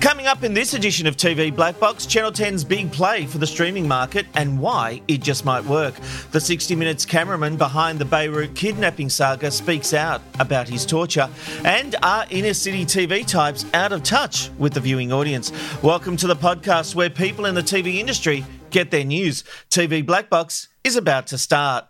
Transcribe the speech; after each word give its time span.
Coming 0.00 0.26
up 0.26 0.44
in 0.44 0.54
this 0.54 0.72
edition 0.72 1.06
of 1.06 1.18
TV 1.18 1.54
Black 1.54 1.78
Box, 1.78 2.06
Channel 2.06 2.32
10's 2.32 2.64
big 2.64 2.90
play 2.90 3.26
for 3.26 3.36
the 3.36 3.46
streaming 3.46 3.86
market 3.86 4.24
and 4.32 4.58
why 4.58 5.02
it 5.08 5.20
just 5.20 5.44
might 5.44 5.62
work. 5.66 5.94
The 6.30 6.40
60 6.40 6.74
Minutes 6.74 7.04
cameraman 7.04 7.58
behind 7.58 7.98
the 7.98 8.06
Beirut 8.06 8.54
kidnapping 8.54 9.10
saga 9.10 9.50
speaks 9.50 9.92
out 9.92 10.22
about 10.38 10.70
his 10.70 10.86
torture. 10.86 11.28
And 11.66 11.96
are 12.02 12.24
inner 12.30 12.54
city 12.54 12.86
TV 12.86 13.26
types 13.26 13.66
out 13.74 13.92
of 13.92 14.02
touch 14.02 14.48
with 14.58 14.72
the 14.72 14.80
viewing 14.80 15.12
audience? 15.12 15.52
Welcome 15.82 16.16
to 16.16 16.26
the 16.26 16.36
podcast 16.36 16.94
where 16.94 17.10
people 17.10 17.44
in 17.44 17.54
the 17.54 17.62
TV 17.62 17.96
industry 17.96 18.46
get 18.70 18.90
their 18.90 19.04
news. 19.04 19.44
TV 19.68 20.04
Black 20.04 20.30
Box 20.30 20.68
is 20.82 20.96
about 20.96 21.26
to 21.26 21.36
start. 21.36 21.89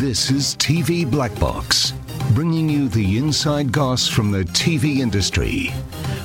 This 0.00 0.30
is 0.30 0.56
TV 0.56 1.04
Black 1.04 1.38
Box, 1.38 1.92
bringing 2.34 2.68
you 2.68 2.88
the 2.88 3.18
inside 3.18 3.72
goss 3.72 4.06
from 4.06 4.30
the 4.30 4.44
TV 4.44 4.98
industry. 4.98 5.70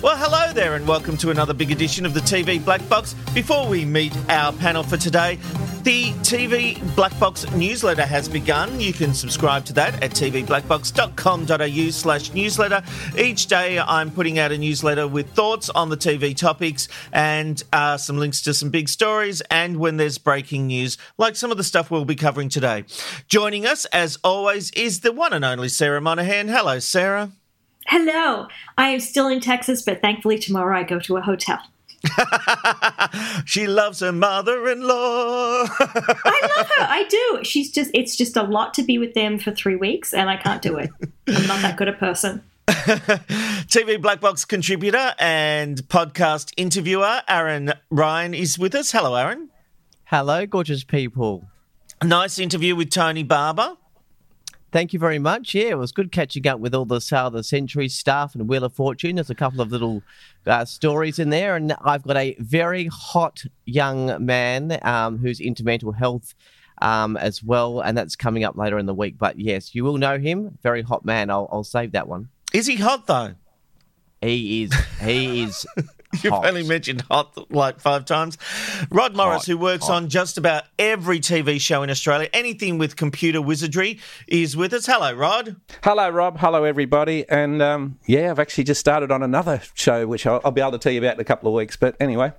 Well, 0.01 0.17
hello 0.17 0.53
there, 0.53 0.75
and 0.75 0.87
welcome 0.87 1.17
to 1.17 1.31
another 1.31 1.53
big 1.53 1.71
edition 1.71 2.05
of 2.05 2.13
the 2.13 2.19
TV 2.19 2.63
Black 2.63 2.87
Box. 2.87 3.15
Before 3.33 3.67
we 3.67 3.85
meet 3.85 4.15
our 4.29 4.53
panel 4.53 4.83
for 4.83 4.97
today, 4.97 5.39
the 5.85 6.11
TV 6.23 6.79
Black 6.95 7.17
Box 7.19 7.49
newsletter 7.51 8.05
has 8.05 8.27
begun. 8.27 8.79
You 8.79 8.91
can 8.91 9.13
subscribe 9.13 9.65
to 9.65 9.73
that 9.73 10.01
at 10.03 10.11
tvblackbox.com.au 10.11 11.89
slash 11.91 12.33
newsletter. 12.33 12.81
Each 13.15 13.45
day 13.45 13.77
I'm 13.77 14.09
putting 14.09 14.39
out 14.39 14.51
a 14.51 14.57
newsletter 14.57 15.07
with 15.07 15.29
thoughts 15.29 15.69
on 15.69 15.89
the 15.89 15.97
TV 15.97 16.35
topics 16.35 16.87
and 17.13 17.61
uh, 17.71 17.97
some 17.97 18.17
links 18.17 18.41
to 18.43 18.55
some 18.55 18.71
big 18.71 18.89
stories 18.89 19.41
and 19.51 19.77
when 19.77 19.97
there's 19.97 20.17
breaking 20.17 20.65
news, 20.65 20.97
like 21.19 21.35
some 21.35 21.51
of 21.51 21.57
the 21.57 21.63
stuff 21.63 21.91
we'll 21.91 22.03
be 22.03 22.15
covering 22.15 22.49
today. 22.49 22.85
Joining 23.27 23.67
us, 23.67 23.85
as 23.85 24.17
always, 24.23 24.71
is 24.71 25.01
the 25.01 25.11
one 25.11 25.33
and 25.33 25.45
only 25.45 25.69
Sarah 25.69 25.94
Monahan. 26.01 26.47
Hello, 26.47 26.79
Sarah. 26.79 27.31
Hello. 27.87 28.47
I 28.77 28.89
am 28.89 28.99
still 28.99 29.27
in 29.27 29.39
Texas, 29.39 29.81
but 29.81 30.01
thankfully 30.01 30.39
tomorrow 30.39 30.77
I 30.77 30.83
go 30.83 30.99
to 30.99 31.17
a 31.17 31.21
hotel. 31.21 31.59
she 33.45 33.67
loves 33.67 33.99
her 33.99 34.11
mother-in-law. 34.11 35.65
I 35.79 36.53
love 36.57 36.67
her. 36.67 36.85
I 36.87 37.05
do. 37.09 37.43
She's 37.43 37.71
just 37.71 37.91
it's 37.93 38.15
just 38.15 38.37
a 38.37 38.43
lot 38.43 38.73
to 38.75 38.83
be 38.83 38.97
with 38.97 39.13
them 39.13 39.39
for 39.39 39.51
3 39.51 39.75
weeks 39.75 40.13
and 40.13 40.29
I 40.29 40.37
can't 40.37 40.61
do 40.61 40.77
it. 40.77 40.89
I'm 41.27 41.47
not 41.47 41.61
that 41.61 41.77
good 41.77 41.87
a 41.87 41.93
person. 41.93 42.43
TV 42.67 44.01
Black 44.01 44.21
Box 44.21 44.45
contributor 44.45 45.13
and 45.19 45.77
podcast 45.87 46.53
interviewer 46.57 47.21
Aaron 47.27 47.73
Ryan 47.89 48.33
is 48.33 48.57
with 48.59 48.75
us. 48.75 48.91
Hello 48.91 49.15
Aaron. 49.15 49.49
Hello 50.05 50.45
gorgeous 50.45 50.83
people. 50.83 51.45
Nice 52.03 52.39
interview 52.39 52.75
with 52.75 52.89
Tony 52.89 53.23
Barber. 53.23 53.77
Thank 54.75 54.91
you 54.91 54.99
very 54.99 55.19
much. 55.19 55.55
Yeah, 55.55 55.69
it 55.69 55.77
was 55.77 55.93
good 55.93 56.11
catching 56.11 56.45
up 56.47 56.59
with 56.59 56.75
all 56.75 56.83
the 56.83 56.99
Sale 56.99 57.27
of 57.27 57.33
the 57.33 57.45
Century 57.45 57.87
staff 57.87 58.35
and 58.35 58.49
Wheel 58.49 58.65
of 58.65 58.73
Fortune. 58.73 59.15
There's 59.15 59.29
a 59.29 59.33
couple 59.33 59.61
of 59.61 59.71
little 59.71 60.03
uh, 60.45 60.65
stories 60.65 61.17
in 61.17 61.29
there, 61.29 61.55
and 61.55 61.73
I've 61.85 62.03
got 62.03 62.17
a 62.17 62.35
very 62.39 62.87
hot 62.87 63.45
young 63.63 64.25
man 64.25 64.77
um, 64.81 65.17
who's 65.17 65.39
into 65.39 65.63
mental 65.63 65.93
health 65.93 66.35
um, 66.81 67.15
as 67.15 67.41
well, 67.41 67.79
and 67.79 67.97
that's 67.97 68.17
coming 68.17 68.43
up 68.43 68.57
later 68.57 68.77
in 68.77 68.85
the 68.85 68.93
week. 68.93 69.17
But 69.17 69.39
yes, 69.39 69.73
you 69.73 69.85
will 69.85 69.97
know 69.97 70.19
him. 70.19 70.57
Very 70.61 70.81
hot 70.81 71.05
man. 71.05 71.29
I'll, 71.29 71.47
I'll 71.53 71.63
save 71.63 71.93
that 71.93 72.09
one. 72.09 72.27
Is 72.51 72.67
he 72.67 72.75
hot 72.75 73.07
though? 73.07 73.33
He 74.19 74.63
is. 74.63 74.73
He 75.01 75.43
is. 75.43 75.65
You've 76.23 76.33
hot. 76.33 76.45
only 76.45 76.63
mentioned 76.67 77.01
hot 77.09 77.51
like 77.51 77.79
five 77.79 78.05
times. 78.05 78.37
Rod 78.89 79.15
Morris, 79.15 79.43
Hot, 79.43 79.45
who 79.47 79.57
works 79.57 79.87
hot. 79.87 79.95
on 80.03 80.09
just 80.09 80.37
about 80.37 80.63
every 80.79 81.19
TV 81.19 81.59
show 81.59 81.83
in 81.83 81.89
Australia, 81.89 82.29
anything 82.33 82.77
with 82.77 82.95
computer 82.95 83.41
wizardry, 83.41 83.99
is 84.27 84.55
with 84.57 84.73
us. 84.73 84.85
Hello, 84.85 85.13
Rod. 85.13 85.55
Hello, 85.83 86.09
Rob. 86.09 86.37
Hello, 86.39 86.63
everybody. 86.63 87.27
And 87.29 87.61
um, 87.61 87.99
yeah, 88.05 88.31
I've 88.31 88.39
actually 88.39 88.63
just 88.65 88.79
started 88.79 89.11
on 89.11 89.23
another 89.23 89.61
show, 89.73 90.07
which 90.07 90.25
I'll, 90.25 90.41
I'll 90.45 90.51
be 90.51 90.61
able 90.61 90.71
to 90.73 90.77
tell 90.79 90.91
you 90.91 90.99
about 90.99 91.15
in 91.15 91.19
a 91.19 91.25
couple 91.25 91.49
of 91.49 91.55
weeks. 91.55 91.75
But 91.75 91.95
anyway, 91.99 92.33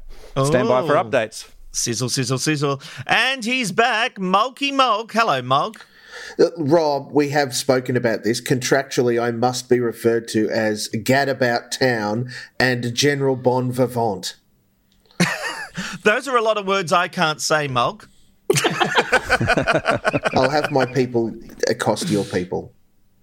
stand 0.44 0.68
by 0.68 0.86
for 0.86 0.96
Oh. 0.96 1.04
updates. 1.04 1.50
Sizzle, 1.72 2.08
sizzle, 2.08 2.38
sizzle. 2.38 2.80
And 3.06 3.44
he's 3.44 3.70
back, 3.70 4.18
Mulky 4.18 4.72
Mulk. 4.72 5.12
Hello, 5.12 5.42
Mulk. 5.42 5.86
Rob, 6.56 7.10
we 7.12 7.30
have 7.30 7.54
spoken 7.54 7.96
about 7.96 8.24
this. 8.24 8.40
Contractually, 8.40 9.20
I 9.20 9.30
must 9.30 9.68
be 9.68 9.80
referred 9.80 10.28
to 10.28 10.48
as 10.50 10.88
Gadabout 10.88 11.70
Town 11.70 12.30
and 12.58 12.94
General 12.94 13.36
Bon 13.36 13.70
Vivant. 13.70 14.36
Those 16.02 16.28
are 16.28 16.36
a 16.36 16.42
lot 16.42 16.58
of 16.58 16.66
words 16.66 16.92
I 16.92 17.08
can't 17.08 17.40
say, 17.40 17.68
Mulk. 17.68 18.08
I'll 20.34 20.50
have 20.50 20.70
my 20.70 20.86
people 20.86 21.34
accost 21.68 22.08
your 22.08 22.24
people. 22.24 22.72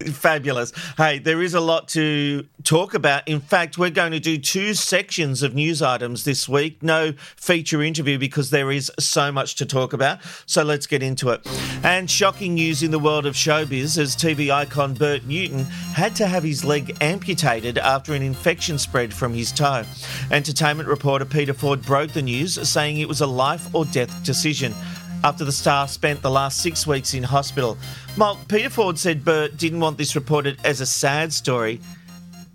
Fabulous. 0.02 0.74
Hey, 0.98 1.20
there 1.20 1.42
is 1.42 1.54
a 1.54 1.59
lot 1.62 1.88
to 1.90 2.46
talk 2.64 2.94
about. 2.94 3.28
In 3.28 3.40
fact, 3.40 3.78
we're 3.78 3.90
going 3.90 4.12
to 4.12 4.20
do 4.20 4.38
two 4.38 4.74
sections 4.74 5.42
of 5.44 5.54
news 5.54 5.81
items 5.81 6.26
this 6.26 6.50
week. 6.50 6.84
No 6.84 7.14
feature 7.38 7.81
interview 7.81 8.18
because 8.18 8.50
there 8.50 8.72
is 8.72 8.92
so 9.00 9.31
much 9.31 9.56
to 9.56 9.66
talk 9.66 9.94
about. 9.94 10.20
So 10.46 10.64
let's 10.64 10.88
get 10.88 11.04
into 11.04 11.30
it. 11.30 11.48
And 11.84 12.09
shocking 12.09 12.56
news 12.56 12.84
in 12.84 12.92
the 12.92 13.00
world 13.00 13.26
of 13.26 13.36
showbiz 13.36 13.98
as 13.98 14.16
TV 14.16 14.52
icon 14.52 14.94
Bert 14.94 15.24
Newton 15.24 15.59
had 15.94 16.16
to 16.18 16.28
have 16.28 16.44
his 16.44 16.66
leg 16.66 16.98
amputated 17.00 17.78
after 17.78 18.14
an 18.14 18.22
infection 18.22 18.78
spread 18.78 19.14
from 19.14 19.34
his 19.34 19.52
toe. 19.52 19.84
Entertainment 20.31 20.90
reporter 20.90 21.25
Peter 21.25 21.54
Ford 21.54 21.81
broke 21.81 22.12
the 22.12 22.22
news, 22.22 22.68
saying 22.68 22.98
it 22.98 23.08
was 23.08 23.22
a 23.22 23.28
life 23.28 23.74
or 23.74 23.86
death 23.86 24.24
decision 24.24 24.74
after 25.23 25.45
the 25.45 25.51
star 25.51 25.88
spent 25.88 26.22
the 26.22 26.29
last 26.29 26.61
six 26.61 26.85
weeks 26.85 27.13
in 27.13 27.23
hospital. 27.23 27.78
Mark, 28.17 28.38
Peter 28.47 28.69
Ford 28.69 29.00
said 29.00 29.23
Bert 29.23 29.57
didn't 29.57 29.79
want 29.79 29.97
this 29.97 30.16
reported 30.16 30.59
as 30.63 30.81
a 30.81 30.85
sad 30.85 31.31
story, 31.31 31.79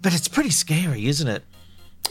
but 0.02 0.14
it's 0.14 0.28
pretty 0.28 0.50
scary, 0.50 1.06
isn't 1.06 1.28
it? 1.28 1.42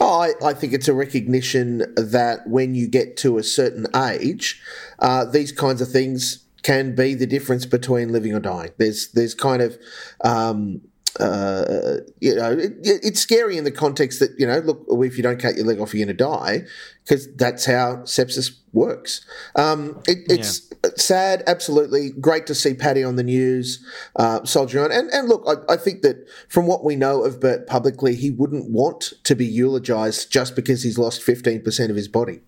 Oh, 0.00 0.20
I, 0.20 0.48
I 0.48 0.54
think 0.54 0.72
it's 0.72 0.88
a 0.88 0.94
recognition 0.94 1.78
that 1.96 2.46
when 2.46 2.74
you 2.74 2.86
get 2.86 3.16
to 3.18 3.38
a 3.38 3.42
certain 3.42 3.86
age, 3.96 4.60
uh, 5.00 5.24
these 5.24 5.50
kinds 5.50 5.80
of 5.80 5.90
things 5.90 6.44
can 6.62 6.94
be 6.94 7.14
the 7.14 7.26
difference 7.26 7.66
between 7.66 8.12
living 8.12 8.34
or 8.34 8.40
dying. 8.40 8.70
There's 8.78 9.08
there's 9.12 9.34
kind 9.34 9.62
of 9.62 9.78
um, 10.22 10.82
uh, 11.20 11.96
you 12.20 12.34
know 12.34 12.52
it, 12.52 12.74
it's 12.82 13.20
scary 13.20 13.56
in 13.56 13.64
the 13.64 13.72
context 13.72 14.20
that 14.20 14.30
you 14.38 14.46
know 14.46 14.58
look 14.58 14.84
if 15.04 15.16
you 15.16 15.22
don't 15.22 15.40
cut 15.40 15.56
your 15.56 15.64
leg 15.64 15.80
off 15.80 15.94
you're 15.94 16.04
going 16.04 16.16
to 16.16 16.24
die 16.24 16.62
because 17.08 17.34
that's 17.36 17.64
how 17.64 17.96
sepsis 18.04 18.58
works. 18.72 19.24
Um, 19.56 20.00
it, 20.06 20.18
it's 20.28 20.70
sad, 20.96 21.42
absolutely 21.46 22.10
great 22.10 22.46
to 22.46 22.54
see 22.54 22.74
Patti 22.74 23.02
on 23.02 23.16
the 23.16 23.22
news, 23.22 23.84
uh, 24.16 24.44
soldiering 24.44 24.84
on. 24.84 24.92
And, 24.92 25.10
and 25.10 25.28
look, 25.28 25.44
I, 25.46 25.72
I 25.72 25.76
think 25.76 26.02
that 26.02 26.28
from 26.48 26.66
what 26.66 26.84
we 26.84 26.96
know 26.96 27.24
of 27.24 27.40
Bert 27.40 27.66
publicly, 27.66 28.14
he 28.14 28.30
wouldn't 28.30 28.70
want 28.70 29.14
to 29.24 29.34
be 29.34 29.46
eulogised 29.46 30.30
just 30.30 30.54
because 30.54 30.82
he's 30.82 30.98
lost 30.98 31.22
15% 31.22 31.90
of 31.90 31.96
his 31.96 32.08
body. 32.08 32.40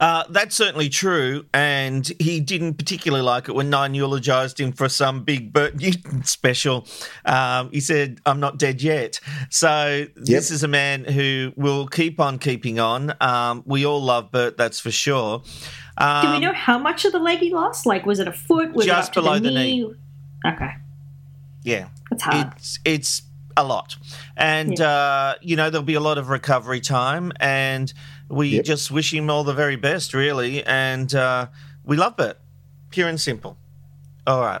Uh, 0.00 0.24
that's 0.30 0.56
certainly 0.56 0.88
true, 0.88 1.44
and 1.54 2.10
he 2.18 2.40
didn't 2.40 2.74
particularly 2.74 3.22
like 3.24 3.48
it 3.48 3.54
when 3.54 3.70
Nine 3.70 3.94
eulogised 3.94 4.58
him 4.58 4.72
for 4.72 4.88
some 4.88 5.22
big 5.22 5.52
Bert 5.52 5.76
Newton 5.76 6.24
special. 6.24 6.86
Um, 7.24 7.70
he 7.70 7.78
said, 7.80 8.20
"I'm 8.26 8.40
not 8.40 8.58
dead 8.58 8.82
yet." 8.82 9.20
So 9.50 10.06
this 10.16 10.50
is 10.50 10.64
a 10.64 10.68
man 10.68 11.04
who 11.04 11.52
will 11.56 11.86
keep 11.86 12.18
on 12.18 12.38
keeping 12.38 12.80
on. 12.80 13.14
Um, 13.20 13.62
we 13.64 13.86
all 13.86 14.02
love 14.02 14.32
Bert, 14.32 14.56
that's 14.56 14.80
for 14.80 14.90
sure. 14.90 15.42
Um, 15.98 16.26
Do 16.26 16.32
we 16.32 16.38
know 16.40 16.52
how 16.54 16.78
much 16.78 17.04
of 17.04 17.12
the 17.12 17.18
leg 17.20 17.38
he 17.38 17.52
lost? 17.52 17.86
Like, 17.86 18.04
was 18.06 18.18
it 18.18 18.26
a 18.26 18.32
foot? 18.32 18.72
Was 18.72 18.86
Just 18.86 19.10
it 19.12 19.14
below 19.14 19.34
the 19.34 19.40
the 19.40 19.50
knee? 19.50 19.84
knee. 19.84 19.94
Okay, 20.44 20.70
Yeah, 21.62 21.88
that's 22.10 22.22
hard. 22.24 22.52
it's 22.56 22.78
it's 22.84 23.22
a 23.56 23.62
lot, 23.62 23.96
and 24.36 24.80
uh, 24.80 25.34
you 25.42 25.54
know 25.54 25.70
there'll 25.70 25.84
be 25.84 25.94
a 25.94 26.00
lot 26.00 26.18
of 26.18 26.30
recovery 26.30 26.80
time, 26.80 27.30
and 27.38 27.92
we 28.32 28.48
Yep. 28.48 28.64
just 28.64 28.90
wish 28.90 29.12
him 29.12 29.28
all 29.30 29.44
the 29.44 29.52
very 29.52 29.76
best, 29.76 30.14
really, 30.14 30.64
and 30.64 31.14
uh, 31.14 31.46
we 31.84 31.96
love 31.96 32.16
Bert. 32.16 32.38
Pure 32.90 33.08
and 33.08 33.20
simple. 33.20 33.56
All 34.24 34.40
right. 34.40 34.60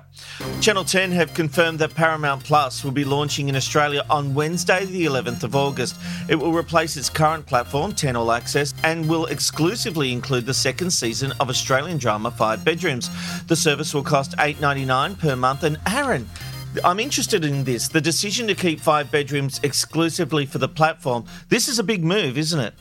Channel 0.60 0.82
10 0.84 1.12
have 1.12 1.32
confirmed 1.34 1.78
that 1.78 1.94
Paramount 1.94 2.42
Plus 2.42 2.82
will 2.82 2.90
be 2.90 3.04
launching 3.04 3.48
in 3.48 3.54
Australia 3.54 4.04
on 4.10 4.34
Wednesday, 4.34 4.84
the 4.86 5.06
11th 5.06 5.44
of 5.44 5.54
August. 5.54 5.94
It 6.28 6.34
will 6.34 6.52
replace 6.52 6.96
its 6.96 7.08
current 7.08 7.46
platform, 7.46 7.92
10 7.94 8.16
All 8.16 8.32
Access, 8.32 8.74
and 8.82 9.08
will 9.08 9.26
exclusively 9.26 10.10
include 10.12 10.46
the 10.46 10.54
second 10.54 10.90
season 10.90 11.32
of 11.38 11.48
Australian 11.48 11.98
drama 11.98 12.32
Five 12.32 12.64
Bedrooms. 12.64 13.08
The 13.46 13.54
service 13.56 13.94
will 13.94 14.02
cost 14.02 14.32
$8.99 14.38 15.16
per 15.18 15.36
month. 15.36 15.62
And 15.62 15.78
Aaron, 15.86 16.28
I'm 16.84 16.98
interested 16.98 17.44
in 17.44 17.62
this. 17.62 17.86
The 17.86 18.00
decision 18.00 18.48
to 18.48 18.56
keep 18.56 18.80
Five 18.80 19.12
Bedrooms 19.12 19.60
exclusively 19.62 20.44
for 20.44 20.58
the 20.58 20.68
platform. 20.68 21.24
This 21.50 21.68
is 21.68 21.78
a 21.78 21.84
big 21.84 22.02
move, 22.04 22.36
isn't 22.36 22.58
it? 22.60 22.74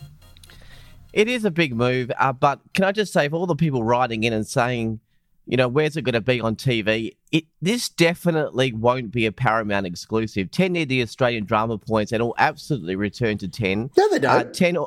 It 1.13 1.27
is 1.27 1.43
a 1.43 1.51
big 1.51 1.75
move, 1.75 2.11
uh, 2.17 2.33
but 2.33 2.61
can 2.73 2.85
I 2.85 2.91
just 2.91 3.11
say, 3.11 3.27
for 3.27 3.35
all 3.35 3.45
the 3.45 3.55
people 3.55 3.83
writing 3.83 4.23
in 4.23 4.31
and 4.31 4.47
saying, 4.47 4.99
you 5.45 5.57
know, 5.57 5.67
where's 5.67 5.97
it 5.97 6.03
going 6.03 6.13
to 6.13 6.21
be 6.21 6.39
on 6.39 6.55
TV? 6.55 7.15
It 7.31 7.45
this 7.61 7.89
definitely 7.89 8.71
won't 8.71 9.11
be 9.11 9.25
a 9.25 9.31
Paramount 9.31 9.85
exclusive. 9.85 10.51
Ten 10.51 10.73
near 10.73 10.85
the 10.85 11.01
Australian 11.01 11.45
drama 11.45 11.77
points, 11.77 12.11
and 12.11 12.21
it'll 12.21 12.35
absolutely 12.37 12.95
return 12.95 13.37
to 13.39 13.47
ten. 13.47 13.89
No, 13.97 14.09
they 14.09 14.19
don't. 14.19 14.31
Uh, 14.31 14.43
ten. 14.43 14.77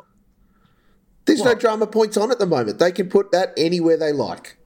There's 1.25 1.43
no 1.43 1.55
drama 1.55 1.87
points 1.87 2.17
on 2.17 2.31
at 2.31 2.39
the 2.39 2.45
moment. 2.45 2.79
They 2.79 2.91
can 2.91 3.09
put 3.09 3.31
that 3.31 3.53
anywhere 3.57 3.97
they 3.97 4.11
like. 4.11 4.57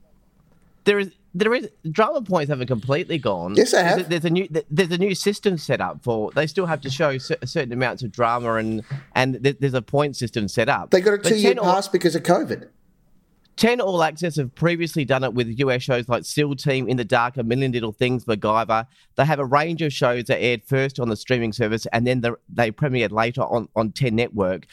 There 0.84 1.00
is 1.00 1.12
there 1.34 1.54
is 1.54 1.70
drama 1.92 2.22
points 2.22 2.50
haven't 2.50 2.68
completely 2.68 3.18
gone. 3.18 3.56
Yes, 3.56 3.72
they 3.72 3.82
There's 3.82 3.96
a- 3.96 3.98
have. 4.00 4.10
There's 4.10 4.26
a 4.26 4.30
new 4.30 4.48
there's 4.70 4.92
a 4.92 4.98
new 4.98 5.14
system 5.16 5.58
set 5.58 5.82
up 5.82 6.04
for. 6.04 6.32
They 6.32 6.48
still 6.48 6.66
have 6.66 6.82
to 6.82 6.90
show 6.90 7.18
cer- 7.18 7.38
certain 7.46 7.72
amounts 7.72 8.04
of 8.04 8.12
drama 8.12 8.56
and 8.56 8.84
and 9.16 9.36
there's 9.36 9.74
a 9.74 9.82
point 9.82 10.16
system 10.16 10.48
set 10.48 10.70
up. 10.70 10.90
They 10.92 11.02
got 11.02 11.14
a 11.14 11.18
two 11.18 11.36
year 11.38 11.54
10 11.56 11.60
all- 11.60 11.74
pass 11.76 11.88
because 11.88 12.16
of 12.16 12.24
COVID. 12.24 12.68
10 13.58 13.82
All 13.82 14.02
Access 14.04 14.38
have 14.38 14.56
previously 14.56 15.04
done 15.04 15.22
it 15.26 15.34
with 15.34 15.60
US 15.60 15.84
shows 15.84 16.08
like 16.08 16.24
SEAL 16.24 16.56
Team, 16.56 16.88
In 16.88 16.96
the 16.96 17.04
Dark, 17.04 17.36
A 17.36 17.44
Million 17.44 17.74
Little 17.74 17.92
Things, 17.92 18.24
MacGyver. 18.24 18.86
They 19.18 19.26
have 19.26 19.40
a 19.40 19.44
range 19.44 19.82
of 19.82 19.92
shows 19.92 20.24
that 20.26 20.42
aired 20.42 20.64
first 20.64 20.98
on 20.98 21.10
the 21.10 21.18
streaming 21.18 21.52
service 21.52 21.86
and 21.92 22.08
then 22.08 22.22
the, 22.22 22.38
they 22.48 22.72
premiered 22.72 23.12
later 23.12 23.42
on, 23.42 23.68
on 23.76 23.92
10 23.92 24.16
Network. 24.16 24.66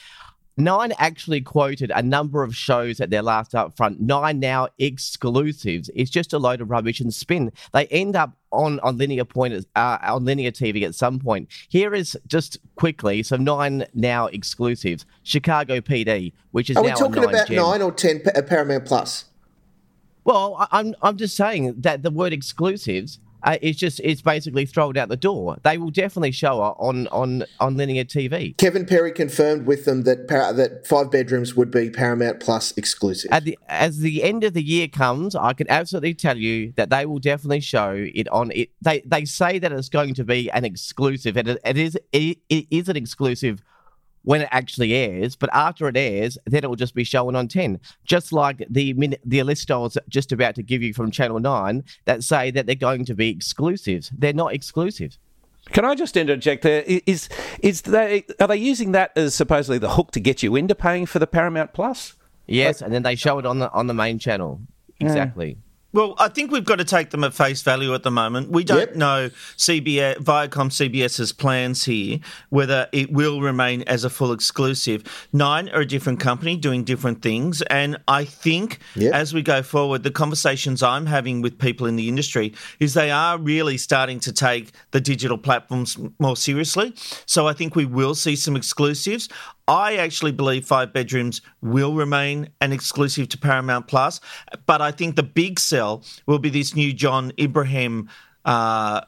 Nine 0.58 0.92
actually 0.98 1.42
quoted 1.42 1.92
a 1.94 2.02
number 2.02 2.42
of 2.42 2.56
shows 2.56 2.98
at 3.00 3.10
their 3.10 3.20
last 3.20 3.52
upfront. 3.52 4.00
Nine 4.00 4.40
now 4.40 4.68
exclusives. 4.78 5.90
It's 5.94 6.10
just 6.10 6.32
a 6.32 6.38
load 6.38 6.62
of 6.62 6.70
rubbish 6.70 6.98
and 6.98 7.12
spin. 7.12 7.52
They 7.74 7.86
end 7.88 8.16
up 8.16 8.32
on 8.52 8.80
on 8.80 8.96
linear 8.96 9.26
point 9.26 9.66
uh, 9.76 9.98
on 10.02 10.24
linear 10.24 10.50
TV 10.50 10.82
at 10.84 10.94
some 10.94 11.18
point. 11.18 11.48
Here 11.68 11.94
is 11.94 12.16
just 12.26 12.58
quickly 12.76 13.22
some 13.22 13.44
nine 13.44 13.84
now 13.92 14.28
exclusives. 14.28 15.04
Chicago 15.24 15.80
PD, 15.80 16.32
which 16.52 16.70
is 16.70 16.78
Are 16.78 16.82
we 16.82 16.90
talking 16.90 17.16
nine 17.22 17.28
about 17.28 17.48
Gem. 17.48 17.56
nine 17.56 17.82
or 17.82 17.92
ten 17.92 18.20
pa- 18.20 18.40
Paramount 18.40 18.86
Plus? 18.86 19.26
Well, 20.24 20.56
I- 20.58 20.78
I'm 20.78 20.94
I'm 21.02 21.18
just 21.18 21.36
saying 21.36 21.74
that 21.82 22.02
the 22.02 22.10
word 22.10 22.32
exclusives 22.32 23.18
uh, 23.42 23.56
is 23.62 23.76
just 23.76 24.00
it's 24.02 24.22
basically 24.22 24.66
thrown 24.66 24.96
out 24.96 25.08
the 25.08 25.16
door. 25.16 25.56
They 25.62 25.78
will 25.78 25.90
definitely 25.90 26.32
show 26.32 26.64
it 26.66 26.74
on 26.78 27.06
on 27.08 27.44
on 27.60 27.76
linear 27.76 28.04
TV. 28.04 28.56
Kevin 28.56 28.86
Perry 28.86 29.12
confirmed 29.12 29.66
with 29.66 29.84
them 29.84 30.02
that 30.02 30.28
par- 30.28 30.52
that 30.52 30.86
five 30.86 31.10
bedrooms 31.10 31.54
would 31.54 31.70
be 31.70 31.90
Paramount 31.90 32.40
Plus 32.40 32.72
exclusive. 32.76 33.30
At 33.32 33.44
the 33.44 33.58
as 33.68 33.98
the 33.98 34.22
end 34.22 34.44
of 34.44 34.54
the 34.54 34.62
year 34.62 34.88
comes, 34.88 35.34
I 35.34 35.52
can 35.52 35.68
absolutely 35.70 36.14
tell 36.14 36.36
you 36.36 36.72
that 36.76 36.90
they 36.90 37.06
will 37.06 37.18
definitely 37.18 37.60
show 37.60 37.92
it 38.14 38.28
on 38.28 38.50
it. 38.52 38.70
They 38.82 39.00
they 39.00 39.24
say 39.24 39.58
that 39.58 39.72
it's 39.72 39.88
going 39.88 40.14
to 40.14 40.24
be 40.24 40.50
an 40.50 40.64
exclusive, 40.64 41.36
and 41.36 41.48
it, 41.48 41.60
it 41.64 41.76
is 41.76 41.98
it, 42.12 42.38
it 42.48 42.66
is 42.70 42.88
an 42.88 42.96
exclusive 42.96 43.62
when 44.26 44.42
it 44.42 44.48
actually 44.50 44.92
airs. 44.92 45.36
But 45.36 45.50
after 45.52 45.88
it 45.88 45.96
airs, 45.96 46.36
then 46.46 46.64
it 46.64 46.68
will 46.68 46.76
just 46.76 46.94
be 46.94 47.04
shown 47.04 47.36
on 47.36 47.48
ten, 47.48 47.80
just 48.04 48.32
like 48.32 48.66
the 48.68 48.92
min- 48.94 49.16
the 49.24 49.42
list 49.44 49.70
I 49.70 49.78
was 49.78 49.96
just 50.08 50.32
about 50.32 50.56
to 50.56 50.62
give 50.62 50.82
you 50.82 50.92
from 50.92 51.10
Channel 51.10 51.38
Nine 51.40 51.84
that 52.04 52.24
say 52.24 52.50
that 52.50 52.66
they're 52.66 52.74
going 52.74 53.04
to 53.06 53.14
be 53.14 53.30
exclusives. 53.30 54.10
They're 54.18 54.32
not 54.32 54.52
exclusives. 54.52 55.18
Can 55.70 55.84
I 55.84 55.94
just 55.94 56.16
interject 56.16 56.62
there? 56.62 56.82
Is 56.82 57.02
Is 57.06 57.28
is 57.60 57.82
they 57.82 58.24
are 58.40 58.48
they 58.48 58.56
using 58.56 58.92
that 58.92 59.12
as 59.16 59.34
supposedly 59.34 59.78
the 59.78 59.90
hook 59.90 60.10
to 60.12 60.20
get 60.20 60.42
you 60.42 60.56
into 60.56 60.74
paying 60.74 61.06
for 61.06 61.18
the 61.20 61.26
Paramount 61.26 61.72
Plus? 61.72 62.14
Yes, 62.48 62.82
and 62.82 62.92
then 62.92 63.02
they 63.02 63.14
show 63.14 63.38
it 63.38 63.46
on 63.46 63.60
the 63.60 63.72
on 63.72 63.86
the 63.86 63.94
main 63.94 64.18
channel. 64.18 64.60
Exactly. 65.00 65.58
Well, 65.92 66.14
I 66.18 66.28
think 66.28 66.50
we've 66.50 66.64
got 66.64 66.76
to 66.76 66.84
take 66.84 67.08
them 67.10 67.24
at 67.24 67.32
face 67.32 67.62
value 67.62 67.94
at 67.94 68.02
the 68.02 68.10
moment. 68.10 68.50
We 68.50 68.64
don't 68.64 68.78
Yep. 68.90 68.96
know 68.96 69.30
CBS, 69.56 70.16
Viacom 70.18 70.70
CBS's 70.70 71.32
plans 71.32 71.84
here, 71.84 72.18
whether 72.50 72.86
it 72.92 73.10
will 73.12 73.40
remain 73.40 73.82
as 73.86 74.04
a 74.04 74.10
full 74.10 74.32
exclusive. 74.32 75.04
Nine 75.32 75.70
are 75.70 75.80
a 75.80 75.86
different 75.86 76.20
company 76.20 76.56
doing 76.56 76.84
different 76.84 77.22
things. 77.22 77.62
And 77.62 77.96
I 78.08 78.24
think 78.26 78.78
Yep. 78.96 79.14
as 79.14 79.32
we 79.32 79.40
go 79.42 79.62
forward, 79.62 80.02
the 80.02 80.10
conversations 80.10 80.82
I'm 80.82 81.06
having 81.06 81.40
with 81.40 81.58
people 81.58 81.86
in 81.86 81.96
the 81.96 82.08
industry 82.08 82.52
is 82.78 82.92
they 82.92 83.10
are 83.10 83.38
really 83.38 83.78
starting 83.78 84.20
to 84.20 84.32
take 84.32 84.72
the 84.90 85.00
digital 85.00 85.38
platforms 85.38 85.96
more 86.18 86.36
seriously. 86.36 86.94
So 87.24 87.46
I 87.48 87.54
think 87.54 87.74
we 87.74 87.86
will 87.86 88.14
see 88.14 88.36
some 88.36 88.54
exclusives. 88.56 89.28
I 89.68 89.96
actually 89.96 90.32
believe 90.32 90.64
Five 90.64 90.92
Bedrooms 90.92 91.40
will 91.60 91.94
remain 91.94 92.50
an 92.60 92.72
exclusive 92.72 93.28
to 93.30 93.38
Paramount 93.38 93.88
Plus, 93.88 94.20
but 94.66 94.80
I 94.80 94.92
think 94.92 95.16
the 95.16 95.22
big 95.22 95.58
sell 95.58 96.04
will 96.26 96.38
be 96.38 96.50
this 96.50 96.76
new 96.76 96.92
John 96.92 97.32
Ibrahim 97.38 98.08
uh, 98.44 99.00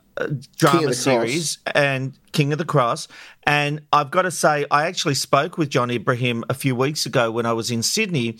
drama 0.56 0.82
Cross. 0.82 0.98
series 0.98 1.58
and 1.74 2.18
King 2.32 2.52
of 2.52 2.58
the 2.58 2.64
Cross. 2.64 3.06
And 3.46 3.82
I've 3.92 4.10
got 4.10 4.22
to 4.22 4.32
say, 4.32 4.66
I 4.70 4.86
actually 4.86 5.14
spoke 5.14 5.56
with 5.56 5.70
John 5.70 5.90
Ibrahim 5.90 6.44
a 6.50 6.54
few 6.54 6.74
weeks 6.74 7.06
ago 7.06 7.30
when 7.30 7.46
I 7.46 7.52
was 7.52 7.70
in 7.70 7.82
Sydney, 7.82 8.38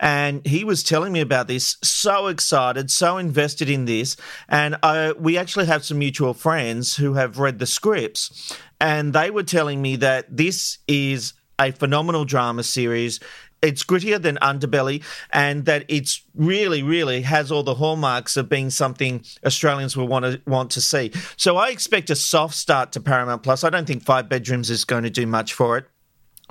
and 0.00 0.44
he 0.44 0.64
was 0.64 0.82
telling 0.82 1.12
me 1.12 1.20
about 1.20 1.46
this. 1.46 1.76
So 1.82 2.26
excited, 2.26 2.90
so 2.90 3.16
invested 3.16 3.70
in 3.70 3.84
this, 3.84 4.16
and 4.48 4.76
uh, 4.82 5.14
we 5.18 5.38
actually 5.38 5.66
have 5.66 5.84
some 5.84 5.98
mutual 5.98 6.34
friends 6.34 6.96
who 6.96 7.14
have 7.14 7.38
read 7.38 7.60
the 7.60 7.66
scripts, 7.66 8.58
and 8.80 9.12
they 9.12 9.30
were 9.30 9.44
telling 9.44 9.80
me 9.80 9.96
that 9.96 10.36
this 10.36 10.78
is 10.88 11.32
a 11.60 11.70
phenomenal 11.72 12.24
drama 12.24 12.62
series. 12.64 13.20
It's 13.62 13.84
grittier 13.84 14.20
than 14.20 14.36
Underbelly, 14.36 15.04
and 15.32 15.66
that 15.66 15.84
it's 15.86 16.22
really, 16.34 16.82
really 16.82 17.20
has 17.22 17.52
all 17.52 17.62
the 17.62 17.74
hallmarks 17.74 18.38
of 18.38 18.48
being 18.48 18.70
something 18.70 19.22
Australians 19.44 19.96
will 19.96 20.08
want 20.08 20.24
to 20.24 20.40
want 20.46 20.70
to 20.72 20.80
see. 20.80 21.12
So 21.36 21.58
I 21.58 21.68
expect 21.68 22.08
a 22.08 22.16
soft 22.16 22.54
start 22.54 22.92
to 22.92 23.00
Paramount 23.00 23.42
Plus. 23.42 23.62
I 23.62 23.68
don't 23.68 23.86
think 23.86 24.02
Five 24.02 24.30
Bedrooms 24.30 24.70
is 24.70 24.86
going 24.86 25.04
to 25.04 25.10
do 25.10 25.26
much 25.26 25.52
for 25.52 25.76
it. 25.76 25.84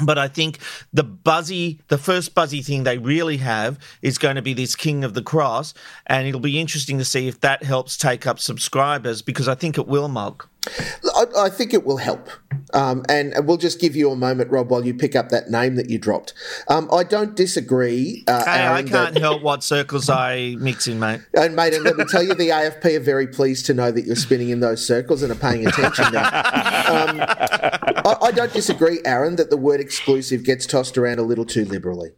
But 0.02 0.18
I 0.18 0.28
think 0.28 0.60
the 0.94 1.04
buzzy, 1.04 1.82
the 1.90 1.98
first 1.98 2.34
buzzy 2.34 2.62
thing 2.62 2.84
they 2.84 2.98
really 2.98 3.38
have 3.38 3.78
is 4.02 4.18
going 4.18 4.36
to 4.36 4.42
be 4.42 4.54
this 4.54 4.76
King 4.76 5.04
of 5.04 5.14
the 5.14 5.22
Cross, 5.22 5.74
and 6.08 6.28
it'll 6.28 6.40
be 6.40 6.60
interesting 6.60 6.98
to 7.00 7.06
see 7.06 7.28
if 7.28 7.42
that 7.42 7.64
helps 7.64 7.98
take 7.98 8.26
up 8.26 8.40
subscribers 8.40 9.22
because 9.22 9.48
I 9.48 9.56
think 9.56 9.78
it 9.78 9.88
will, 9.88 10.07
Mug. 10.07 10.45
I, 11.36 11.45
I 11.45 11.50
think 11.50 11.74
it 11.74 11.86
will 11.86 11.98
help. 11.98 12.30
Um, 12.74 13.04
and 13.09 13.33
we'll 13.48 13.57
just 13.57 13.80
give 13.81 13.95
you 13.95 14.12
a 14.12 14.16
moment, 14.16 14.52
Rob, 14.52 14.69
while 14.69 14.86
you 14.86 14.94
pick 14.94 15.16
up 15.16 15.30
that 15.30 15.50
name 15.50 15.76
that 15.76 15.90
you 15.90 15.98
dropped. 15.98 16.33
Um, 16.68 16.88
I 16.94 17.04
don't 17.04 17.36
disagree. 17.36 18.24
Uh, 18.28 18.44
Hey, 18.45 18.68
I 18.68 18.83
can't 18.83 19.14
that- 19.16 19.18
help 19.19 19.42
what 19.42 19.64
circles 19.64 20.09
I 20.09 20.56
mix 20.59 20.88
in, 20.88 21.00
mate. 21.00 21.21
And 21.33 21.56
mate, 21.56 21.74
and 21.74 21.83
let 21.83 21.98
me 21.98 22.06
tell 22.06 22.21
you, 22.21 22.33
the 22.36 22.50
AFP 22.50 22.98
are 22.98 23.00
very 23.00 23.26
pleased 23.28 23.66
to 23.68 23.74
know 23.74 23.92
that 23.92 24.06
you're 24.06 24.16
spinning 24.16 24.50
in 24.50 24.59
those 24.59 24.86
circles 24.86 25.24
and 25.24 25.31
are 25.31 25.36
paying 25.36 25.66
attention 25.66 26.06
now. 26.14 26.28
Um, 26.28 27.21
I, 27.21 28.16
I 28.24 28.31
don't 28.31 28.54
disagree, 28.54 29.00
Aaron, 29.06 29.36
that 29.38 29.50
the 29.50 29.57
word 29.57 29.80
exclusive 29.80 30.44
gets 30.44 30.66
tossed 30.68 30.98
around 30.98 31.19
a 31.19 31.24
little 31.24 31.45
too 31.45 31.66
liberally. 31.66 32.09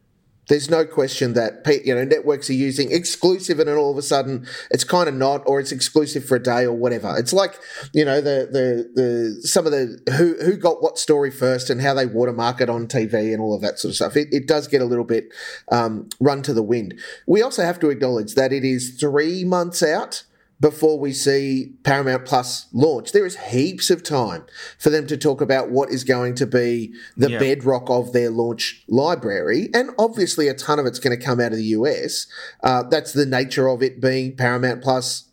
There's 0.52 0.70
no 0.70 0.84
question 0.84 1.32
that 1.36 1.66
you 1.86 1.96
know 1.96 2.04
networks 2.04 2.50
are 2.50 2.54
using 2.54 2.92
exclusive, 2.92 3.58
and 3.60 3.70
then 3.70 3.78
all 3.78 3.90
of 3.90 3.98
a 3.98 4.02
sudden 4.02 4.46
it's 4.70 4.84
kind 4.84 5.08
of 5.08 5.16
not, 5.16 5.44
or 5.46 5.62
it's 5.62 5.72
exclusive 5.72 6.26
for 6.26 6.36
a 6.36 6.44
day 6.44 6.66
or 6.66 6.74
whatever. 6.74 7.18
It's 7.18 7.32
like 7.32 7.58
you 7.94 8.04
know 8.04 8.20
the 8.20 8.50
the 8.52 8.92
the 8.94 9.48
some 9.48 9.66
of 9.66 9.72
the 9.72 9.98
who 10.18 10.36
who 10.44 10.58
got 10.58 10.84
what 10.84 10.98
story 10.98 11.32
first 11.32 11.70
and 11.70 11.80
how 11.80 11.94
they 11.94 12.06
watermark 12.06 12.60
it 12.60 12.70
on 12.70 12.88
TV 12.88 13.32
and 13.32 13.42
all 13.42 13.56
of 13.56 13.62
that 13.62 13.80
sort 13.80 13.92
of 13.92 13.96
stuff. 13.96 14.18
It, 14.18 14.28
it 14.34 14.46
does 14.46 14.68
get 14.68 14.82
a 14.82 14.86
little 14.86 15.06
bit 15.06 15.30
um, 15.72 16.10
run 16.20 16.42
to 16.42 16.54
the 16.54 16.62
wind. 16.62 17.00
We 17.26 17.42
also 17.42 17.64
have 17.64 17.80
to 17.80 17.90
acknowledge 17.90 18.36
that 18.36 18.52
it 18.52 18.66
is 18.66 18.98
three 19.00 19.46
months 19.46 19.82
out 19.82 20.24
before 20.62 21.00
we 21.00 21.12
see 21.12 21.74
Paramount 21.84 22.24
Plus 22.26 22.68
launch. 22.72 23.12
There 23.12 23.26
is 23.26 23.36
heaps 23.36 23.90
of 23.90 24.04
time 24.04 24.46
for 24.78 24.92
them 24.92 25.08
to 25.08 25.18
talk 25.18 25.42
about 25.42 25.72
what 25.72 25.90
is 25.90 26.04
going 26.04 26.36
to 26.36 26.46
be 26.46 26.94
the 27.18 27.32
Yeah. 27.32 27.40
bedrock 27.40 27.90
of 27.90 28.14
their 28.14 28.30
launch 28.30 28.84
library. 28.88 29.70
And 29.74 29.90
obviously, 29.98 30.48
a 30.48 30.54
ton 30.54 30.78
of 30.80 30.86
it's 30.86 31.00
going 31.00 31.18
to 31.18 31.26
come 31.26 31.40
out 31.40 31.52
of 31.52 31.58
the 31.58 31.74
US. 31.80 32.28
Uh, 32.64 32.84
that's 32.84 33.12
the 33.12 33.26
nature 33.26 33.68
of 33.68 33.82
it 33.82 34.00
being 34.00 34.36
Paramount 34.38 34.82
Plus. 34.82 35.24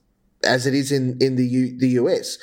As 0.44 0.68
it 0.68 0.72
is 0.74 0.92
in, 0.92 1.18
in 1.20 1.34
the 1.34 1.44
U, 1.44 1.76
the 1.76 1.88
US, 2.00 2.38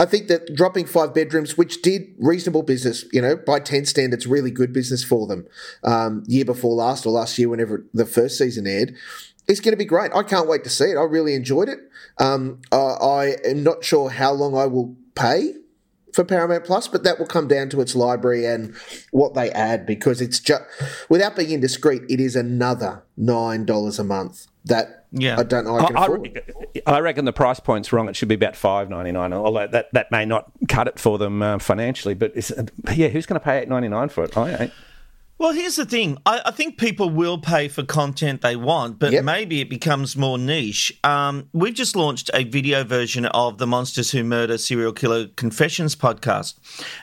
I 0.00 0.06
think 0.06 0.28
that 0.28 0.54
dropping 0.54 0.86
five 0.86 1.12
bedrooms, 1.12 1.58
which 1.58 1.82
did 1.82 2.14
reasonable 2.18 2.62
business, 2.62 3.04
you 3.12 3.20
know, 3.20 3.36
by 3.36 3.60
ten 3.60 3.84
standards, 3.84 4.26
really 4.26 4.50
good 4.50 4.72
business 4.72 5.04
for 5.04 5.26
them, 5.26 5.46
um, 5.84 6.22
year 6.26 6.46
before 6.46 6.74
last 6.74 7.04
or 7.04 7.10
last 7.10 7.38
year, 7.38 7.50
whenever 7.50 7.84
the 7.92 8.06
first 8.06 8.38
season 8.38 8.66
aired, 8.66 8.94
is 9.46 9.60
going 9.60 9.72
to 9.72 9.76
be 9.76 9.84
great. 9.84 10.12
I 10.14 10.22
can't 10.22 10.48
wait 10.48 10.64
to 10.64 10.70
see 10.70 10.86
it. 10.86 10.96
I 10.96 11.02
really 11.02 11.34
enjoyed 11.34 11.68
it. 11.68 11.78
Um, 12.18 12.60
I, 12.72 12.76
I 12.76 13.36
am 13.44 13.62
not 13.62 13.84
sure 13.84 14.10
how 14.10 14.32
long 14.32 14.56
I 14.56 14.66
will 14.66 14.96
pay 15.14 15.54
for 16.12 16.24
Paramount 16.24 16.64
Plus, 16.64 16.86
but 16.86 17.02
that 17.04 17.18
will 17.18 17.26
come 17.26 17.48
down 17.48 17.68
to 17.70 17.80
its 17.80 17.96
library 17.96 18.46
and 18.46 18.74
what 19.10 19.34
they 19.34 19.50
add 19.50 19.84
because 19.84 20.20
it's 20.20 20.38
just, 20.38 20.62
without 21.08 21.34
being 21.34 21.50
indiscreet, 21.50 22.02
it 22.08 22.20
is 22.20 22.36
another 22.36 23.02
$9 23.18 23.98
a 23.98 24.04
month 24.04 24.46
that 24.64 25.06
Yeah. 25.10 25.38
I 25.38 25.42
don't 25.42 25.64
know. 25.64 25.76
I 25.78 25.86
can 25.86 25.96
I, 25.96 26.04
afford. 26.04 26.40
I, 26.86 26.92
I 26.92 27.00
reckon 27.00 27.24
the 27.24 27.32
price 27.32 27.60
point's 27.60 27.92
wrong. 27.92 28.08
It 28.08 28.16
should 28.16 28.28
be 28.28 28.36
about 28.36 28.56
five 28.56 28.88
ninety 28.88 29.12
nine. 29.12 29.32
Although 29.32 29.66
that, 29.66 29.92
that 29.92 30.10
may 30.10 30.24
not 30.24 30.50
cut 30.68 30.88
it 30.88 30.98
for 30.98 31.18
them 31.18 31.42
uh, 31.42 31.58
financially, 31.58 32.14
but 32.14 32.32
it's, 32.34 32.52
yeah, 32.94 33.08
who's 33.08 33.26
going 33.26 33.38
to 33.38 33.44
pay 33.44 33.58
eight 33.58 33.68
ninety 33.68 33.88
nine 33.88 34.08
for 34.08 34.24
it? 34.24 34.36
I 34.36 34.54
ain't. 34.54 34.72
Well, 35.36 35.52
here's 35.52 35.74
the 35.74 35.84
thing. 35.84 36.16
I, 36.24 36.42
I 36.46 36.50
think 36.52 36.78
people 36.78 37.10
will 37.10 37.38
pay 37.38 37.66
for 37.66 37.82
content 37.82 38.40
they 38.40 38.54
want, 38.54 39.00
but 39.00 39.12
Yep. 39.12 39.24
maybe 39.24 39.60
it 39.60 39.68
becomes 39.68 40.16
more 40.16 40.38
niche. 40.38 40.96
Um, 41.02 41.48
we've 41.52 41.74
just 41.74 41.96
launched 41.96 42.30
a 42.32 42.44
video 42.44 42.84
version 42.84 43.26
of 43.26 43.58
the 43.58 43.66
Monsters 43.66 44.12
Who 44.12 44.22
Murder 44.22 44.56
Serial 44.58 44.92
Killer 44.92 45.26
Confessions 45.26 45.96
podcast, 45.96 46.54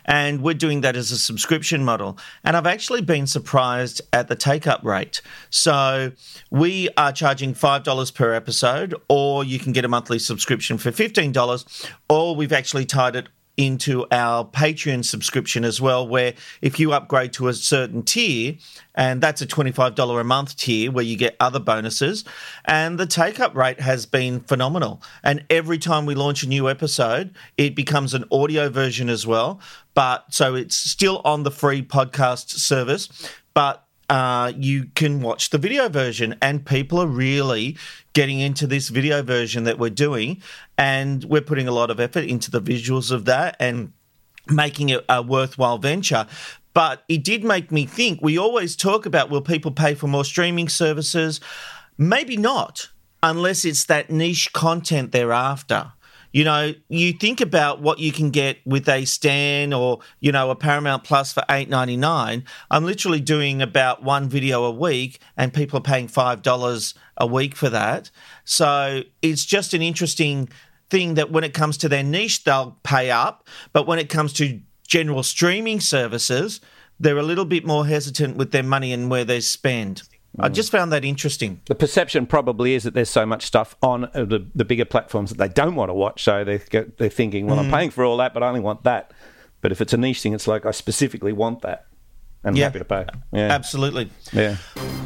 and 0.05 0.41
we're 0.41 0.53
doing 0.53 0.79
that 0.79 0.95
as 0.95 1.11
a 1.11 1.17
subscription 1.17 1.83
model. 1.83 2.17
And 2.45 2.55
I've 2.55 2.65
actually 2.65 3.01
been 3.01 3.27
surprised 3.27 4.01
at 4.13 4.29
the 4.29 4.35
take 4.35 4.65
up 4.65 4.81
rate. 4.83 5.21
So 5.49 6.13
we 6.49 6.87
are 6.95 7.11
charging 7.11 7.53
$5 7.53 8.15
per 8.15 8.33
episode, 8.33 8.95
or 9.09 9.43
you 9.43 9.59
can 9.59 9.73
get 9.73 9.83
a 9.83 9.89
monthly 9.89 10.19
subscription 10.19 10.77
for 10.77 10.89
$15, 10.91 11.85
or 12.09 12.33
we've 12.35 12.53
actually 12.53 12.85
tied 12.85 13.17
it 13.17 13.27
into 13.61 14.07
our 14.11 14.43
Patreon 14.43 15.05
subscription 15.05 15.63
as 15.63 15.79
well, 15.79 16.07
where 16.07 16.33
if 16.61 16.79
you 16.79 16.93
upgrade 16.93 17.31
to 17.33 17.47
a 17.47 17.53
certain 17.53 18.01
tier, 18.01 18.55
and 18.95 19.21
that's 19.21 19.41
a 19.41 19.45
$25 19.45 20.19
a 20.19 20.23
month 20.23 20.57
tier 20.57 20.91
where 20.91 21.05
you 21.05 21.15
get 21.15 21.35
other 21.39 21.59
bonuses, 21.59 22.25
and 22.65 22.99
the 22.99 23.05
take 23.05 23.39
up 23.39 23.55
rate 23.55 23.79
has 23.79 24.07
been 24.07 24.39
phenomenal. 24.39 25.01
And 25.23 25.45
every 25.49 25.77
time 25.77 26.07
we 26.07 26.15
launch 26.15 26.41
a 26.41 26.49
new 26.49 26.67
episode, 26.67 27.35
it 27.55 27.75
becomes 27.75 28.15
an 28.15 28.25
audio 28.31 28.67
version 28.69 29.09
as 29.09 29.27
well. 29.27 29.61
But 29.93 30.33
so 30.33 30.55
it's 30.55 30.75
still 30.75 31.21
on 31.23 31.43
the 31.43 31.51
free 31.51 31.83
podcast 31.83 32.49
service, 32.49 33.09
but 33.53 33.85
uh, 34.11 34.51
you 34.57 34.87
can 34.93 35.21
watch 35.21 35.51
the 35.51 35.57
video 35.57 35.87
version, 35.87 36.35
and 36.41 36.65
people 36.65 36.99
are 36.99 37.07
really 37.07 37.77
getting 38.11 38.41
into 38.41 38.67
this 38.67 38.89
video 38.89 39.23
version 39.23 39.63
that 39.63 39.79
we're 39.79 39.89
doing, 39.89 40.41
and 40.77 41.23
we're 41.23 41.39
putting 41.39 41.65
a 41.65 41.71
lot 41.71 41.89
of 41.89 41.97
effort 41.97 42.25
into 42.25 42.51
the 42.51 42.61
visuals 42.61 43.09
of 43.09 43.23
that 43.23 43.55
and 43.57 43.93
making 44.47 44.89
it 44.89 45.05
a 45.07 45.21
worthwhile 45.21 45.77
venture. 45.77 46.27
But 46.73 47.05
it 47.07 47.23
did 47.23 47.45
make 47.45 47.71
me 47.71 47.85
think. 47.85 48.19
We 48.21 48.37
always 48.37 48.75
talk 48.75 49.05
about 49.05 49.29
will 49.29 49.41
people 49.41 49.71
pay 49.71 49.95
for 49.95 50.07
more 50.07 50.25
streaming 50.25 50.67
services? 50.67 51.39
Maybe 51.97 52.35
not, 52.35 52.89
unless 53.23 53.63
it's 53.63 53.85
that 53.85 54.09
niche 54.09 54.51
content 54.51 55.13
they're 55.13 55.31
after. 55.31 55.93
You 56.31 56.45
know, 56.45 56.73
you 56.87 57.11
think 57.13 57.41
about 57.41 57.81
what 57.81 57.99
you 57.99 58.11
can 58.11 58.29
get 58.29 58.59
with 58.65 58.87
a 58.87 59.05
Stan 59.05 59.73
or 59.73 59.99
you 60.19 60.31
know 60.31 60.49
a 60.49 60.55
Paramount 60.55 61.03
Plus 61.03 61.33
for 61.33 61.43
eight 61.49 61.69
ninety 61.69 61.97
nine. 61.97 62.45
I'm 62.69 62.85
literally 62.85 63.19
doing 63.19 63.61
about 63.61 64.03
one 64.03 64.29
video 64.29 64.63
a 64.63 64.71
week, 64.71 65.19
and 65.35 65.53
people 65.53 65.79
are 65.79 65.83
paying 65.83 66.07
five 66.07 66.41
dollars 66.41 66.93
a 67.17 67.27
week 67.27 67.55
for 67.55 67.69
that. 67.69 68.11
So 68.45 69.03
it's 69.21 69.45
just 69.45 69.73
an 69.73 69.81
interesting 69.81 70.49
thing 70.89 71.15
that 71.15 71.31
when 71.31 71.43
it 71.43 71.53
comes 71.53 71.77
to 71.77 71.89
their 71.89 72.03
niche, 72.03 72.43
they'll 72.43 72.77
pay 72.83 73.11
up, 73.11 73.47
but 73.73 73.87
when 73.87 73.99
it 73.99 74.09
comes 74.09 74.33
to 74.33 74.59
general 74.87 75.23
streaming 75.23 75.79
services, 75.79 76.59
they're 76.99 77.17
a 77.17 77.23
little 77.23 77.45
bit 77.45 77.65
more 77.65 77.87
hesitant 77.87 78.35
with 78.37 78.51
their 78.51 78.63
money 78.63 78.91
and 78.93 79.09
where 79.09 79.23
they 79.23 79.39
spend. 79.39 80.03
I 80.39 80.49
just 80.49 80.71
found 80.71 80.91
that 80.93 81.03
interesting. 81.03 81.61
The 81.65 81.75
perception 81.75 82.25
probably 82.25 82.73
is 82.73 82.83
that 82.83 82.93
there's 82.93 83.09
so 83.09 83.25
much 83.25 83.45
stuff 83.45 83.75
on 83.81 84.05
uh, 84.05 84.25
the, 84.25 84.47
the 84.55 84.63
bigger 84.63 84.85
platforms 84.85 85.31
that 85.31 85.37
they 85.37 85.49
don't 85.49 85.75
want 85.75 85.89
to 85.89 85.93
watch. 85.93 86.23
So 86.23 86.43
they 86.43 86.57
they're 86.57 87.09
thinking, 87.09 87.47
well, 87.47 87.59
I'm 87.59 87.69
paying 87.69 87.89
for 87.89 88.05
all 88.05 88.17
that, 88.17 88.33
but 88.33 88.41
I 88.41 88.47
only 88.47 88.61
want 88.61 88.83
that. 88.83 89.11
But 89.59 89.71
if 89.71 89.81
it's 89.81 89.93
a 89.93 89.97
niche 89.97 90.21
thing, 90.21 90.33
it's 90.33 90.47
like 90.47 90.65
I 90.65 90.71
specifically 90.71 91.33
want 91.33 91.61
that. 91.61 91.85
I'm 92.43 92.55
Yeah. 92.55 92.65
happy 92.65 92.79
to 92.79 92.85
pay. 92.85 93.05
Yeah. 93.31 93.49
Absolutely. 93.51 94.09
Yeah. 94.33 94.55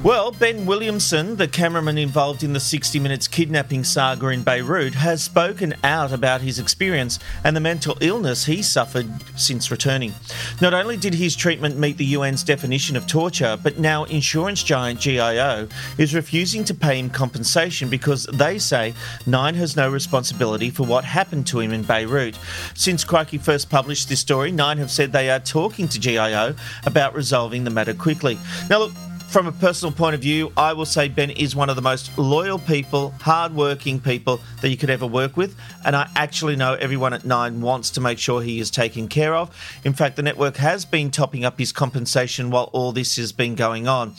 Well, 0.03 0.31
Ben 0.31 0.65
Williamson, 0.65 1.35
the 1.35 1.47
cameraman 1.47 1.97
involved 1.97 2.43
in 2.43 2.53
the 2.53 2.59
60 2.59 2.99
Minutes 2.99 3.27
kidnapping 3.27 3.83
saga 3.83 4.27
in 4.29 4.43
Beirut, 4.43 4.93
has 4.93 5.23
spoken 5.23 5.73
out 5.83 6.13
about 6.13 6.41
his 6.41 6.59
experience 6.59 7.19
and 7.43 7.55
the 7.55 7.59
mental 7.59 7.97
illness 7.99 8.45
he 8.45 8.61
suffered 8.61 9.07
since 9.35 9.69
returning. 9.71 10.13
Not 10.61 10.73
only 10.73 10.95
did 10.95 11.15
his 11.15 11.35
treatment 11.35 11.77
meet 11.77 11.97
the 11.97 12.13
UN's 12.15 12.43
definition 12.43 12.95
of 12.95 13.07
torture, 13.07 13.57
but 13.61 13.79
now 13.79 14.03
insurance 14.05 14.63
giant 14.63 14.99
GIO 15.01 15.67
is 15.97 16.13
refusing 16.13 16.63
to 16.65 16.73
pay 16.73 16.99
him 16.99 17.09
compensation 17.09 17.89
because 17.89 18.25
they 18.31 18.59
say 18.59 18.93
Nine 19.25 19.55
has 19.55 19.75
no 19.75 19.89
responsibility 19.89 20.69
for 20.69 20.83
what 20.83 21.03
happened 21.03 21.47
to 21.47 21.59
him 21.59 21.73
in 21.73 21.81
Beirut. 21.83 22.37
Since 22.75 23.03
Crikey 23.03 23.39
first 23.39 23.69
published 23.69 24.07
this 24.07 24.19
story, 24.19 24.51
Nine 24.51 24.77
have 24.77 24.91
said 24.91 25.11
they 25.11 25.29
are 25.31 25.39
talking 25.39 25.87
to 25.89 25.99
GIO 25.99 26.55
about 26.85 27.15
resolving 27.25 27.63
the 27.63 27.71
matter 27.71 27.95
quickly. 27.95 28.37
Now, 28.69 28.77
look, 28.77 28.91
from 29.29 29.47
a 29.47 29.51
personal 29.51 29.91
point 29.91 30.13
of 30.13 30.21
view, 30.21 30.53
I 30.55 30.73
will 30.73 30.85
say 30.85 31.07
Ben 31.09 31.31
is 31.31 31.55
one 31.55 31.71
of 31.71 31.75
the 31.75 31.81
most 31.81 32.15
loyal 32.19 32.59
people, 32.59 33.09
hard-working 33.19 33.99
people 33.99 34.39
that 34.61 34.69
you 34.69 34.77
could 34.77 34.91
ever 34.91 35.07
work 35.07 35.35
with, 35.35 35.55
and 35.83 35.95
I 35.95 36.07
actually 36.15 36.55
know 36.55 36.75
everyone 36.75 37.13
at 37.13 37.25
Nine 37.25 37.61
wants 37.61 37.89
to 37.91 38.01
make 38.01 38.19
sure 38.19 38.43
he 38.43 38.59
is 38.59 38.69
taken 38.69 39.07
care 39.07 39.33
of. 39.33 39.49
In 39.83 39.93
fact, 39.93 40.17
the 40.17 40.21
network 40.21 40.57
has 40.57 40.85
been 40.85 41.09
topping 41.09 41.43
up 41.43 41.57
his 41.57 41.71
compensation 41.71 42.51
while 42.51 42.69
all 42.73 42.91
this 42.91 43.15
has 43.15 43.31
been 43.31 43.55
going 43.55 43.87
on. 43.87 44.13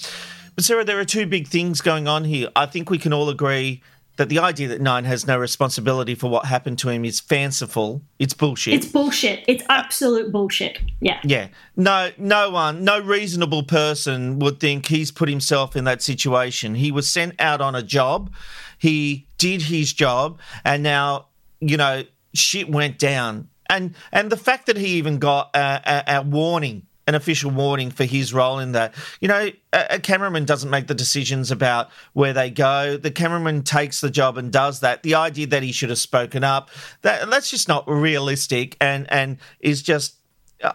But 0.57 0.65
Sarah, 0.65 0.85
there 0.85 0.99
are 0.99 1.05
two 1.05 1.27
big 1.27 1.47
things 1.47 1.81
going 1.81 2.09
on 2.09 2.25
here. 2.25 2.49
I 2.57 2.67
think 2.67 2.91
we 2.91 2.99
can 2.99 3.13
all 3.13 3.29
agree 3.29 3.83
that 4.17 4.29
the 4.29 4.39
idea 4.39 4.69
that 4.69 4.81
Nine 4.81 5.05
has 5.05 5.27
no 5.27 5.39
responsibility 5.39 6.15
for 6.15 6.29
what 6.29 6.47
happened 6.47 6.79
to 6.81 6.89
him 6.89 7.05
is 7.05 7.21
fanciful. 7.21 8.03
It's 8.19 8.35
bullshit. 8.35 8.75
It's 8.75 8.87
bullshit. 8.87 9.45
It's 9.47 9.63
absolute 9.69 10.33
bullshit. 10.33 10.79
Yeah. 11.01 11.21
Yeah. 11.23 11.49
No 11.77 12.11
no 12.17 12.51
one, 12.51 12.85
no 12.85 12.99
reasonable 12.99 13.63
person 13.63 14.39
would 14.39 14.59
think 14.59 14.87
he's 14.87 15.11
put 15.11 15.29
himself 15.29 15.77
in 15.77 15.85
that 15.85 16.03
situation. 16.03 16.75
He 16.75 16.91
was 16.91 17.11
sent 17.11 17.35
out 17.41 17.61
on 17.61 17.75
a 17.75 17.83
job. 17.83 18.33
He 18.79 19.27
did 19.39 19.63
his 19.63 19.93
job 19.93 20.39
and 20.65 20.83
now, 20.83 21.27
you 21.61 21.77
know, 21.77 22.05
shit 22.35 22.71
went 22.71 22.99
down. 22.99 23.49
And 23.69 23.95
and 24.13 24.31
the 24.31 24.37
fact 24.37 24.67
that 24.67 24.77
he 24.77 24.89
even 24.99 25.19
got 25.19 25.51
a, 25.55 26.05
a, 26.07 26.17
a 26.19 26.23
warning 26.23 26.87
an 27.07 27.15
official 27.15 27.51
warning 27.51 27.91
for 27.91 28.05
his 28.05 28.35
role 28.35 28.59
in 28.59 28.73
that. 28.73 28.95
You 29.21 29.29
know, 29.29 29.51
a, 29.73 29.87
a 29.91 30.01
cameraman 30.01 30.45
doesn't 30.45 30.71
make 30.71 30.87
the 30.87 30.95
decisions 30.95 31.51
about 31.51 31.91
where 32.13 32.33
they 32.33 32.51
go. 32.51 32.97
The 32.97 33.11
cameraman 33.11 33.63
takes 33.63 34.01
the 34.01 34.11
job 34.11 34.37
and 34.39 34.53
does 34.53 34.81
that. 34.81 35.03
The 35.03 35.15
idea 35.15 35.47
that 35.49 35.63
he 35.63 35.73
should 35.73 35.91
have 35.91 35.99
spoken 35.99 36.45
up, 36.45 36.71
that 37.03 37.29
that's 37.31 37.51
just 37.51 37.69
not 37.69 37.89
realistic 37.89 38.77
and 38.81 39.11
and 39.11 39.39
is 39.61 39.83
just 39.83 40.17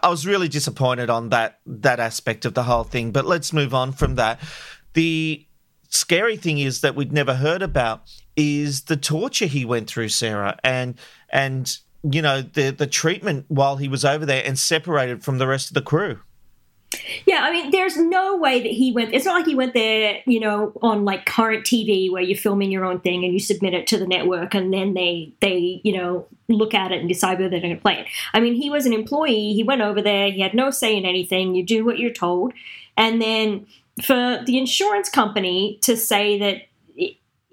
I 0.02 0.08
was 0.08 0.26
really 0.26 0.48
disappointed 0.48 1.10
on 1.10 1.30
that 1.30 1.58
that 1.66 2.00
aspect 2.00 2.44
of 2.44 2.54
the 2.54 2.62
whole 2.62 2.84
thing. 2.84 3.10
But 3.10 3.26
let's 3.26 3.52
move 3.52 3.74
on 3.74 3.92
from 3.92 4.14
that. 4.14 4.40
The 4.94 5.46
scary 5.88 6.36
thing 6.36 6.58
is 6.58 6.80
that 6.80 6.94
we'd 6.94 7.12
never 7.12 7.34
heard 7.34 7.62
about 7.62 8.02
is 8.36 8.82
the 8.82 8.96
torture 8.96 9.46
he 9.46 9.64
went 9.64 9.88
through, 9.88 10.08
Sarah, 10.08 10.58
and 10.64 10.98
and 11.28 11.78
you 12.02 12.22
know 12.22 12.42
the 12.42 12.70
the 12.70 12.86
treatment 12.86 13.46
while 13.48 13.76
he 13.76 13.88
was 13.88 14.04
over 14.04 14.26
there 14.26 14.42
and 14.44 14.58
separated 14.58 15.22
from 15.22 15.38
the 15.38 15.46
rest 15.46 15.68
of 15.68 15.74
the 15.74 15.82
crew. 15.82 16.20
Yeah, 17.26 17.40
I 17.42 17.50
mean, 17.50 17.70
there's 17.70 17.96
no 17.96 18.36
way 18.36 18.60
that 18.60 18.70
he 18.70 18.92
went. 18.92 19.14
It's 19.14 19.24
not 19.24 19.34
like 19.34 19.46
he 19.46 19.54
went 19.54 19.74
there, 19.74 20.20
you 20.26 20.40
know, 20.40 20.72
on 20.82 21.04
like 21.04 21.24
current 21.24 21.64
TV 21.64 22.10
where 22.10 22.22
you're 22.22 22.36
filming 22.36 22.70
your 22.70 22.84
own 22.84 23.00
thing 23.00 23.24
and 23.24 23.32
you 23.32 23.40
submit 23.40 23.74
it 23.74 23.86
to 23.88 23.98
the 23.98 24.06
network 24.06 24.54
and 24.54 24.72
then 24.72 24.94
they 24.94 25.32
they 25.40 25.80
you 25.84 25.96
know 25.96 26.26
look 26.48 26.74
at 26.74 26.92
it 26.92 27.00
and 27.00 27.08
decide 27.08 27.38
whether 27.38 27.48
they're 27.48 27.60
going 27.60 27.74
to 27.74 27.80
play 27.80 28.00
it. 28.00 28.06
I 28.34 28.40
mean, 28.40 28.54
he 28.54 28.68
was 28.68 28.86
an 28.86 28.92
employee. 28.92 29.54
He 29.54 29.62
went 29.62 29.80
over 29.80 30.02
there. 30.02 30.30
He 30.30 30.40
had 30.40 30.54
no 30.54 30.70
say 30.70 30.96
in 30.96 31.06
anything. 31.06 31.54
You 31.54 31.64
do 31.64 31.84
what 31.84 31.98
you're 31.98 32.12
told, 32.12 32.52
and 32.96 33.22
then 33.22 33.66
for 34.02 34.42
the 34.44 34.58
insurance 34.58 35.08
company 35.08 35.78
to 35.82 35.96
say 35.96 36.38
that. 36.38 36.62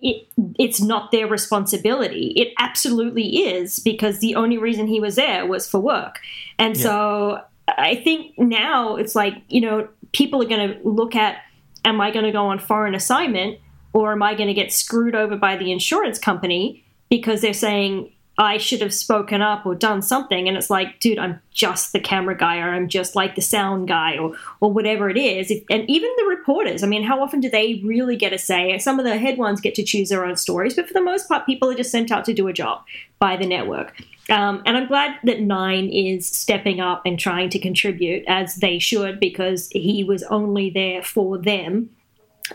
It, 0.02 0.28
it, 0.38 0.56
it's 0.58 0.82
not 0.82 1.12
their 1.12 1.28
responsibility. 1.28 2.34
It 2.36 2.54
absolutely 2.58 3.44
is 3.44 3.80
because 3.80 4.20
the 4.20 4.36
only 4.36 4.58
reason 4.58 4.88
he 4.88 5.00
was 5.00 5.16
there 5.16 5.46
was 5.46 5.70
for 5.70 5.80
work. 5.80 6.20
And 6.58 6.78
so 6.78 7.42
I 7.68 7.96
think 7.96 8.38
now 8.38 8.96
it's 8.96 9.16
like, 9.16 9.36
you 9.48 9.62
know, 9.62 9.88
people 10.12 10.42
are 10.42 10.48
going 10.48 10.70
to 10.70 10.88
look 10.88 11.16
at 11.16 11.38
am 11.86 12.02
I 12.02 12.12
going 12.12 12.26
to 12.26 12.32
go 12.32 12.48
on 12.48 12.60
foreign 12.60 12.96
assignment 12.96 13.60
or 13.94 14.12
am 14.12 14.24
I 14.24 14.36
going 14.36 14.48
to 14.48 14.54
get 14.54 14.72
screwed 14.72 15.16
over 15.16 15.36
by 15.36 15.56
the 15.56 15.72
insurance 15.72 16.20
company 16.20 16.84
because 17.10 17.42
they're 17.42 17.54
saying 17.54 18.12
I 18.40 18.58
should 18.58 18.80
have 18.80 18.94
spoken 18.94 19.42
up 19.42 19.66
or 19.66 19.76
done 19.76 20.02
something 20.02 20.48
and 20.48 20.56
it's 20.56 20.70
like, 20.70 21.02
dude, 21.02 21.20
I'm 21.20 21.42
just 21.52 21.92
the 21.92 22.00
camera 22.00 22.38
guy 22.38 22.60
or 22.60 22.70
I'm 22.70 22.88
just 22.88 23.14
like 23.14 23.36
the 23.36 23.42
sound 23.42 23.90
guy 23.90 24.18
or 24.18 24.34
or 24.62 24.72
whatever 24.72 25.10
it 25.10 25.18
is. 25.18 25.52
And 25.70 25.88
even 25.90 26.10
the 26.18 26.24
reporters, 26.24 26.82
I 26.82 26.88
mean, 26.88 27.04
how 27.04 27.22
often 27.22 27.42
do 27.42 27.50
they 27.50 27.82
really 27.84 28.16
get 28.16 28.32
a 28.32 28.38
say? 28.38 28.78
Some 28.80 28.98
of 28.98 29.04
the 29.04 29.18
head 29.18 29.38
ones 29.38 29.60
get 29.60 29.76
to 29.76 29.84
choose 29.84 30.08
their 30.08 30.24
own 30.24 30.38
stories, 30.38 30.74
but 30.74 30.88
for 30.88 30.94
the 30.94 31.02
most 31.02 31.28
part, 31.28 31.46
people 31.46 31.70
are 31.70 31.76
just 31.76 31.92
sent 31.92 32.12
out 32.12 32.24
to 32.26 32.34
do 32.34 32.48
a 32.48 32.54
job 32.54 32.82
by 33.20 33.36
the 33.36 33.46
network. 33.46 33.94
Um, 34.30 34.64
and 34.66 34.78
I'm 34.78 34.88
glad 34.88 35.18
that 35.26 35.42
Nine 35.42 35.90
is 35.90 36.26
stepping 36.26 36.80
up 36.80 37.02
and 37.06 37.20
trying 37.20 37.50
to 37.50 37.60
contribute 37.60 38.24
as 38.26 38.56
they 38.56 38.80
should 38.80 39.20
because 39.20 39.68
he 39.72 40.06
was 40.06 40.24
only 40.24 40.70
there 40.70 41.04
for 41.04 41.38
them. 41.38 41.90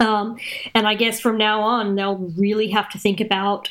Um, 0.00 0.38
and 0.74 0.88
I 0.88 0.94
guess 0.94 1.20
from 1.20 1.36
now 1.36 1.60
on, 1.60 1.94
they'll 1.94 2.32
really 2.38 2.68
have 2.68 2.88
to 2.90 2.98
think 2.98 3.20
about 3.20 3.70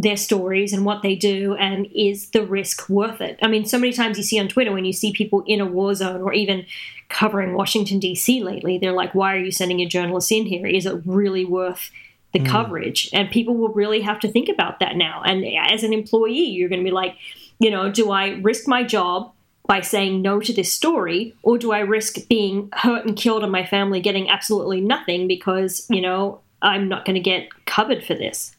their 0.00 0.16
stories 0.16 0.72
and 0.72 0.84
what 0.84 1.02
they 1.02 1.16
do 1.16 1.54
and 1.56 1.86
is 1.94 2.30
the 2.30 2.44
risk 2.44 2.88
worth 2.88 3.20
it 3.20 3.38
i 3.42 3.48
mean 3.48 3.64
so 3.64 3.78
many 3.78 3.92
times 3.92 4.16
you 4.16 4.22
see 4.22 4.38
on 4.38 4.48
twitter 4.48 4.72
when 4.72 4.84
you 4.84 4.92
see 4.92 5.12
people 5.12 5.42
in 5.46 5.60
a 5.60 5.66
war 5.66 5.94
zone 5.94 6.20
or 6.20 6.32
even 6.32 6.64
covering 7.08 7.54
washington 7.54 7.98
d.c 7.98 8.42
lately 8.42 8.78
they're 8.78 8.92
like 8.92 9.14
why 9.14 9.34
are 9.34 9.40
you 9.40 9.50
sending 9.50 9.80
a 9.80 9.86
journalist 9.86 10.30
in 10.30 10.46
here 10.46 10.66
is 10.66 10.86
it 10.86 11.00
really 11.04 11.44
worth 11.44 11.90
the 12.32 12.40
hmm. 12.40 12.46
coverage. 12.46 13.08
And 13.12 13.30
people 13.30 13.56
will 13.56 13.70
really 13.70 14.00
have 14.02 14.20
to 14.20 14.30
think 14.30 14.48
about 14.48 14.80
that 14.80 14.96
now. 14.96 15.22
And 15.24 15.44
as 15.70 15.82
an 15.82 15.92
employee, 15.92 16.44
you're 16.44 16.68
going 16.68 16.80
to 16.80 16.84
be 16.84 16.90
like, 16.90 17.16
you 17.58 17.70
know, 17.70 17.90
do 17.90 18.10
I 18.10 18.30
risk 18.42 18.68
my 18.68 18.82
job 18.84 19.32
by 19.66 19.80
saying 19.82 20.22
no 20.22 20.40
to 20.40 20.52
this 20.52 20.72
story, 20.72 21.34
or 21.42 21.58
do 21.58 21.72
I 21.72 21.80
risk 21.80 22.26
being 22.26 22.70
hurt 22.72 23.04
and 23.04 23.14
killed 23.14 23.42
and 23.42 23.52
my 23.52 23.66
family 23.66 24.00
getting 24.00 24.30
absolutely 24.30 24.80
nothing 24.80 25.28
because, 25.28 25.86
you 25.90 26.00
know, 26.00 26.40
I'm 26.62 26.88
not 26.88 27.04
going 27.04 27.14
to 27.14 27.20
get 27.20 27.48
covered 27.66 28.02
for 28.02 28.14
this? 28.14 28.56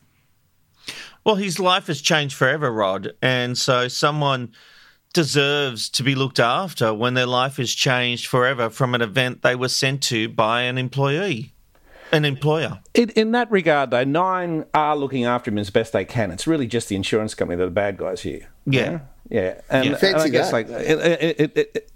Well, 1.23 1.35
his 1.35 1.59
life 1.59 1.87
has 1.87 2.01
changed 2.01 2.35
forever, 2.35 2.71
Rod. 2.71 3.13
And 3.21 3.57
so 3.57 3.87
someone 3.87 4.51
deserves 5.13 5.89
to 5.89 6.03
be 6.03 6.15
looked 6.15 6.39
after 6.39 6.93
when 6.93 7.13
their 7.15 7.25
life 7.25 7.57
has 7.57 7.73
changed 7.73 8.27
forever 8.27 8.69
from 8.69 8.93
an 8.95 9.01
event 9.01 9.41
they 9.41 9.55
were 9.55 9.69
sent 9.69 10.03
to 10.03 10.29
by 10.29 10.61
an 10.61 10.77
employee, 10.77 11.53
an 12.11 12.25
employer. 12.25 12.79
In, 12.93 13.09
in 13.11 13.31
that 13.31 13.49
regard, 13.51 13.91
though, 13.91 14.03
Nine 14.03 14.65
are 14.73 14.95
looking 14.95 15.25
after 15.25 15.49
him 15.51 15.57
as 15.57 15.69
best 15.69 15.93
they 15.93 16.05
can. 16.05 16.31
It's 16.31 16.47
really 16.47 16.67
just 16.67 16.89
the 16.89 16.95
insurance 16.95 17.33
company 17.33 17.57
that 17.57 17.63
are 17.63 17.67
the 17.67 17.71
bad 17.71 17.97
guys 17.97 18.21
here. 18.21 18.49
Yeah. 18.65 18.99
Yeah, 19.29 19.61
and, 19.69 19.85
Yeah. 19.85 19.97
and 20.01 20.15
I 20.17 20.29
guess 20.29 20.47
that. 20.47 20.53
like 20.53 20.69
it, 20.69 20.99
it, 20.99 21.39
it, 21.39 21.57
it, 21.57 21.91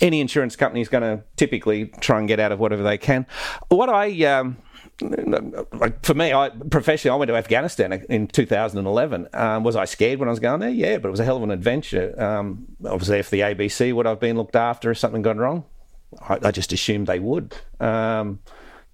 any 0.00 0.20
insurance 0.20 0.56
company 0.56 0.80
is 0.80 0.88
going 0.88 1.02
to 1.02 1.22
typically 1.36 1.86
try 2.00 2.18
and 2.18 2.26
get 2.26 2.40
out 2.40 2.52
of 2.52 2.58
whatever 2.58 2.82
they 2.82 2.96
can. 2.98 3.26
What 3.68 3.88
I 3.90 4.24
um, 4.24 4.56
like 5.00 6.04
for 6.04 6.14
me, 6.14 6.32
I 6.32 6.50
professionally, 6.70 7.14
I 7.14 7.18
went 7.18 7.28
to 7.28 7.36
Afghanistan 7.36 7.92
in 8.08 8.28
2011. 8.28 9.28
Um, 9.32 9.64
was 9.64 9.76
I 9.76 9.84
scared 9.84 10.20
when 10.20 10.28
I 10.28 10.32
was 10.32 10.40
going 10.40 10.60
there? 10.60 10.70
Yeah, 10.70 10.98
but 10.98 11.08
it 11.08 11.10
was 11.10 11.20
a 11.20 11.24
hell 11.24 11.36
of 11.36 11.42
an 11.42 11.50
adventure. 11.50 12.20
Um, 12.20 12.66
obviously, 12.84 13.18
if 13.18 13.30
the 13.30 13.40
ABC 13.40 13.92
would 13.94 14.06
have 14.06 14.20
been 14.20 14.36
looked 14.36 14.56
after 14.56 14.90
if 14.90 14.98
something 14.98 15.22
gone 15.22 15.38
wrong, 15.38 15.64
I, 16.20 16.38
I 16.44 16.50
just 16.50 16.72
assumed 16.72 17.06
they 17.06 17.18
would. 17.18 17.54
Um, 17.80 18.40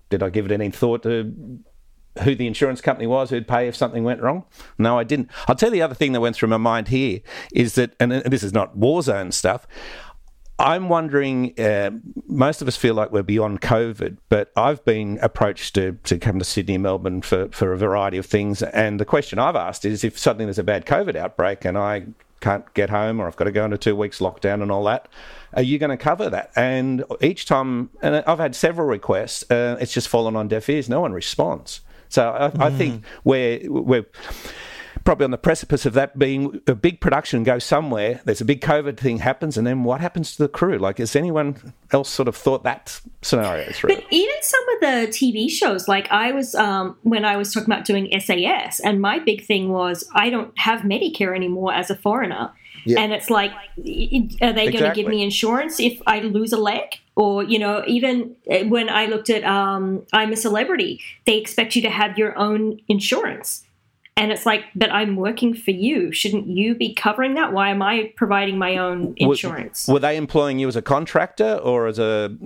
did 0.09 0.23
I 0.23 0.31
give 0.31 0.47
it 0.47 0.53
any 0.53 0.71
thought 0.71 1.03
to 1.05 1.61
who 2.23 2.35
the 2.35 2.47
insurance 2.47 2.81
company 2.81 3.07
was 3.07 3.31
who'd 3.31 3.47
pay 3.47 3.69
if 3.69 3.77
something 3.77 4.03
went 4.03 4.21
wrong? 4.21 4.45
No, 4.79 4.99
I 4.99 5.05
didn't. 5.05 5.31
I'll 5.47 5.55
tell 5.55 5.69
you 5.69 5.75
the 5.75 5.83
other 5.83 5.95
thing 5.95 6.13
that 6.13 6.21
went 6.21 6.37
through 6.37 6.49
my 6.49 6.57
mind 6.57 6.89
here 6.89 7.21
is 7.53 7.75
that, 7.75 7.95
and 8.01 8.11
this 8.11 8.43
is 8.43 8.53
not 8.53 8.77
war 8.77 9.03
zone 9.03 9.33
stuff. 9.33 9.67
I'm 10.61 10.89
wondering. 10.89 11.59
Uh, 11.59 11.91
most 12.27 12.63
of 12.63 12.69
us 12.69 12.77
feel 12.77 12.95
like 12.95 13.11
we're 13.11 13.23
beyond 13.23 13.61
COVID, 13.61 14.19
but 14.29 14.53
I've 14.57 14.85
been 14.85 15.19
approached 15.23 15.75
to, 15.75 15.99
to 16.05 16.19
come 16.19 16.39
to 16.39 16.45
Sydney, 16.45 16.79
Melbourne 16.79 17.23
for, 17.23 17.49
for 17.49 17.73
a 17.73 17.79
variety 17.79 18.19
of 18.19 18.27
things. 18.27 18.63
And 18.63 19.01
the 19.01 19.05
question 19.05 19.39
I've 19.39 19.57
asked 19.57 19.85
is, 19.85 20.05
if 20.05 20.19
suddenly 20.19 20.45
there's 20.45 20.59
a 20.59 20.65
bad 20.65 20.87
COVID 20.87 21.17
outbreak 21.17 21.65
and 21.65 21.77
I 21.79 22.07
can't 22.41 22.73
get 22.75 22.91
home, 22.91 23.21
or 23.21 23.27
I've 23.27 23.37
got 23.37 23.45
to 23.45 23.53
go 23.53 23.65
into 23.65 23.79
two 23.79 23.97
weeks 23.97 24.19
lockdown 24.19 24.63
and 24.63 24.71
all 24.71 24.85
that, 24.85 25.09
are 25.55 25.63
you 25.63 25.79
going 25.79 25.91
to 25.91 25.97
cover 25.97 26.31
that? 26.31 26.51
And 26.57 27.05
each 27.21 27.47
time, 27.47 27.91
and 28.03 28.17
I've 28.27 28.39
had 28.39 28.55
several 28.55 28.87
requests, 28.87 29.51
uh, 29.51 29.77
it's 29.81 29.93
just 29.93 30.09
fallen 30.09 30.37
on 30.37 30.49
deaf 30.49 30.69
ears. 30.69 30.89
No 30.89 31.01
one 31.01 31.13
responds. 31.13 31.81
So 32.09 32.31
I, 32.31 32.67
I 32.67 32.71
think 32.71 33.05
we're 33.25 33.61
we're 33.71 34.07
probably 35.05 35.25
on 35.25 35.31
the 35.31 35.39
precipice 35.39 35.87
of 35.87 35.93
that 35.95 36.19
being 36.19 36.61
a 36.67 36.75
big 36.75 37.01
production 37.01 37.43
goes 37.43 37.65
somewhere. 37.65 38.21
There's 38.25 38.41
a 38.41 38.45
big 38.45 38.61
COVID 38.61 38.97
thing 38.97 39.19
happens, 39.19 39.57
and 39.57 39.67
then 39.67 39.85
what 39.85 40.01
happens 40.01 40.37
to 40.37 40.43
the 40.43 40.49
crew? 40.49 40.79
Like, 40.79 40.99
has 40.99 41.17
anyone 41.17 41.75
else 41.93 42.09
sort 42.11 42.29
of 42.29 42.37
thought 42.37 42.65
that 42.65 43.01
scenario 43.23 43.71
through? 43.73 43.95
But 43.95 44.05
even 44.11 44.35
some 44.43 44.69
of 44.75 44.81
the 44.81 44.87
TV 45.11 45.51
shows, 45.51 45.89
like 45.89 46.11
I 46.11 46.33
was 46.33 46.55
um, 46.55 46.97
when 47.03 47.25
I 47.25 47.37
was 47.37 47.53
talking 47.53 47.73
about 47.73 47.85
doing 47.85 48.09
SAS, 48.21 48.81
and 48.81 49.01
my 49.01 49.19
big 49.19 49.45
thing 49.45 49.71
was 49.71 50.09
I 50.15 50.31
don't 50.31 50.57
have 50.59 50.81
Medicare 50.81 51.35
anymore 51.35 51.73
as 51.73 51.91
a 51.91 51.97
foreigner, 51.97 52.53
Yeah. 52.85 53.01
and 53.01 53.13
it's 53.13 53.31
like, 53.31 53.53
are 53.53 54.53
they 54.53 54.71
going 54.71 54.85
to 54.85 54.93
give 54.95 55.07
me 55.09 55.23
insurance 55.23 55.81
if 55.81 56.01
I 56.07 56.21
lose 56.21 56.53
a 56.53 56.59
leg? 56.59 56.99
Or 57.17 57.43
you 57.43 57.59
know, 57.59 57.83
even 57.87 58.35
uh, 58.51 58.61
when 58.61 58.89
I 58.89 59.07
looked 59.07 59.29
at 59.31 59.45
um, 59.45 60.07
I'm 60.13 60.33
a 60.33 60.37
celebrity, 60.37 61.01
they 61.27 61.37
expect 61.37 61.77
you 61.77 61.83
to 61.83 61.91
have 61.91 62.17
your 62.17 62.39
own 62.39 62.81
insurance. 62.89 63.65
And 64.21 64.31
it's 64.31 64.45
like, 64.45 64.67
but 64.77 64.93
I'm 64.93 65.17
working 65.17 65.55
for 65.55 65.71
you. 65.71 66.13
Shouldn't 66.13 66.47
you 66.47 66.75
be 66.75 66.93
covering 66.93 67.33
that? 67.35 67.55
Why 67.55 67.71
am 67.71 67.81
I 67.81 68.13
providing 68.17 68.59
my 68.59 68.77
own 68.77 69.15
insurance? 69.17 69.89
Were, 69.89 69.99
they 69.99 70.19
employing 70.19 70.59
you 70.59 70.69
as 70.69 70.77
a 70.77 70.83
contractor 70.83 71.55
or 71.55 71.87
as 71.87 71.99
a 71.99 72.37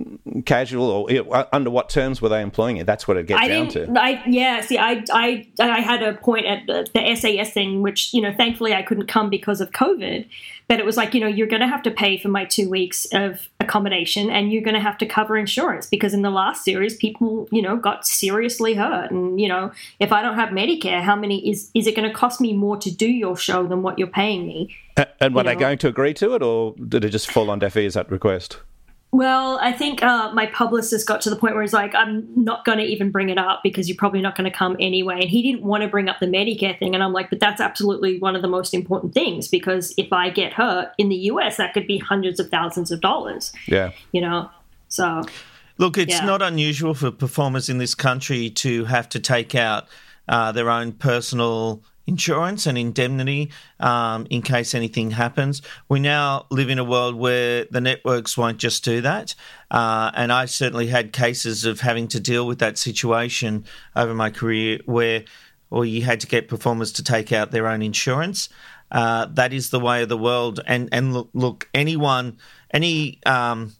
casual, 0.45 0.89
or 0.89 1.47
under 1.53 1.69
what 1.69 1.89
terms 1.89 2.21
were 2.21 2.29
they 2.29 2.41
employing 2.41 2.77
you? 2.77 2.85
That's 2.85 3.09
what 3.09 3.17
it 3.17 3.27
gets 3.27 3.41
I 3.41 3.49
down 3.49 3.67
to. 3.71 3.93
I 3.99 4.23
yeah. 4.25 4.61
See, 4.61 4.77
I 4.77 5.03
I 5.11 5.49
I 5.59 5.81
had 5.81 6.01
a 6.01 6.13
point 6.13 6.45
at 6.45 6.65
the, 6.65 6.87
the 6.93 7.13
SAS 7.13 7.51
thing, 7.51 7.81
which 7.81 8.13
you 8.13 8.21
know, 8.21 8.33
thankfully 8.33 8.73
I 8.73 8.81
couldn't 8.81 9.07
come 9.07 9.29
because 9.29 9.59
of 9.59 9.71
COVID. 9.71 10.29
But 10.67 10.79
it 10.79 10.85
was 10.85 10.97
like 10.97 11.13
you 11.13 11.19
know, 11.19 11.27
you're 11.27 11.47
going 11.47 11.61
to 11.61 11.67
have 11.67 11.83
to 11.83 11.91
pay 11.91 12.17
for 12.17 12.29
my 12.29 12.45
two 12.45 12.69
weeks 12.69 13.05
of 13.11 13.47
accommodation, 13.59 14.29
and 14.29 14.51
you're 14.51 14.63
going 14.63 14.75
to 14.75 14.79
have 14.79 14.97
to 14.99 15.05
cover 15.05 15.37
insurance 15.37 15.87
because 15.87 16.13
in 16.13 16.21
the 16.21 16.29
last 16.29 16.63
series, 16.63 16.95
people 16.95 17.47
you 17.51 17.61
know 17.61 17.77
got 17.77 18.05
seriously 18.05 18.73
hurt, 18.73 19.11
and 19.11 19.39
you 19.39 19.47
know, 19.47 19.71
if 19.99 20.11
I 20.11 20.21
don't 20.21 20.35
have 20.35 20.49
Medicare, 20.49 21.01
how 21.01 21.15
many 21.15 21.47
is 21.49 21.69
is 21.73 21.87
it 21.87 21.95
going 21.95 22.07
to 22.07 22.15
cost 22.15 22.41
me 22.41 22.53
more 22.53 22.77
to 22.77 22.91
do 22.91 23.07
your 23.07 23.37
show 23.37 23.67
than 23.67 23.81
what 23.81 23.99
you're 23.99 24.07
paying 24.07 24.47
me? 24.47 24.75
A- 24.97 25.07
and 25.19 25.35
were 25.35 25.41
you 25.41 25.49
they 25.49 25.55
going 25.55 25.77
to 25.79 25.87
agree 25.87 26.13
to 26.15 26.35
it, 26.35 26.41
or 26.41 26.73
did 26.75 27.05
it 27.05 27.09
just 27.09 27.29
fall 27.31 27.49
on 27.49 27.59
deaf 27.59 27.75
ears 27.75 27.95
at 27.95 28.09
request? 28.09 28.57
Well, 29.15 29.57
I 29.61 29.71
think 29.71 30.03
uh, 30.03 30.33
my 30.33 30.45
publicist 30.47 31.07
got 31.07 31.21
to 31.21 31.29
the 31.29 31.37
point 31.37 31.53
where 31.53 31.61
he's 31.61 31.71
like, 31.71 31.95
I'm 31.95 32.27
not 32.35 32.65
going 32.65 32.79
to 32.79 32.83
even 32.83 33.11
bring 33.11 33.29
it 33.29 33.37
up 33.37 33.61
because 33.63 33.87
you're 33.87 33.95
probably 33.95 34.19
not 34.19 34.35
going 34.35 34.51
to 34.51 34.55
come 34.55 34.75
anyway. 34.77 35.21
And 35.21 35.29
he 35.29 35.41
didn't 35.41 35.63
want 35.63 35.83
to 35.83 35.87
bring 35.87 36.09
up 36.09 36.19
the 36.19 36.25
Medicare 36.25 36.77
thing. 36.77 36.93
And 36.93 37.01
I'm 37.01 37.13
like, 37.13 37.29
but 37.29 37.39
that's 37.39 37.61
absolutely 37.61 38.19
one 38.19 38.35
of 38.35 38.41
the 38.41 38.49
most 38.49 38.73
important 38.73 39.13
things 39.13 39.47
because 39.47 39.93
if 39.97 40.11
I 40.11 40.29
get 40.29 40.51
hurt 40.51 40.91
in 40.97 41.07
the 41.07 41.15
US, 41.31 41.55
that 41.55 41.73
could 41.73 41.87
be 41.87 41.97
hundreds 41.97 42.41
of 42.41 42.49
thousands 42.49 42.91
of 42.91 42.99
dollars, 42.99 43.53
Yeah. 43.67 43.91
you 44.11 44.19
know? 44.19 44.49
So, 44.89 45.23
Look, 45.77 45.97
it's 45.97 46.15
Yeah. 46.15 46.25
not 46.25 46.41
unusual 46.41 46.93
for 46.93 47.09
performers 47.09 47.69
in 47.69 47.77
this 47.77 47.95
country 47.95 48.49
to 48.49 48.83
have 48.85 49.07
to 49.09 49.19
take 49.21 49.55
out 49.55 49.87
uh, 50.27 50.51
their 50.51 50.69
own 50.69 50.91
personal 50.91 51.83
insurance 52.07 52.67
and 52.67 52.77
indemnity 52.77 53.51
um, 53.79 54.27
in 54.29 54.41
case 54.41 54.75
anything 54.75 55.11
happens. 55.11 55.61
We 55.89 55.99
now 55.99 56.45
live 56.51 56.69
in 56.69 56.79
a 56.79 56.83
world 56.83 57.15
where 57.15 57.65
the 57.71 57.81
networks 57.81 58.37
won't 58.37 58.57
just 58.57 58.83
do 58.83 59.01
that. 59.01 59.35
Uh, 59.71 60.11
and 60.13 60.31
I 60.31 60.45
certainly 60.45 60.87
had 60.87 61.13
cases 61.13 61.65
of 61.65 61.79
having 61.79 62.07
to 62.09 62.19
deal 62.19 62.45
with 62.45 62.59
that 62.59 62.77
situation 62.77 63.65
over 63.95 64.13
my 64.13 64.29
career 64.29 64.79
where 64.85 65.23
or 65.71 65.83
you 65.83 66.03
had 66.03 66.19
to 66.21 66.27
get 66.27 66.47
performers 66.47 66.91
to 66.93 67.03
take 67.03 67.31
out 67.31 67.51
their 67.51 67.67
own 67.67 67.81
insurance. 67.81 68.49
Uh, 68.91 69.25
that 69.31 69.51
is 69.51 69.71
the 69.71 69.79
way 69.79 70.03
of 70.03 70.09
the 70.09 70.17
world. 70.17 70.59
And 70.65 70.89
and 70.91 71.13
look, 71.13 71.29
look 71.33 71.69
anyone, 71.73 72.37
any 72.71 73.19
um, 73.25 73.73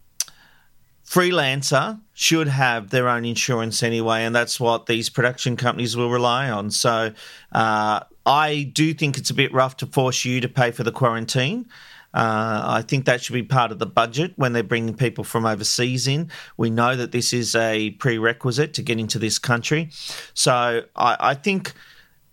freelancer 1.06 2.02
should 2.14 2.48
have 2.48 2.90
their 2.90 3.08
own 3.08 3.24
insurance 3.24 3.84
anyway, 3.84 4.24
and 4.24 4.36
that's 4.36 4.60
what 4.60 4.88
these 4.88 5.10
production 5.10 5.56
companies 5.56 5.96
will 5.96 6.10
rely 6.10 6.50
on. 6.50 6.72
So 6.72 7.14
uh, 7.52 8.00
I 8.26 8.72
do 8.74 8.94
think 8.94 9.18
it's 9.18 9.30
a 9.30 9.34
bit 9.34 9.54
rough 9.54 9.78
to 9.78 9.86
force 9.86 10.26
you 10.26 10.42
to 10.42 10.50
pay 10.50 10.72
for 10.72 10.84
the 10.84 10.92
quarantine. 10.92 11.68
Uh, 12.14 12.64
I 12.66 12.82
think 12.82 13.06
that 13.06 13.22
should 13.22 13.34
be 13.34 13.44
part 13.44 13.74
of 13.74 13.80
the 13.80 13.86
budget 13.86 14.34
when 14.38 14.54
they're 14.54 14.64
bringing 14.64 14.96
people 14.96 15.26
from 15.26 15.46
overseas 15.46 16.08
in. 16.08 16.32
We 16.56 16.70
know 16.70 16.96
that 16.96 17.12
this 17.12 17.34
is 17.34 17.56
a 17.56 17.92
prerequisite 17.92 18.74
to 18.76 18.82
get 18.82 19.00
into 19.00 19.20
this 19.20 19.38
country. 19.38 19.90
So 20.34 20.86
I, 20.96 21.18
I 21.20 21.34
think 21.34 21.74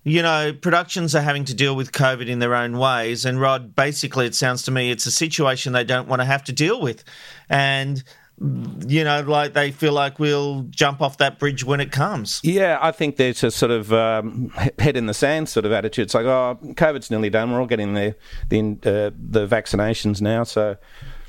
you 0.05 0.20
know, 0.20 0.52
productions 0.52 1.14
are 1.14 1.20
having 1.20 1.44
to 1.44 1.55
deal 1.55 1.76
with 1.76 1.92
COVID 1.92 2.26
in 2.26 2.40
their 2.40 2.55
own 2.57 2.76
ways. 2.76 3.24
And 3.24 3.40
Rod, 3.40 3.76
basically, 3.76 4.26
it 4.26 4.35
sounds 4.35 4.62
to 4.64 4.70
me 4.70 4.90
it's 4.90 5.07
a 5.07 5.12
situation 5.12 5.72
they 5.72 5.85
don't 5.85 6.09
want 6.09 6.20
to 6.20 6.26
have 6.26 6.42
to 6.44 6.52
deal 6.52 6.81
with. 6.81 7.05
And, 7.48 8.02
you 8.87 9.05
know, 9.05 9.20
like 9.20 9.52
they 9.52 9.70
feel 9.70 9.92
like 9.92 10.18
we'll 10.18 10.62
jump 10.70 11.00
off 11.00 11.18
that 11.18 11.38
bridge 11.38 11.64
when 11.64 11.81
it 11.81 11.92
comes. 11.92 12.40
Yeah, 12.42 12.78
I 12.81 12.90
think 12.90 13.16
there's 13.16 13.44
a 13.44 13.50
sort 13.50 13.70
of 13.70 13.92
um, 13.92 14.48
head 14.78 14.96
in 14.96 15.07
the 15.07 15.14
sand 15.14 15.48
sort 15.48 15.64
of 15.64 15.72
attitude. 15.72 16.05
It's 16.05 16.14
like, 16.14 16.26
oh, 16.26 16.59
COVID's 16.62 17.11
nearly 17.11 17.31
done. 17.31 17.52
We're 17.52 17.61
all 17.61 17.66
getting 17.66 17.94
the 17.94 18.16
the 18.48 18.61
uh, 18.61 19.11
the 19.16 19.46
vaccinations 19.46 20.20
now, 20.20 20.42
so 20.42 20.76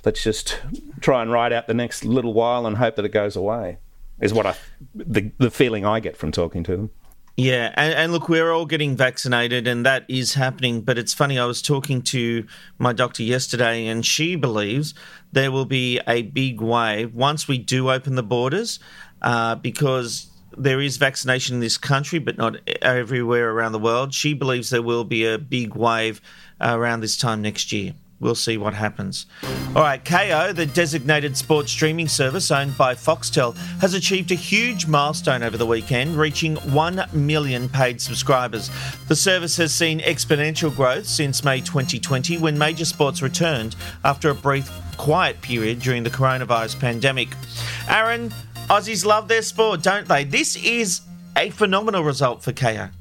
let's 0.05 0.23
just 0.23 0.59
try 1.01 1.21
and 1.21 1.31
ride 1.31 1.53
out 1.53 1.67
the 1.67 1.73
next 1.73 2.03
little 2.03 2.33
while 2.33 2.65
and 2.65 2.77
hope 2.77 2.95
that 2.95 3.05
it 3.05 3.09
goes 3.09 3.35
away. 3.35 3.77
Is 4.19 4.33
what 4.33 4.45
I 4.45 4.55
the 4.95 5.31
the 5.37 5.51
feeling 5.51 5.85
I 5.85 5.99
get 5.99 6.17
from 6.17 6.31
talking 6.31 6.63
to 6.63 6.77
them. 6.77 6.89
Yeah, 7.35 7.73
and, 7.75 7.95
and 7.95 8.13
look, 8.13 8.29
we're 8.29 8.51
all 8.51 8.67
getting 8.67 8.95
vaccinated, 8.95 9.67
and 9.67 9.83
that 9.87 10.05
is 10.07 10.35
happening. 10.35 10.81
But 10.81 10.99
it's 10.99 11.15
funny, 11.15 11.39
I 11.39 11.45
was 11.45 11.63
talking 11.63 12.03
to 12.03 12.45
my 12.77 12.93
doctor 12.93 13.23
yesterday, 13.23 13.87
and 13.87 14.05
she 14.05 14.35
believes 14.35 14.93
there 15.31 15.51
will 15.51 15.65
be 15.65 15.99
a 16.07 16.21
big 16.21 16.61
wave 16.61 17.15
once 17.15 17.47
we 17.47 17.57
do 17.57 17.89
open 17.89 18.13
the 18.13 18.23
borders, 18.23 18.79
uh, 19.23 19.55
because 19.55 20.27
there 20.55 20.79
is 20.79 20.97
vaccination 20.97 21.55
in 21.55 21.59
this 21.59 21.77
country, 21.77 22.19
but 22.19 22.37
not 22.37 22.57
everywhere 22.83 23.49
around 23.49 23.71
the 23.71 23.79
world. 23.79 24.13
She 24.13 24.35
believes 24.35 24.69
there 24.69 24.83
will 24.83 25.03
be 25.03 25.25
a 25.25 25.39
big 25.39 25.73
wave 25.73 26.21
around 26.61 26.99
this 26.99 27.17
time 27.17 27.41
next 27.41 27.71
year. 27.71 27.95
We'll 28.23 28.35
see 28.35 28.55
what 28.55 28.73
happens. 28.73 29.25
All 29.75 29.81
right, 29.81 30.01
Kayo, 30.01 30.55
the 30.55 30.65
designated 30.65 31.35
sports 31.35 31.73
streaming 31.73 32.07
service 32.07 32.51
owned 32.51 32.77
by 32.77 32.95
Foxtel, 32.95 33.57
has 33.81 33.93
achieved 33.93 34.31
a 34.31 34.35
huge 34.35 34.87
milestone 34.87 35.43
over 35.43 35.57
the 35.57 35.65
weekend, 35.65 36.15
reaching 36.15 36.55
1 36.55 37.09
million 37.11 37.67
paid 37.67 37.99
subscribers. 37.99 38.71
The 39.09 39.15
service 39.17 39.57
has 39.57 39.73
seen 39.73 39.99
exponential 39.99 40.73
growth 40.73 41.05
since 41.05 41.43
May 41.43 41.59
2020 41.59 42.37
when 42.37 42.57
major 42.57 42.85
sports 42.85 43.21
returned 43.21 43.75
after 44.05 44.29
a 44.29 44.35
brief 44.35 44.71
quiet 44.95 45.41
period 45.41 45.79
during 45.79 46.03
the 46.03 46.09
coronavirus 46.09 46.79
pandemic. 46.79 47.27
Aaron, 47.89 48.29
Aussies 48.69 49.05
love 49.05 49.27
their 49.27 49.41
sport, 49.41 49.83
don't 49.83 50.07
they? 50.07 50.23
This 50.23 50.55
is 50.55 51.01
a 51.35 51.49
phenomenal 51.49 52.05
result 52.05 52.41
for 52.41 52.53
Kayo. 52.53 52.91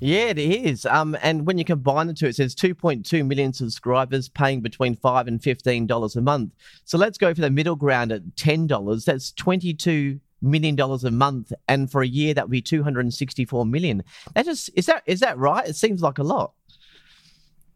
Yeah, 0.00 0.26
it 0.26 0.38
is. 0.38 0.86
Um, 0.86 1.16
and 1.22 1.46
when 1.46 1.58
you 1.58 1.64
combine 1.64 2.06
the 2.06 2.14
two, 2.14 2.26
it 2.26 2.36
says 2.36 2.54
2.2 2.54 3.26
million 3.26 3.52
subscribers 3.52 4.30
paying 4.30 4.62
between 4.62 4.96
five 4.96 5.28
and 5.28 5.42
fifteen 5.42 5.86
dollars 5.86 6.16
a 6.16 6.22
month. 6.22 6.52
So 6.84 6.96
let's 6.96 7.18
go 7.18 7.34
for 7.34 7.42
the 7.42 7.50
middle 7.50 7.76
ground 7.76 8.10
at 8.10 8.36
ten 8.36 8.66
dollars. 8.66 9.04
That's 9.04 9.32
22 9.32 10.18
million 10.42 10.74
dollars 10.74 11.04
a 11.04 11.10
month, 11.10 11.52
and 11.68 11.90
for 11.90 12.02
a 12.02 12.06
year 12.06 12.32
that 12.32 12.46
would 12.46 12.50
be 12.50 12.62
264 12.62 13.66
million. 13.66 14.02
That 14.34 14.46
just 14.46 14.70
is 14.74 14.86
that 14.86 15.02
is 15.04 15.20
that 15.20 15.36
right? 15.36 15.68
It 15.68 15.76
seems 15.76 16.02
like 16.02 16.18
a 16.18 16.22
lot. 16.22 16.52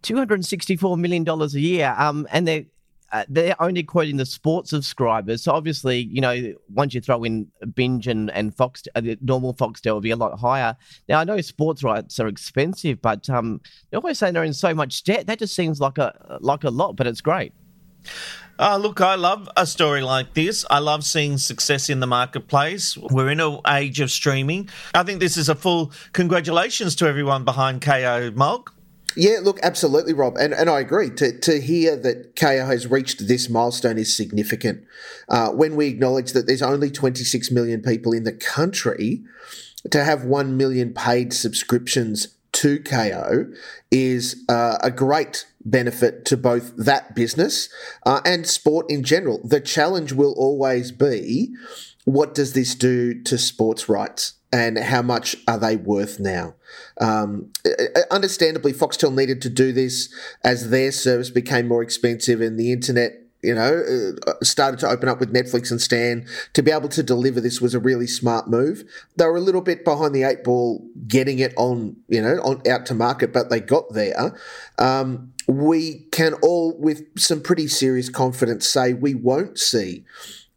264 0.02 0.96
million 0.96 1.24
dollars 1.24 1.54
a 1.54 1.60
year. 1.60 1.94
Um, 1.98 2.26
and 2.30 2.48
they're 2.48 2.64
uh, 3.12 3.24
they're 3.28 3.60
only 3.62 3.82
quoting 3.82 4.16
the 4.16 4.26
sports 4.26 4.70
subscribers. 4.70 5.42
So 5.42 5.52
obviously, 5.52 6.00
you 6.00 6.20
know, 6.20 6.54
once 6.68 6.94
you 6.94 7.00
throw 7.00 7.22
in 7.24 7.48
binge 7.74 8.06
and 8.08 8.30
and 8.30 8.54
Fox, 8.54 8.82
uh, 8.94 9.00
the 9.00 9.18
normal 9.20 9.54
Foxtel 9.54 9.94
will 9.94 10.00
be 10.00 10.10
a 10.10 10.16
lot 10.16 10.38
higher. 10.38 10.76
Now 11.08 11.20
I 11.20 11.24
know 11.24 11.40
sports 11.40 11.82
rights 11.82 12.18
are 12.20 12.26
expensive, 12.26 13.00
but 13.00 13.28
um, 13.30 13.60
they're 13.90 14.00
always 14.00 14.18
saying 14.18 14.34
they're 14.34 14.44
in 14.44 14.52
so 14.52 14.74
much 14.74 15.04
debt. 15.04 15.26
That 15.26 15.38
just 15.38 15.54
seems 15.54 15.80
like 15.80 15.98
a 15.98 16.38
like 16.40 16.64
a 16.64 16.70
lot, 16.70 16.96
but 16.96 17.06
it's 17.06 17.20
great. 17.20 17.52
Uh, 18.58 18.76
look, 18.76 19.00
I 19.00 19.16
love 19.16 19.48
a 19.56 19.66
story 19.66 20.00
like 20.00 20.34
this. 20.34 20.64
I 20.70 20.78
love 20.78 21.04
seeing 21.04 21.38
success 21.38 21.90
in 21.90 21.98
the 21.98 22.06
marketplace. 22.06 22.96
We're 22.96 23.30
in 23.30 23.40
an 23.40 23.58
age 23.66 24.00
of 24.00 24.12
streaming. 24.12 24.68
I 24.94 25.02
think 25.02 25.18
this 25.18 25.36
is 25.36 25.48
a 25.48 25.56
full 25.56 25.92
congratulations 26.12 26.94
to 26.96 27.06
everyone 27.06 27.44
behind 27.44 27.80
Kayo 27.80 28.34
Mulk. 28.34 28.72
Yeah, 29.16 29.38
look, 29.42 29.60
absolutely, 29.62 30.12
Rob, 30.12 30.36
and 30.36 30.52
and 30.52 30.68
I 30.68 30.80
agree. 30.80 31.10
To 31.10 31.38
to 31.38 31.60
hear 31.60 31.96
that 31.96 32.34
Kayo 32.34 32.66
has 32.66 32.86
reached 32.86 33.28
this 33.28 33.48
milestone 33.48 33.98
is 33.98 34.16
significant. 34.16 34.84
Uh, 35.28 35.50
when 35.50 35.76
we 35.76 35.86
acknowledge 35.86 36.32
that 36.32 36.46
there's 36.46 36.62
only 36.62 36.90
26 36.90 37.50
million 37.50 37.80
people 37.80 38.12
in 38.12 38.24
the 38.24 38.32
country, 38.32 39.22
to 39.90 40.04
have 40.04 40.24
one 40.24 40.56
million 40.56 40.92
paid 40.92 41.32
subscriptions 41.32 42.28
to 42.52 42.78
Kayo 42.78 43.52
is 43.90 44.44
uh, 44.48 44.78
a 44.82 44.90
great 44.90 45.46
benefit 45.64 46.24
to 46.26 46.36
both 46.36 46.72
that 46.76 47.14
business 47.14 47.68
uh, 48.06 48.20
and 48.24 48.46
sport 48.46 48.86
in 48.88 49.02
general. 49.02 49.40
The 49.44 49.60
challenge 49.60 50.12
will 50.12 50.34
always 50.36 50.92
be 50.92 51.54
what 52.04 52.34
does 52.34 52.52
this 52.52 52.74
do 52.74 53.22
to 53.22 53.38
sports 53.38 53.88
rights? 53.88 54.34
And 54.54 54.78
how 54.78 55.02
much 55.02 55.34
are 55.48 55.58
they 55.58 55.74
worth 55.74 56.20
now? 56.20 56.54
Um, 57.00 57.50
understandably, 58.08 58.72
Foxtel 58.72 59.12
needed 59.12 59.42
to 59.42 59.50
do 59.50 59.72
this 59.72 60.14
as 60.44 60.70
their 60.70 60.92
service 60.92 61.28
became 61.28 61.66
more 61.66 61.82
expensive 61.82 62.40
and 62.40 62.58
the 62.58 62.72
internet. 62.72 63.20
You 63.42 63.54
know, 63.54 63.82
uh, 64.26 64.32
started 64.42 64.80
to 64.80 64.88
open 64.88 65.08
up 65.08 65.20
with 65.20 65.34
Netflix 65.34 65.70
and 65.70 65.80
Stan. 65.80 66.26
To 66.54 66.62
be 66.62 66.70
able 66.70 66.88
to 66.90 67.02
deliver 67.02 67.40
this 67.40 67.60
was 67.60 67.74
a 67.74 67.80
really 67.80 68.06
smart 68.06 68.48
move. 68.48 68.84
They 69.16 69.26
were 69.26 69.36
a 69.36 69.40
little 69.40 69.60
bit 69.60 69.84
behind 69.84 70.14
the 70.14 70.22
eight 70.22 70.44
ball 70.44 70.88
getting 71.08 71.40
it 71.40 71.52
on, 71.56 71.96
you 72.08 72.22
know, 72.22 72.36
on 72.36 72.62
out 72.66 72.86
to 72.86 72.94
market, 72.94 73.32
but 73.34 73.50
they 73.50 73.60
got 73.60 73.92
there. 73.92 74.38
Um, 74.78 75.32
we 75.48 76.06
can 76.10 76.34
all, 76.34 76.78
with 76.78 77.02
some 77.18 77.42
pretty 77.42 77.66
serious 77.66 78.08
confidence, 78.08 78.66
say 78.66 78.94
we 78.94 79.14
won't 79.14 79.58
see 79.58 80.04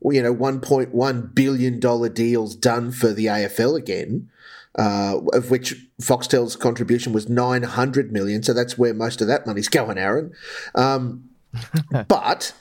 you 0.02 0.22
know, 0.22 0.34
$1.1 0.34 1.36
billion 1.36 2.14
deals 2.14 2.56
done 2.56 2.92
for 2.92 3.14
the 3.14 3.26
AFL 3.26 3.78
again, 3.78 4.30
uh, 4.78 5.20
of 5.34 5.50
which 5.50 5.76
Foxtel's 6.02 6.56
contribution 6.56 7.14
was 7.14 7.28
900 7.28 8.12
million. 8.12 8.44
So 8.44 8.54
that's 8.54 8.78
where 8.78 8.94
most 8.94 9.22
of 9.22 9.28
that 9.28 9.48
money's 9.48 9.70
going, 9.70 9.98
Aaron. 9.98 10.34
Um, 10.76 11.30
but 12.08 12.54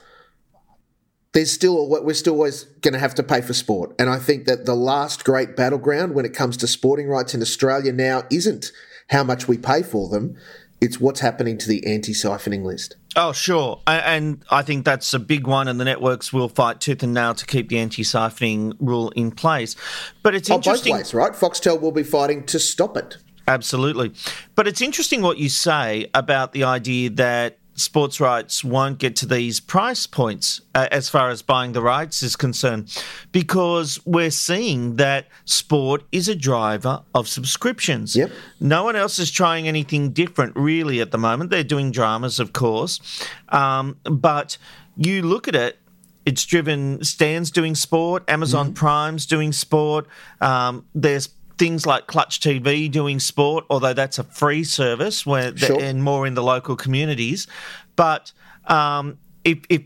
there's 1.37 1.51
still 1.51 1.87
we're 1.87 2.13
still 2.15 2.33
always 2.33 2.63
going 2.81 2.95
to 2.95 2.99
have 2.99 3.13
to 3.13 3.21
pay 3.21 3.41
for 3.41 3.53
sport, 3.53 3.93
and 3.99 4.09
I 4.09 4.17
think 4.17 4.45
that 4.45 4.65
the 4.65 4.73
last 4.73 5.23
great 5.23 5.55
battleground 5.55 6.15
when 6.15 6.25
it 6.25 6.33
comes 6.33 6.57
to 6.57 6.67
sporting 6.67 7.07
rights 7.07 7.35
in 7.35 7.43
Australia 7.43 7.91
now 7.91 8.23
isn't 8.31 8.71
how 9.09 9.23
much 9.23 9.47
we 9.47 9.57
pay 9.57 9.83
for 9.83 10.09
them; 10.09 10.35
it's 10.79 10.99
what's 10.99 11.19
happening 11.19 11.57
to 11.57 11.67
the 11.67 11.85
anti-siphoning 11.85 12.63
list. 12.63 12.95
Oh, 13.15 13.31
sure. 13.31 13.81
And 13.87 14.43
I 14.49 14.61
think 14.61 14.85
that's 14.85 15.13
a 15.13 15.19
big 15.19 15.47
one, 15.47 15.67
and 15.67 15.79
the 15.79 15.85
networks 15.85 16.31
will 16.31 16.49
fight 16.49 16.79
tooth 16.79 17.01
and 17.01 17.13
nail 17.13 17.33
to 17.33 17.45
keep 17.45 17.69
the 17.69 17.79
anti 17.79 18.03
siphoning 18.03 18.75
rule 18.79 19.09
in 19.11 19.31
place. 19.31 19.75
But 20.21 20.35
it's 20.35 20.51
oh, 20.51 20.55
interesting. 20.55 20.93
Both 20.93 20.99
ways, 20.99 21.13
right? 21.13 21.33
Foxtel 21.33 21.81
will 21.81 21.91
be 21.91 22.03
fighting 22.03 22.45
to 22.45 22.59
stop 22.59 22.95
it. 22.95 23.17
Absolutely. 23.47 24.13
But 24.55 24.67
it's 24.67 24.81
interesting 24.81 25.21
what 25.21 25.37
you 25.37 25.49
say 25.49 26.09
about 26.13 26.51
the 26.51 26.65
idea 26.65 27.09
that 27.11 27.57
sports 27.77 28.19
rights 28.19 28.63
won't 28.63 28.97
get 28.97 29.15
to 29.15 29.25
these 29.25 29.59
price 29.59 30.07
points 30.07 30.61
uh, 30.75 30.87
as 30.91 31.07
far 31.09 31.29
as 31.29 31.41
buying 31.41 31.71
the 31.71 31.81
rights 31.81 32.23
is 32.23 32.35
concerned 32.35 32.91
because 33.31 33.99
we're 34.03 34.31
seeing 34.31 34.95
that 34.97 35.27
sport 35.45 36.03
is 36.11 36.27
a 36.27 36.35
driver 36.35 37.03
of 37.13 37.27
subscriptions. 37.27 38.15
Yep. 38.15 38.31
No 38.59 38.83
one 38.83 38.95
else 38.95 39.19
is 39.19 39.31
trying 39.31 39.67
anything 39.67 40.09
different 40.09 40.55
really 40.55 40.99
at 40.99 41.11
the 41.11 41.19
moment. 41.19 41.51
They're 41.51 41.63
doing 41.63 41.91
dramas, 41.91 42.39
of 42.39 42.51
course. 42.51 42.99
Um, 43.49 43.97
but 44.03 44.57
you 44.97 45.21
look 45.21 45.47
at 45.47 45.55
it, 45.55 45.77
it's 46.25 46.43
driven 46.45 47.03
Stan's 47.03 47.51
doing 47.51 47.75
sport, 47.75 48.23
Amazon 48.27 48.67
mm-hmm. 48.67 48.73
Prime's 48.73 49.25
doing 49.25 49.53
sport. 49.53 50.07
Um, 50.41 50.85
there's 50.93 51.29
things 51.57 51.85
like 51.85 52.07
Clutch 52.07 52.39
TV 52.39 52.89
doing 52.89 53.19
sport, 53.19 53.65
although 53.69 53.93
that's 53.93 54.19
a 54.19 54.23
free 54.23 54.63
service 54.63 55.25
where 55.25 55.55
sure. 55.57 55.81
and 55.81 56.03
more 56.03 56.27
in 56.27 56.33
the 56.33 56.43
local 56.43 56.75
communities. 56.75 57.47
But 57.95 58.31
um, 58.65 59.17
if, 59.43 59.59
if 59.69 59.81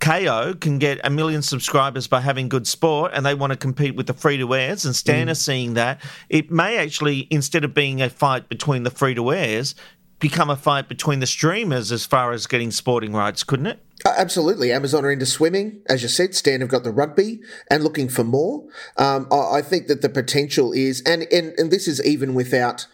Kayo 0.00 0.58
can 0.58 0.78
get 0.78 1.00
a 1.02 1.10
million 1.10 1.42
subscribers 1.42 2.06
by 2.06 2.20
having 2.20 2.48
good 2.48 2.66
sport 2.66 3.12
and 3.14 3.26
they 3.26 3.34
want 3.34 3.52
to 3.52 3.56
compete 3.56 3.96
with 3.96 4.06
the 4.06 4.14
free 4.14 4.38
to 4.38 4.54
airs 4.54 4.84
and 4.84 4.94
Stan 4.94 5.26
mm. 5.26 5.30
are 5.30 5.34
seeing 5.34 5.74
that, 5.74 6.00
it 6.28 6.50
may 6.50 6.78
actually, 6.78 7.26
instead 7.30 7.64
of 7.64 7.74
being 7.74 8.00
a 8.00 8.08
fight 8.08 8.48
between 8.48 8.84
the 8.84 8.90
free 8.90 9.14
to 9.14 9.32
airs, 9.32 9.74
become 10.20 10.50
a 10.50 10.56
fight 10.56 10.88
between 10.88 11.20
the 11.20 11.26
streamers 11.26 11.92
as 11.92 12.04
far 12.04 12.32
as 12.32 12.46
getting 12.46 12.70
sporting 12.70 13.12
rights, 13.12 13.44
couldn't 13.44 13.66
it? 13.66 13.80
Uh, 14.04 14.14
absolutely. 14.16 14.72
Amazon 14.72 15.04
are 15.04 15.10
into 15.10 15.26
swimming. 15.26 15.80
As 15.86 16.02
you 16.02 16.08
said, 16.08 16.34
Stan 16.34 16.60
have 16.60 16.68
got 16.68 16.84
the 16.84 16.92
rugby 16.92 17.40
and 17.70 17.82
looking 17.82 18.08
for 18.08 18.24
more. 18.24 18.64
Um, 18.96 19.26
I, 19.30 19.58
I, 19.58 19.62
think 19.62 19.88
that 19.88 20.02
the 20.02 20.08
potential 20.08 20.72
is, 20.72 21.02
and, 21.02 21.26
and, 21.32 21.52
and 21.58 21.70
this 21.70 21.88
is 21.88 22.04
even 22.04 22.34
without, 22.34 22.86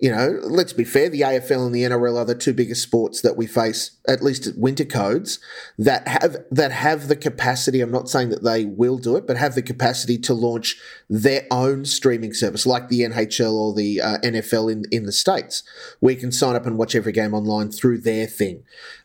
you 0.00 0.10
know, 0.10 0.38
let's 0.42 0.72
be 0.72 0.84
fair, 0.84 1.10
the 1.10 1.20
AFL 1.20 1.66
and 1.66 1.74
the 1.74 1.82
NRL 1.82 2.16
are 2.16 2.24
the 2.24 2.34
two 2.34 2.54
biggest 2.54 2.82
sports 2.82 3.20
that 3.20 3.36
we 3.36 3.46
face, 3.46 3.98
at 4.08 4.22
least 4.22 4.46
at 4.46 4.56
winter 4.56 4.86
codes, 4.86 5.38
that 5.78 6.08
have 6.08 6.38
that 6.50 6.72
have 6.72 7.08
the 7.08 7.16
capacity. 7.16 7.82
I'm 7.82 7.90
not 7.90 8.08
saying 8.08 8.30
that 8.30 8.42
they 8.42 8.64
will 8.64 8.96
do 8.96 9.16
it, 9.16 9.26
but 9.26 9.36
have 9.36 9.54
the 9.54 9.62
capacity 9.62 10.16
to 10.18 10.32
launch 10.32 10.76
their 11.10 11.46
own 11.50 11.84
streaming 11.84 12.32
service, 12.32 12.64
like 12.64 12.88
the 12.88 13.00
NHL 13.02 13.52
or 13.52 13.74
the 13.74 14.00
uh, 14.00 14.18
NFL 14.24 14.72
in 14.72 14.84
in 14.90 15.04
the 15.04 15.12
states, 15.12 15.62
you 16.00 16.16
can 16.16 16.32
sign 16.32 16.56
up 16.56 16.64
and 16.64 16.78
watch 16.78 16.94
every 16.94 17.12
game 17.12 17.34
online 17.34 17.70
through 17.70 17.98
their 17.98 18.26
thing. 18.26 18.62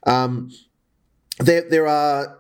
Um, 0.08 0.50
there 1.40 1.70
there 1.70 1.88
are 1.88 2.40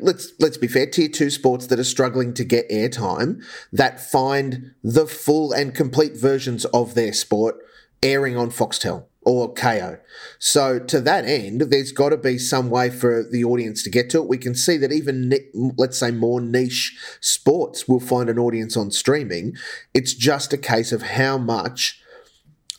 let's 0.00 0.32
let's 0.38 0.58
be 0.58 0.68
fair, 0.68 0.86
tier 0.86 1.08
two 1.08 1.30
sports 1.30 1.68
that 1.68 1.78
are 1.78 1.84
struggling 1.84 2.34
to 2.34 2.44
get 2.44 2.68
airtime 2.68 3.42
that 3.72 3.98
find 3.98 4.74
the 4.84 5.06
full 5.06 5.52
and 5.52 5.74
complete 5.74 6.16
versions 6.16 6.66
of 6.66 6.94
their 6.94 7.14
sport 7.14 7.56
airing 8.02 8.36
on 8.36 8.50
Foxtel 8.50 9.04
or 9.22 9.52
Kayo. 9.52 10.00
So 10.38 10.78
to 10.78 11.00
that 11.02 11.26
end, 11.26 11.60
there's 11.62 11.92
got 11.92 12.10
to 12.10 12.16
be 12.16 12.38
some 12.38 12.70
way 12.70 12.88
for 12.88 13.22
the 13.22 13.44
audience 13.44 13.82
to 13.82 13.90
get 13.90 14.08
to 14.10 14.18
it. 14.18 14.28
We 14.28 14.38
can 14.38 14.54
see 14.54 14.76
that 14.78 14.92
even 14.92 15.32
let's 15.76 15.98
say 15.98 16.10
more 16.10 16.40
niche 16.40 16.96
sports 17.20 17.86
will 17.86 18.00
find 18.00 18.30
an 18.30 18.38
audience 18.38 18.76
on 18.76 18.90
streaming. 18.90 19.54
It's 19.92 20.14
just 20.14 20.52
a 20.52 20.58
case 20.58 20.92
of 20.92 21.02
how 21.02 21.36
much 21.36 22.00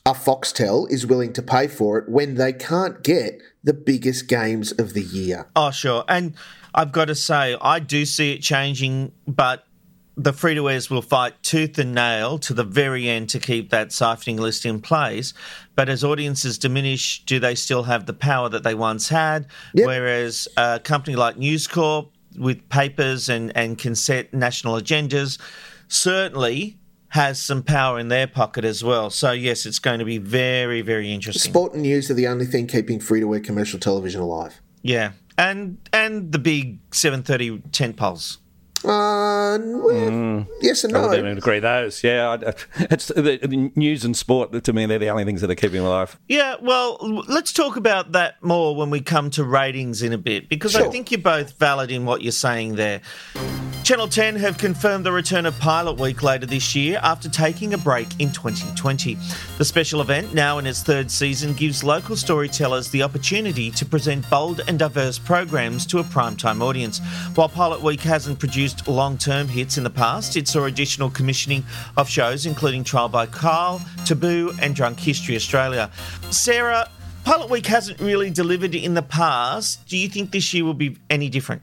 a 0.06 0.14
Foxtel 0.14 0.90
is 0.90 1.06
willing 1.06 1.34
to 1.34 1.44
pay 1.44 1.68
for 1.68 2.00
it 2.00 2.10
when 2.10 2.36
they 2.36 2.54
can't 2.54 3.04
get 3.04 3.42
the 3.64 3.74
biggest 3.74 4.28
games 4.28 4.72
of 4.72 4.94
the 4.94 5.04
year. 5.04 5.48
Oh, 5.56 5.70
sure. 5.70 6.04
And 6.08 6.34
I've 6.74 6.92
got 6.92 7.06
to 7.06 7.16
say, 7.16 7.56
I 7.62 7.80
do 7.80 8.06
see 8.06 8.34
it 8.34 8.40
changing, 8.40 9.12
but 9.28 9.66
the 10.20 10.34
free 10.34 10.54
to 10.54 10.70
airs 10.70 10.90
will 10.90 11.02
fight 11.02 11.42
tooth 11.44 11.80
and 11.80 11.96
nail 11.96 12.38
to 12.40 12.54
the 12.54 12.66
very 12.66 13.08
end 13.08 13.30
to 13.30 13.40
keep 13.40 13.70
that 13.70 13.90
siphoning 13.90 14.38
list 14.38 14.66
in 14.66 14.82
place. 14.82 15.34
But 15.76 15.88
as 15.88 16.04
audiences 16.04 16.58
diminish, 16.58 17.24
do 17.24 17.40
they 17.40 17.56
still 17.56 17.84
have 17.84 18.06
the 18.06 18.14
power 18.14 18.50
that 18.50 18.64
they 18.64 18.76
once 18.76 19.08
had? 19.08 19.48
Yep. 19.74 19.88
Whereas 19.88 20.48
a 20.58 20.82
company 20.84 21.16
like 21.16 21.38
News 21.38 21.68
Corp 21.68 22.12
with 22.38 22.68
papers 22.68 23.30
and, 23.30 23.56
and 23.56 23.78
can 23.78 23.96
set 23.96 24.34
national 24.34 24.76
agendas 24.76 25.40
certainly 25.88 26.78
has 27.08 27.42
some 27.42 27.64
power 27.64 27.98
in 27.98 28.10
their 28.10 28.28
pocket 28.28 28.66
as 28.66 28.84
well. 28.84 29.10
So 29.10 29.32
yes, 29.32 29.66
it's 29.66 29.80
going 29.80 30.00
to 30.00 30.06
be 30.06 30.18
very, 30.18 30.82
very 30.82 31.14
interesting. 31.14 31.50
Sport 31.50 31.74
and 31.74 31.84
news 31.84 32.12
are 32.12 32.14
the 32.14 32.28
only 32.28 32.46
thing 32.46 32.68
keeping 32.68 33.00
free 33.00 33.22
to 33.22 33.34
air 33.34 33.40
commercial 33.40 33.80
television 33.80 34.20
alive. 34.20 34.62
Yeah, 34.82 35.14
and 35.38 35.78
and 35.94 36.32
the 36.34 36.40
big 36.40 36.80
seven 36.94 37.24
thirty 37.24 37.60
tent 37.72 37.96
poles. 37.96 38.38
Uh, 38.84 39.39
well, 39.58 40.10
mm. 40.12 40.48
yes 40.62 40.84
and 40.84 40.94
no. 40.94 41.10
I 41.10 41.18
don't 41.18 41.38
agree 41.38 41.60
those. 41.60 42.04
Yeah, 42.04 42.38
it's 42.76 43.08
the, 43.08 43.72
news 43.76 44.06
and 44.06 44.16
sport 44.16 44.64
to 44.64 44.74
me. 44.74 44.86
They're 44.86 45.00
the 45.00 45.10
only 45.10 45.26
things 45.26 45.42
that 45.42 45.50
are 45.50 45.56
keeping 45.56 45.82
me 45.82 45.86
alive. 45.86 46.18
Yeah, 46.28 46.56
well, 46.62 46.98
let's 47.28 47.54
talk 47.54 47.76
about 47.76 48.12
that 48.14 48.42
more 48.44 48.76
when 48.76 48.90
we 48.90 49.02
come 49.02 49.30
to 49.32 49.44
ratings 49.44 50.02
in 50.02 50.14
a 50.14 50.18
bit 50.18 50.50
because 50.50 50.74
sure. 50.74 50.86
I 50.86 50.90
think 50.90 51.12
you're 51.12 51.22
both 51.22 51.58
valid 51.58 51.92
in 51.92 52.06
what 52.06 52.22
you're 52.22 52.32
saying 52.32 52.76
there. 52.76 53.02
Channel 53.84 54.08
10 54.08 54.36
have 54.36 54.60
confirmed 54.60 55.04
the 55.04 55.12
return 55.12 55.48
of 55.48 55.58
Pilot 55.58 56.00
Week 56.00 56.22
later 56.22 56.46
this 56.46 56.76
year 56.76 57.00
after 57.02 57.28
taking 57.28 57.74
a 57.74 57.78
break 57.78 58.08
in 58.20 58.32
2020. 58.32 59.18
The 59.58 59.66
special 59.66 60.02
event, 60.02 60.32
now 60.32 60.60
in 60.60 60.68
its 60.68 60.84
third 60.84 61.10
season, 61.10 61.54
gives 61.54 61.84
local 61.84 62.16
storytellers 62.16 62.90
the 62.92 63.02
opportunity 63.02 63.72
to 63.72 63.86
present 63.88 64.30
bold 64.30 64.62
and 64.68 64.78
diverse 64.78 65.18
programs 65.18 65.88
to 65.88 66.00
a 66.00 66.04
primetime 66.04 66.62
audience. 66.62 67.00
While 67.34 67.50
Pilot 67.50 67.82
Week 67.82 68.02
hasn't 68.02 68.38
produced 68.38 68.88
long 68.88 69.18
term 69.18 69.39
hits 69.48 69.78
in 69.78 69.84
the 69.84 69.90
past, 69.90 70.36
it 70.36 70.48
saw 70.48 70.66
additional 70.66 71.10
commissioning 71.10 71.64
of 71.98 72.10
shows 72.10 72.46
including 72.46 72.84
Trial 72.84 73.10
by 73.10 73.26
Kyle, 73.26 73.82
Taboo, 74.06 74.52
and 74.62 74.76
Drunk 74.76 75.00
History 75.00 75.36
Australia. 75.36 75.90
Sarah, 76.30 76.90
Pilot 77.24 77.50
Week 77.50 77.66
hasn't 77.66 78.00
really 78.00 78.30
delivered 78.30 78.74
in 78.76 78.94
the 78.96 79.02
past. 79.04 79.88
Do 79.88 79.98
you 79.98 80.10
think 80.10 80.32
this 80.32 80.54
year 80.54 80.66
will 80.66 80.74
be 80.74 80.98
any 81.10 81.30
different? 81.30 81.62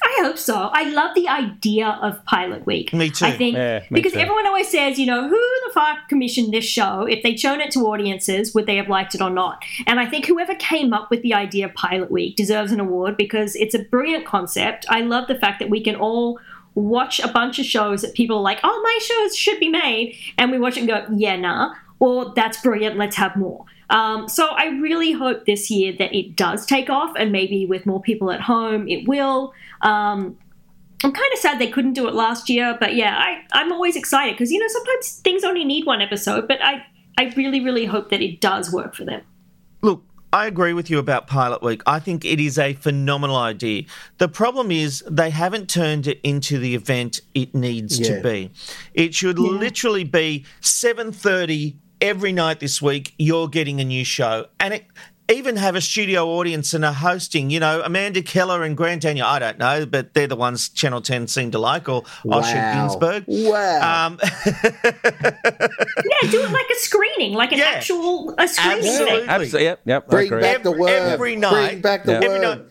I 0.00 0.20
hope 0.22 0.38
so. 0.38 0.54
I 0.72 0.84
love 0.90 1.14
the 1.14 1.28
idea 1.28 1.98
of 2.02 2.24
Pilot 2.24 2.64
Week. 2.66 2.92
Me 2.92 3.10
too. 3.10 3.24
I 3.26 3.32
think 3.32 3.56
Yeah, 3.56 3.80
me 3.90 4.00
because 4.00 4.12
too. 4.12 4.20
everyone 4.20 4.46
always 4.46 4.68
says, 4.68 4.98
you 4.98 5.06
know, 5.06 5.22
who 5.28 5.36
the 5.66 5.72
fuck 5.74 6.08
commissioned 6.08 6.52
this 6.52 6.64
show? 6.64 7.02
If 7.02 7.22
they'd 7.22 7.38
shown 7.38 7.60
it 7.60 7.70
to 7.72 7.80
audiences, 7.80 8.54
would 8.54 8.66
they 8.66 8.76
have 8.76 8.88
liked 8.88 9.14
it 9.14 9.20
or 9.20 9.30
not? 9.30 9.62
And 9.86 9.98
I 9.98 10.06
think 10.06 10.26
whoever 10.26 10.54
came 10.54 10.92
up 10.92 11.10
with 11.10 11.22
the 11.22 11.34
idea 11.34 11.66
of 11.66 11.74
Pilot 11.74 12.10
Week 12.10 12.36
deserves 12.36 12.70
an 12.72 12.80
award 12.80 13.16
because 13.16 13.56
it's 13.56 13.74
a 13.74 13.80
brilliant 13.80 14.24
concept. 14.24 14.86
I 14.88 15.00
love 15.00 15.26
the 15.26 15.34
fact 15.38 15.58
that 15.60 15.68
we 15.70 15.82
can 15.82 15.96
all 15.96 16.38
watch 16.78 17.20
a 17.20 17.28
bunch 17.28 17.58
of 17.58 17.66
shows 17.66 18.02
that 18.02 18.14
people 18.14 18.38
are 18.38 18.42
like, 18.42 18.60
oh, 18.62 18.80
my 18.82 18.98
shows 19.02 19.36
should 19.36 19.60
be 19.60 19.68
made, 19.68 20.16
and 20.36 20.50
we 20.50 20.58
watch 20.58 20.76
it 20.76 20.80
and 20.80 20.88
go, 20.88 21.06
yeah, 21.16 21.36
nah, 21.36 21.74
or 21.98 22.32
that's 22.34 22.60
brilliant, 22.60 22.96
let's 22.96 23.16
have 23.16 23.36
more. 23.36 23.64
Um, 23.90 24.28
so 24.28 24.48
I 24.48 24.66
really 24.66 25.12
hope 25.12 25.46
this 25.46 25.70
year 25.70 25.94
that 25.98 26.14
it 26.14 26.36
does 26.36 26.66
take 26.66 26.90
off, 26.90 27.14
and 27.16 27.32
maybe 27.32 27.66
with 27.66 27.86
more 27.86 28.00
people 28.00 28.30
at 28.30 28.40
home, 28.40 28.88
it 28.88 29.08
will. 29.08 29.52
Um, 29.82 30.38
I'm 31.04 31.12
kind 31.12 31.32
of 31.32 31.38
sad 31.38 31.60
they 31.60 31.70
couldn't 31.70 31.92
do 31.92 32.08
it 32.08 32.14
last 32.14 32.50
year, 32.50 32.76
but 32.78 32.96
yeah, 32.96 33.16
I, 33.16 33.44
I'm 33.52 33.72
always 33.72 33.94
excited 33.94 34.34
because 34.34 34.50
you 34.50 34.58
know 34.58 34.66
sometimes 34.68 35.20
things 35.20 35.44
only 35.44 35.64
need 35.64 35.86
one 35.86 36.02
episode, 36.02 36.48
but 36.48 36.58
I 36.62 36.84
I 37.16 37.32
really 37.36 37.60
really 37.60 37.86
hope 37.86 38.10
that 38.10 38.20
it 38.20 38.40
does 38.40 38.72
work 38.72 38.94
for 38.94 39.04
them. 39.04 39.22
Look, 39.80 40.02
I 40.32 40.46
agree 40.46 40.74
with 40.74 40.90
you 40.90 40.98
about 40.98 41.26
Pilot 41.26 41.62
Week. 41.62 41.82
I 41.86 42.00
think 42.00 42.24
it 42.24 42.38
is 42.38 42.58
a 42.58 42.74
phenomenal 42.74 43.36
idea. 43.36 43.84
The 44.18 44.28
problem 44.28 44.70
is 44.70 45.02
they 45.10 45.30
haven't 45.30 45.70
turned 45.70 46.06
it 46.06 46.20
into 46.22 46.58
the 46.58 46.74
event 46.74 47.20
it 47.34 47.54
needs 47.54 47.98
Yeah. 47.98 48.16
to 48.16 48.22
be. 48.22 48.50
It 48.92 49.14
should 49.14 49.38
literally 49.38 50.04
be 50.04 50.44
7:30 50.60 51.76
every 52.00 52.32
night 52.32 52.60
this 52.60 52.80
week 52.80 53.14
you're 53.18 53.48
getting 53.48 53.80
a 53.80 53.84
new 53.84 54.04
show 54.04 54.46
and 54.60 54.72
it 54.74 54.84
even 55.30 55.56
have 55.56 55.76
a 55.76 55.80
studio 55.80 56.26
audience 56.28 56.72
and 56.72 56.84
a 56.84 56.92
hosting, 56.92 57.50
you 57.50 57.60
know, 57.60 57.82
Amanda 57.84 58.22
Keller 58.22 58.62
and 58.62 58.76
Grant 58.76 59.02
Denyer, 59.02 59.24
I 59.24 59.38
don't 59.38 59.58
know, 59.58 59.84
but 59.84 60.14
they're 60.14 60.26
the 60.26 60.36
ones 60.36 60.68
Channel 60.70 61.02
10 61.02 61.28
seem 61.28 61.50
to 61.50 61.58
like, 61.58 61.88
or 61.88 62.02
Osher 62.24 62.54
Wow. 62.54 62.88
Günsberg. 62.88 63.24
Wow. 63.26 64.06
Um, 64.06 64.18
Yeah, 64.22 66.30
do 66.30 66.42
it 66.42 66.50
like 66.50 66.66
a 66.70 66.74
screening, 66.76 67.34
like 67.34 67.52
an 67.52 67.58
Yeah. 67.58 67.64
actual 67.74 68.34
a 68.38 68.48
screening 68.48 68.78
Absolutely. 68.78 69.20
thing. 69.20 69.28
Absolutely. 69.28 69.64
Yep. 69.64 69.80
Yep. 69.84 70.08
Bring 70.08 70.26
agree. 70.26 70.40
back 70.40 70.62
the 70.62 70.70
Every- 70.70 70.80
worm. 70.80 70.90
every 70.90 71.36
night. 71.36 71.66
Bring 71.68 71.80
back 71.82 72.04
the 72.04 72.12
Yeah. 72.12 72.20
Every 72.24 72.40
worm. 72.40 72.58
night. 72.58 72.62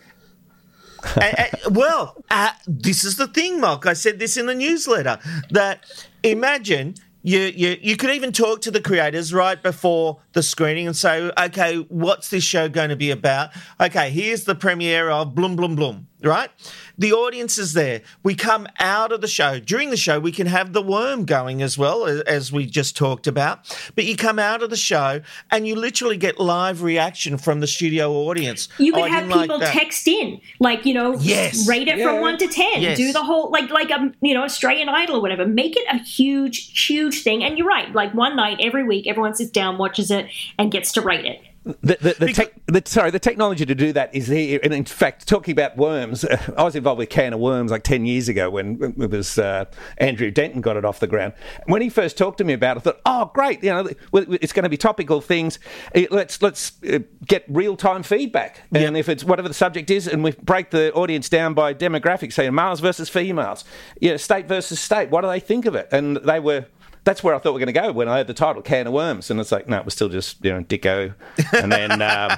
Uh, 1.16 1.44
uh, 1.66 1.70
well, 1.70 2.24
uh, 2.28 2.50
this 2.66 3.04
is 3.04 3.16
the 3.16 3.28
thing, 3.28 3.60
Mark. 3.60 3.86
I 3.86 3.92
said 3.92 4.18
this 4.18 4.36
in 4.36 4.46
the 4.46 4.54
newsletter 4.54 5.18
that 5.50 5.84
imagine 6.24 6.96
you, 7.22 7.40
you 7.40 7.76
you 7.80 7.96
could 7.96 8.10
even 8.10 8.32
talk 8.32 8.60
to 8.62 8.70
the 8.70 8.80
creators 8.80 9.34
right 9.34 9.60
before 9.62 10.20
the 10.32 10.42
screening 10.42 10.86
and 10.86 10.96
say, 10.96 11.30
okay, 11.38 11.76
what's 11.88 12.30
this 12.30 12.44
show 12.44 12.68
going 12.68 12.90
to 12.90 12.96
be 12.96 13.10
about? 13.10 13.50
Okay, 13.80 14.10
here's 14.10 14.44
the 14.44 14.54
premiere 14.54 15.10
of 15.10 15.34
Bloom 15.34 15.56
Bloom 15.56 15.74
Bloom. 15.74 16.06
Right, 16.20 16.50
the 16.98 17.12
audience 17.12 17.58
is 17.58 17.74
there. 17.74 18.02
We 18.24 18.34
come 18.34 18.66
out 18.80 19.12
of 19.12 19.20
the 19.20 19.28
show 19.28 19.60
during 19.60 19.90
the 19.90 19.96
show. 19.96 20.18
We 20.18 20.32
can 20.32 20.48
have 20.48 20.72
the 20.72 20.82
worm 20.82 21.26
going 21.26 21.62
as 21.62 21.78
well 21.78 22.06
as, 22.06 22.22
as 22.22 22.50
we 22.52 22.66
just 22.66 22.96
talked 22.96 23.28
about. 23.28 23.60
But 23.94 24.04
you 24.04 24.16
come 24.16 24.40
out 24.40 24.60
of 24.64 24.70
the 24.70 24.76
show 24.76 25.20
and 25.52 25.68
you 25.68 25.76
literally 25.76 26.16
get 26.16 26.40
live 26.40 26.82
reaction 26.82 27.38
from 27.38 27.60
the 27.60 27.68
studio 27.68 28.12
audience. 28.12 28.68
You 28.78 28.92
could 28.92 29.04
"Oh, 29.04 29.06
have 29.06 29.24
didn't 29.28 29.36
like 29.36 29.50
people 29.50 29.60
text 29.60 30.08
in, 30.08 30.40
like 30.58 30.84
you 30.84 30.92
know, 30.94 31.14
Yes. 31.20 31.68
rate 31.68 31.86
it 31.86 32.02
from 32.02 32.20
one 32.20 32.36
to 32.38 32.48
ten. 32.48 32.82
Yes. 32.82 32.96
Do 32.98 33.12
the 33.12 33.22
whole 33.22 33.50
like 33.52 33.70
like 33.70 33.90
um 33.92 34.12
you 34.20 34.34
know 34.34 34.42
Australian 34.42 34.88
Idol 34.88 35.16
or 35.18 35.22
whatever. 35.22 35.46
Make 35.46 35.76
it 35.76 35.86
a 35.88 35.98
huge 35.98 36.86
huge 36.88 37.22
thing. 37.22 37.44
And 37.44 37.56
you're 37.56 37.66
right. 37.68 37.92
Like 37.94 38.12
one 38.12 38.34
night 38.34 38.58
every 38.60 38.82
week, 38.82 39.06
everyone 39.06 39.34
sits 39.34 39.50
down, 39.52 39.78
watches 39.78 40.10
it, 40.10 40.26
and 40.58 40.72
gets 40.72 40.90
to 40.92 41.00
rate 41.00 41.24
it. 41.24 41.40
The, 41.82 41.98
the, 42.00 42.16
the, 42.18 42.32
tech, 42.32 42.54
the 42.66 42.82
sorry, 42.86 43.10
the 43.10 43.18
technology 43.18 43.66
to 43.66 43.74
do 43.74 43.92
that 43.92 44.14
is 44.14 44.28
here. 44.28 44.58
And 44.62 44.72
in 44.72 44.86
fact, 44.86 45.28
talking 45.28 45.52
about 45.52 45.76
worms, 45.76 46.24
I 46.24 46.62
was 46.62 46.74
involved 46.74 46.98
with 46.98 47.10
Can 47.10 47.34
of 47.34 47.40
Worms 47.40 47.70
like 47.70 47.82
ten 47.82 48.06
years 48.06 48.28
ago 48.28 48.48
when 48.48 48.94
it 48.98 49.10
was 49.10 49.38
uh, 49.38 49.66
Andrew 49.98 50.30
Denton 50.30 50.62
got 50.62 50.78
it 50.78 50.86
off 50.86 50.98
the 50.98 51.06
ground. 51.06 51.34
When 51.66 51.82
he 51.82 51.90
first 51.90 52.16
talked 52.16 52.38
to 52.38 52.44
me 52.44 52.54
about 52.54 52.76
it, 52.76 52.80
I 52.80 52.82
thought, 52.82 53.00
oh, 53.04 53.30
great, 53.34 53.62
you 53.62 53.70
know, 53.70 53.88
it's 54.14 54.54
going 54.54 54.62
to 54.62 54.70
be 54.70 54.78
topical 54.78 55.20
things. 55.20 55.58
Eh, 55.94 56.06
Let's 56.10 56.40
let's 56.40 56.72
uh, 56.84 57.00
get 57.26 57.44
real 57.48 57.76
time 57.76 58.02
feedback, 58.02 58.62
and 58.72 58.96
if 58.96 59.10
it's 59.10 59.22
whatever 59.22 59.48
the 59.48 59.54
subject 59.54 59.90
is, 59.90 60.08
and 60.08 60.24
we 60.24 60.32
break 60.32 60.70
the 60.70 60.90
audience 60.94 61.28
down 61.28 61.52
by 61.52 61.74
demographics, 61.74 62.32
say 62.32 62.48
males 62.48 62.80
versus 62.80 63.10
females, 63.10 63.64
you 64.00 64.10
know, 64.10 64.16
state 64.16 64.48
versus 64.48 64.80
state. 64.80 65.10
What 65.10 65.20
do 65.20 65.28
they 65.28 65.40
think 65.40 65.66
of 65.66 65.74
it? 65.74 65.88
And 65.92 66.16
they 66.16 66.40
were 66.40 66.64
that's 67.04 67.22
where 67.24 67.34
I 67.34 67.38
thought 67.38 67.50
we 67.54 67.60
were 67.60 67.66
going 67.66 67.74
to 67.74 67.80
go 67.80 67.92
when 67.92 68.08
I 68.08 68.18
heard 68.18 68.26
the 68.26 68.34
title, 68.34 68.62
Can 68.62 68.86
of 68.86 68.92
Worms. 68.92 69.30
And 69.30 69.40
it's 69.40 69.52
like, 69.52 69.68
no, 69.68 69.78
it 69.78 69.84
was 69.84 69.94
still 69.94 70.08
just, 70.08 70.44
you 70.44 70.52
know, 70.52 70.62
Dicko. 70.62 71.14
And 71.54 71.72
then, 71.72 72.02
um, 72.02 72.32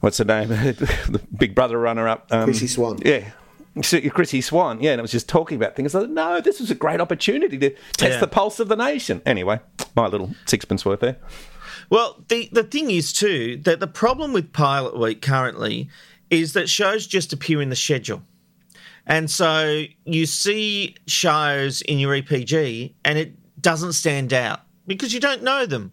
what's 0.00 0.18
the 0.18 0.24
name? 0.24 0.48
the 0.48 1.20
Big 1.36 1.54
Brother 1.54 1.78
runner 1.78 2.08
up. 2.08 2.26
Um, 2.30 2.44
Chrissy 2.44 2.66
Swan. 2.66 2.98
Yeah. 3.04 3.30
So, 3.82 4.00
Chrissy 4.10 4.40
Swan, 4.40 4.80
yeah, 4.80 4.92
and 4.92 5.00
it 5.00 5.02
was 5.02 5.10
just 5.10 5.28
talking 5.28 5.56
about 5.56 5.74
things. 5.74 5.94
I 5.96 6.00
thought, 6.00 6.10
no, 6.10 6.40
this 6.40 6.60
was 6.60 6.70
a 6.70 6.76
great 6.76 7.00
opportunity 7.00 7.58
to 7.58 7.70
test 7.96 8.02
Yeah. 8.14 8.20
the 8.20 8.28
pulse 8.28 8.60
of 8.60 8.68
the 8.68 8.76
nation. 8.76 9.20
Anyway, 9.26 9.58
my 9.96 10.06
little 10.06 10.32
sixpence 10.46 10.84
worth 10.84 11.00
there. 11.00 11.16
Well, 11.90 12.24
the 12.28 12.48
the 12.52 12.62
thing 12.62 12.92
is 12.92 13.12
too 13.12 13.56
that 13.64 13.80
the 13.80 13.88
problem 13.88 14.32
with 14.32 14.52
Pilot 14.52 14.96
Week 14.96 15.20
currently 15.20 15.88
is 16.30 16.52
that 16.52 16.68
shows 16.68 17.06
just 17.06 17.32
appear 17.32 17.60
in 17.60 17.68
the 17.68 17.76
schedule. 17.76 18.22
And 19.06 19.30
so 19.30 19.84
you 20.04 20.24
see 20.26 20.94
shows 21.06 21.82
in 21.82 21.98
your 21.98 22.14
EPG 22.14 22.94
and 23.04 23.18
it 23.18 23.34
doesn't 23.64 23.94
stand 23.94 24.32
out 24.32 24.60
because 24.86 25.12
you 25.12 25.18
don't 25.18 25.42
know 25.42 25.66
them, 25.66 25.92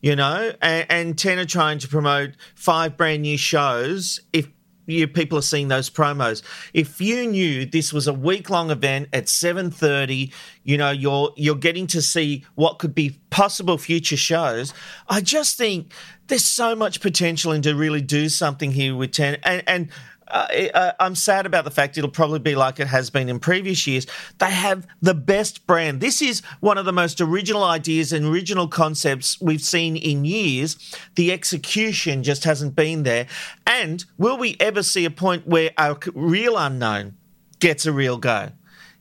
you 0.00 0.16
know? 0.16 0.52
And, 0.60 0.86
and 0.88 1.18
10 1.18 1.38
are 1.38 1.44
trying 1.44 1.78
to 1.78 1.88
promote 1.88 2.30
five 2.56 2.96
brand 2.96 3.22
new 3.22 3.36
shows 3.36 4.20
if 4.32 4.48
you 4.86 5.06
people 5.06 5.38
are 5.38 5.42
seeing 5.42 5.68
those 5.68 5.88
promos. 5.88 6.42
If 6.74 7.00
you 7.00 7.26
knew 7.26 7.64
this 7.64 7.92
was 7.92 8.08
a 8.08 8.12
week 8.12 8.50
long 8.50 8.72
event 8.72 9.08
at 9.12 9.26
7:30, 9.26 10.32
you 10.64 10.76
know, 10.76 10.90
you're 10.90 11.32
you're 11.36 11.54
getting 11.54 11.86
to 11.88 12.02
see 12.02 12.44
what 12.56 12.80
could 12.80 12.94
be 12.94 13.20
possible 13.30 13.78
future 13.78 14.16
shows. 14.16 14.74
I 15.08 15.20
just 15.20 15.56
think 15.56 15.92
there's 16.26 16.44
so 16.44 16.74
much 16.74 17.00
potential 17.00 17.52
and 17.52 17.62
to 17.62 17.76
really 17.76 18.00
do 18.00 18.28
something 18.28 18.72
here 18.72 18.96
with 18.96 19.12
10 19.12 19.38
and 19.44 19.62
and 19.68 19.90
uh, 20.30 20.68
uh, 20.74 20.92
I'm 21.00 21.14
sad 21.14 21.46
about 21.46 21.64
the 21.64 21.70
fact 21.70 21.98
it'll 21.98 22.10
probably 22.10 22.38
be 22.38 22.54
like 22.54 22.80
it 22.80 22.86
has 22.86 23.10
been 23.10 23.28
in 23.28 23.38
previous 23.38 23.86
years. 23.86 24.06
They 24.38 24.50
have 24.50 24.86
the 25.00 25.14
best 25.14 25.66
brand. 25.66 26.00
This 26.00 26.22
is 26.22 26.42
one 26.60 26.78
of 26.78 26.84
the 26.84 26.92
most 26.92 27.20
original 27.20 27.64
ideas 27.64 28.12
and 28.12 28.26
original 28.26 28.68
concepts 28.68 29.40
we've 29.40 29.60
seen 29.60 29.96
in 29.96 30.24
years. 30.24 30.76
The 31.16 31.32
execution 31.32 32.22
just 32.22 32.44
hasn't 32.44 32.74
been 32.76 33.02
there. 33.02 33.26
And 33.66 34.04
will 34.18 34.38
we 34.38 34.56
ever 34.60 34.82
see 34.82 35.04
a 35.04 35.10
point 35.10 35.46
where 35.46 35.70
c- 35.78 36.10
real 36.14 36.56
unknown 36.56 37.16
gets 37.58 37.86
a 37.86 37.92
real 37.92 38.16
go? 38.16 38.50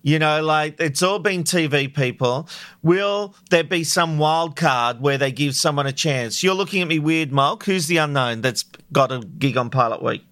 You 0.01 0.17
know, 0.17 0.41
like 0.41 0.79
it's 0.79 1.03
all 1.03 1.19
been 1.19 1.43
TV 1.43 1.93
people. 1.93 2.47
Will 2.81 3.35
there 3.49 3.63
be 3.63 3.83
some 3.83 4.17
wild 4.17 4.55
card 4.55 5.01
where 5.01 5.17
they 5.17 5.31
give 5.31 5.55
someone 5.55 5.88
a 5.88 5.91
chance? 5.91 6.41
You're 6.41 6.53
looking 6.53 6.81
at 6.81 6.88
me 6.88 6.99
weird, 6.99 7.31
Mulk. 7.31 7.65
Who's 7.65 7.88
the 7.88 7.97
unknown 7.97 8.41
that's 8.41 8.63
got 8.93 9.12
a 9.12 9.19
gig 9.19 9.57
on 9.57 9.69
Pilot 9.69 10.01
Week? 10.01 10.23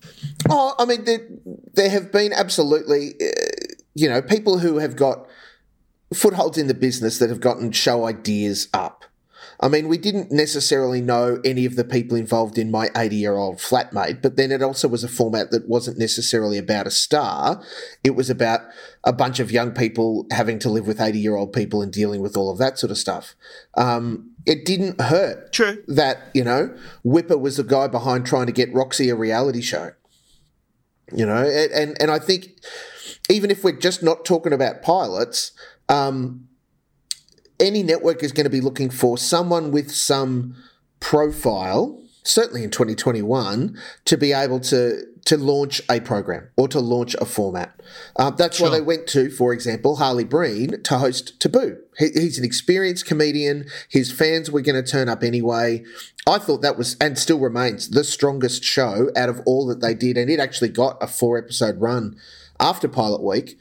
Oh, 0.50 0.74
I 0.80 0.86
mean, 0.86 1.04
there, 1.04 1.28
there 1.74 1.90
have 1.90 2.12
been 2.12 2.32
absolutely, 2.32 3.16
uh, 3.22 3.26
you 3.94 4.08
know, 4.08 4.22
people 4.22 4.60
who 4.60 4.78
have 4.78 4.96
got 4.96 5.28
footholds 6.14 6.58
in 6.58 6.68
the 6.68 6.74
business 6.74 7.20
that 7.20 7.30
have 7.30 7.42
gotten 7.42 7.72
show 7.74 8.06
ideas 8.06 8.70
up. 8.74 9.04
I 9.60 9.68
mean, 9.70 9.88
we 9.88 9.98
didn't 9.98 10.32
necessarily 10.32 11.02
know 11.02 11.40
any 11.44 11.66
of 11.66 11.76
the 11.76 11.84
people 11.84 12.16
involved 12.16 12.58
in 12.58 12.70
my 12.70 12.90
80 12.96 13.16
year 13.16 13.36
old 13.36 13.58
flatmate, 13.58 14.22
but 14.22 14.36
then 14.36 14.52
it 14.52 14.62
also 14.62 14.88
was 14.88 15.04
a 15.04 15.08
format 15.08 15.50
that 15.52 15.68
wasn't 15.68 15.98
necessarily 15.98 16.58
about 16.58 16.86
a 16.86 16.92
star. 16.92 17.64
It 18.04 18.16
was 18.16 18.30
about 18.30 18.62
a 19.04 19.14
bunch 19.14 19.40
of 19.40 19.52
young 19.52 19.72
people 19.72 20.28
having 20.32 20.60
to 20.60 20.70
live 20.70 20.86
with 20.86 21.02
80 21.02 21.20
year 21.20 21.36
old 21.36 21.54
people 21.54 21.82
and 21.82 21.92
dealing 21.92 22.22
with 22.22 22.38
all 22.38 22.52
of 22.52 22.60
that 22.60 22.78
sort 22.78 22.92
of 22.92 22.98
stuff. 22.98 23.36
Um, 23.76 24.32
it 24.46 24.64
didn't 24.64 25.02
hurt 25.02 25.52
True. 25.54 25.84
that, 25.88 26.30
you 26.34 26.44
know, 26.44 26.76
Whipper 27.04 27.38
was 27.38 27.58
the 27.58 27.64
guy 27.64 27.88
behind 27.88 28.26
trying 28.26 28.46
to 28.46 28.54
get 28.54 28.74
Roxy 28.74 29.10
a 29.10 29.16
reality 29.16 29.62
show. 29.62 29.92
You 31.14 31.26
know, 31.26 31.38
and, 31.38 31.72
and, 31.72 32.02
and 32.02 32.12
I 32.12 32.20
think 32.20 32.50
even 33.30 33.50
if 33.50 33.64
we're 33.64 33.78
just 33.78 34.04
not 34.04 34.26
talking 34.26 34.54
about 34.54 34.82
pilots, 34.82 35.54
um, 35.90 36.47
any 37.60 37.84
network 37.84 38.24
is 38.24 38.32
going 38.32 38.46
to 38.46 38.50
be 38.50 38.62
looking 38.62 38.90
for 38.90 39.18
someone 39.18 39.72
with 39.72 39.92
some 39.92 40.56
profile, 41.00 42.02
certainly 42.24 42.64
in 42.64 42.70
2021, 42.72 43.78
to 44.06 44.18
be 44.18 44.34
able 44.34 44.60
to 44.62 45.04
to 45.26 45.36
launch 45.36 45.82
a 45.90 46.00
program 46.00 46.48
or 46.56 46.70
to 46.70 46.80
launch 46.80 47.14
a 47.16 47.26
format. 47.26 47.78
Uh, 48.16 48.30
that's 48.30 48.58
Sure. 48.60 48.70
why 48.70 48.78
they 48.78 48.82
went 48.82 49.08
to, 49.08 49.30
for 49.30 49.52
example, 49.52 49.98
Harley 49.98 50.24
Breen 50.24 50.82
to 50.84 50.98
host 51.00 51.38
Taboo. 51.42 51.76
He, 51.98 52.12
he's 52.14 52.40
an 52.40 52.46
experienced 52.46 53.06
comedian. 53.06 53.66
His 53.90 54.10
fans 54.10 54.50
were 54.50 54.62
going 54.62 54.82
to 54.82 54.90
turn 54.90 55.10
up 55.10 55.24
anyway. 55.24 55.84
I 56.26 56.38
thought 56.38 56.62
that 56.62 56.78
was, 56.78 56.96
and 57.02 57.20
still 57.20 57.40
remains, 57.40 57.90
the 57.90 58.06
strongest 58.06 58.64
show 58.64 59.10
out 59.18 59.28
of 59.28 59.42
all 59.46 59.68
that 59.68 59.82
they 59.82 59.94
did. 59.94 60.16
And 60.18 60.30
it 60.30 60.40
actually 60.40 60.70
got 60.70 60.98
a 61.02 61.08
four 61.08 61.38
episode 61.38 61.82
run 61.82 62.16
after 62.58 62.88
Pilot 62.88 63.22
Week 63.22 63.58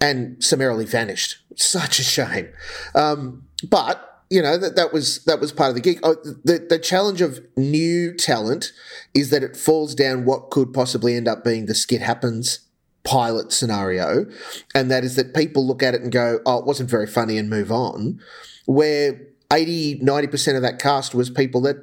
and 0.00 0.42
summarily 0.42 0.86
vanished. 0.86 1.38
Such 1.56 1.98
a 1.98 2.02
shame. 2.02 2.48
Um, 2.94 3.44
but 3.68 4.06
you 4.30 4.40
know 4.40 4.56
that 4.56 4.76
that 4.76 4.92
was 4.92 5.24
that 5.24 5.40
was 5.40 5.52
part 5.52 5.70
of 5.70 5.74
the 5.74 5.80
gig. 5.80 5.98
Oh, 6.02 6.14
the 6.44 6.64
the 6.68 6.78
challenge 6.78 7.20
of 7.20 7.40
new 7.56 8.14
talent 8.14 8.72
is 9.12 9.30
that 9.30 9.42
it 9.42 9.56
falls 9.56 9.94
down 9.94 10.24
what 10.24 10.50
could 10.50 10.72
possibly 10.72 11.16
end 11.16 11.28
up 11.28 11.44
being 11.44 11.66
the 11.66 11.74
skit 11.74 12.00
happens 12.00 12.60
pilot 13.02 13.50
scenario, 13.50 14.26
and 14.74 14.90
that 14.90 15.04
is 15.04 15.16
that 15.16 15.34
people 15.34 15.66
look 15.66 15.82
at 15.82 15.94
it 15.94 16.02
and 16.02 16.12
go, 16.12 16.38
"Oh, 16.46 16.58
it 16.58 16.64
wasn't 16.64 16.90
very 16.90 17.06
funny," 17.08 17.38
and 17.38 17.50
move 17.50 17.72
on. 17.72 18.20
Where 18.66 19.20
80 19.52 19.98
90 20.00 20.28
percent 20.28 20.56
of 20.56 20.62
that 20.62 20.78
cast 20.78 21.12
was 21.12 21.28
people 21.28 21.60
that 21.62 21.76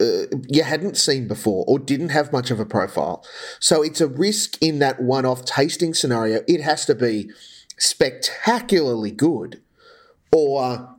uh, 0.00 0.36
you 0.48 0.64
hadn't 0.64 0.96
seen 0.96 1.28
before 1.28 1.64
or 1.68 1.78
didn't 1.78 2.08
have 2.08 2.32
much 2.32 2.50
of 2.50 2.58
a 2.58 2.66
profile. 2.66 3.24
So 3.60 3.82
it's 3.82 4.00
a 4.00 4.08
risk 4.08 4.60
in 4.60 4.80
that 4.80 5.00
one 5.00 5.24
off 5.24 5.44
tasting 5.44 5.94
scenario. 5.94 6.42
It 6.48 6.60
has 6.60 6.84
to 6.86 6.96
be 6.96 7.30
spectacularly 7.78 9.10
good 9.10 9.60
or 10.32 10.94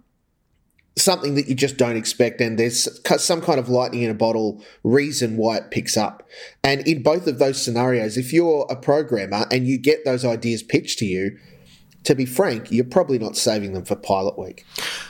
something 0.98 1.36
that 1.36 1.48
you 1.48 1.56
just 1.56 1.78
don't 1.78 1.98
expect 1.98 2.40
and 2.40 2.58
there's 2.58 2.88
some 3.22 3.42
kind 3.42 3.60
of 3.60 3.68
lightning 3.68 4.04
in 4.04 4.10
a 4.10 4.14
bottle 4.14 4.64
reason 4.84 5.36
why 5.36 5.58
it 5.58 5.70
picks 5.70 5.98
up. 5.98 6.24
And 6.64 6.88
in 6.88 7.04
both 7.04 7.28
of 7.28 7.38
those 7.38 7.62
scenarios, 7.62 8.18
if 8.18 8.32
you're 8.32 8.66
a 8.70 8.76
programmer 8.76 9.46
and 9.52 9.68
you 9.68 9.78
get 9.78 10.06
those 10.06 10.24
ideas 10.24 10.64
pitched 10.64 11.00
to 11.00 11.06
you, 11.06 11.38
to 12.06 12.16
be 12.16 12.26
frank, 12.26 12.72
you're 12.72 12.86
probably 12.86 13.20
not 13.20 13.36
saving 13.36 13.74
them 13.74 13.84
for 13.84 13.96
pilot 13.96 14.38
week. 14.38 14.64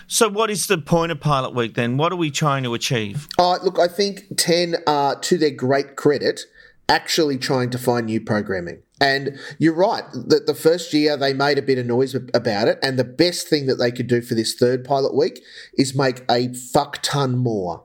So, 0.08 0.30
what 0.30 0.50
is 0.50 0.68
the 0.68 0.78
point 0.78 1.12
of 1.12 1.20
Pilot 1.20 1.54
Week 1.54 1.76
then? 1.76 1.98
What 1.98 2.12
are 2.12 2.16
we 2.16 2.32
trying 2.32 2.64
to 2.64 2.74
achieve? 2.74 3.28
Uh, 3.38 3.58
look, 3.64 3.80
I 3.80 3.88
think 3.88 4.26
10 4.38 4.78
are, 4.88 5.20
to 5.20 5.38
their 5.38 5.52
great 5.52 5.96
credit, 5.96 6.42
actually 6.88 7.38
trying 7.38 7.70
to 7.72 7.78
find 7.78 8.06
new 8.06 8.22
programming. 8.22 8.82
And 9.02 9.38
you're 9.60 9.74
right 9.74 10.04
that 10.14 10.48
the 10.48 10.54
first 10.54 10.94
year 10.94 11.18
they 11.18 11.34
made 11.34 11.58
a 11.58 11.62
bit 11.62 11.78
of 11.78 11.86
noise 11.86 12.16
about 12.16 12.68
it. 12.68 12.80
And 12.82 12.98
the 12.98 13.04
best 13.04 13.48
thing 13.48 13.66
that 13.66 13.76
they 13.76 13.92
could 13.92 14.08
do 14.08 14.22
for 14.22 14.36
this 14.36 14.54
third 14.56 14.86
pilot 14.86 15.14
week 15.14 15.44
is 15.78 15.96
make 15.96 16.24
a 16.30 16.54
fuck 16.54 17.00
ton 17.02 17.38
more. 17.38 17.84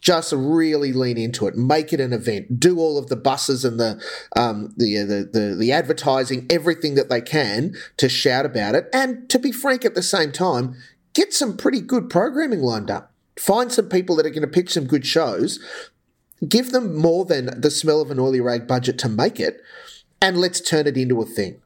Just 0.00 0.32
really 0.32 0.92
lean 0.92 1.16
into 1.16 1.46
it, 1.46 1.56
make 1.56 1.92
it 1.92 2.00
an 2.00 2.12
event, 2.12 2.58
do 2.58 2.80
all 2.80 2.98
of 2.98 3.06
the 3.06 3.16
buses 3.16 3.64
and 3.64 3.78
the 3.78 4.02
um, 4.34 4.74
the, 4.76 4.96
the 4.98 5.30
the 5.32 5.54
the 5.54 5.70
advertising, 5.70 6.44
everything 6.50 6.96
that 6.96 7.08
they 7.08 7.20
can 7.20 7.74
to 7.98 8.08
shout 8.08 8.44
about 8.44 8.74
it. 8.74 8.88
And 8.92 9.28
to 9.30 9.38
be 9.38 9.52
frank, 9.52 9.84
at 9.84 9.94
the 9.94 10.02
same 10.02 10.32
time, 10.32 10.74
get 11.14 11.32
some 11.32 11.56
pretty 11.56 11.80
good 11.80 12.10
programming 12.10 12.62
lined 12.62 12.90
up. 12.90 13.12
Find 13.38 13.70
some 13.70 13.88
people 13.88 14.16
that 14.16 14.26
are 14.26 14.30
going 14.30 14.42
to 14.42 14.48
pitch 14.48 14.72
some 14.72 14.86
good 14.86 15.06
shows. 15.06 15.60
Give 16.48 16.72
them 16.72 16.96
more 16.96 17.24
than 17.24 17.60
the 17.60 17.70
smell 17.70 18.00
of 18.00 18.10
an 18.10 18.18
oily 18.18 18.40
rag 18.40 18.66
budget 18.66 18.98
to 18.98 19.08
make 19.08 19.38
it, 19.38 19.60
and 20.22 20.38
let's 20.38 20.60
turn 20.60 20.86
it 20.86 20.96
into 20.96 21.20
a 21.20 21.26
thing. 21.26 21.60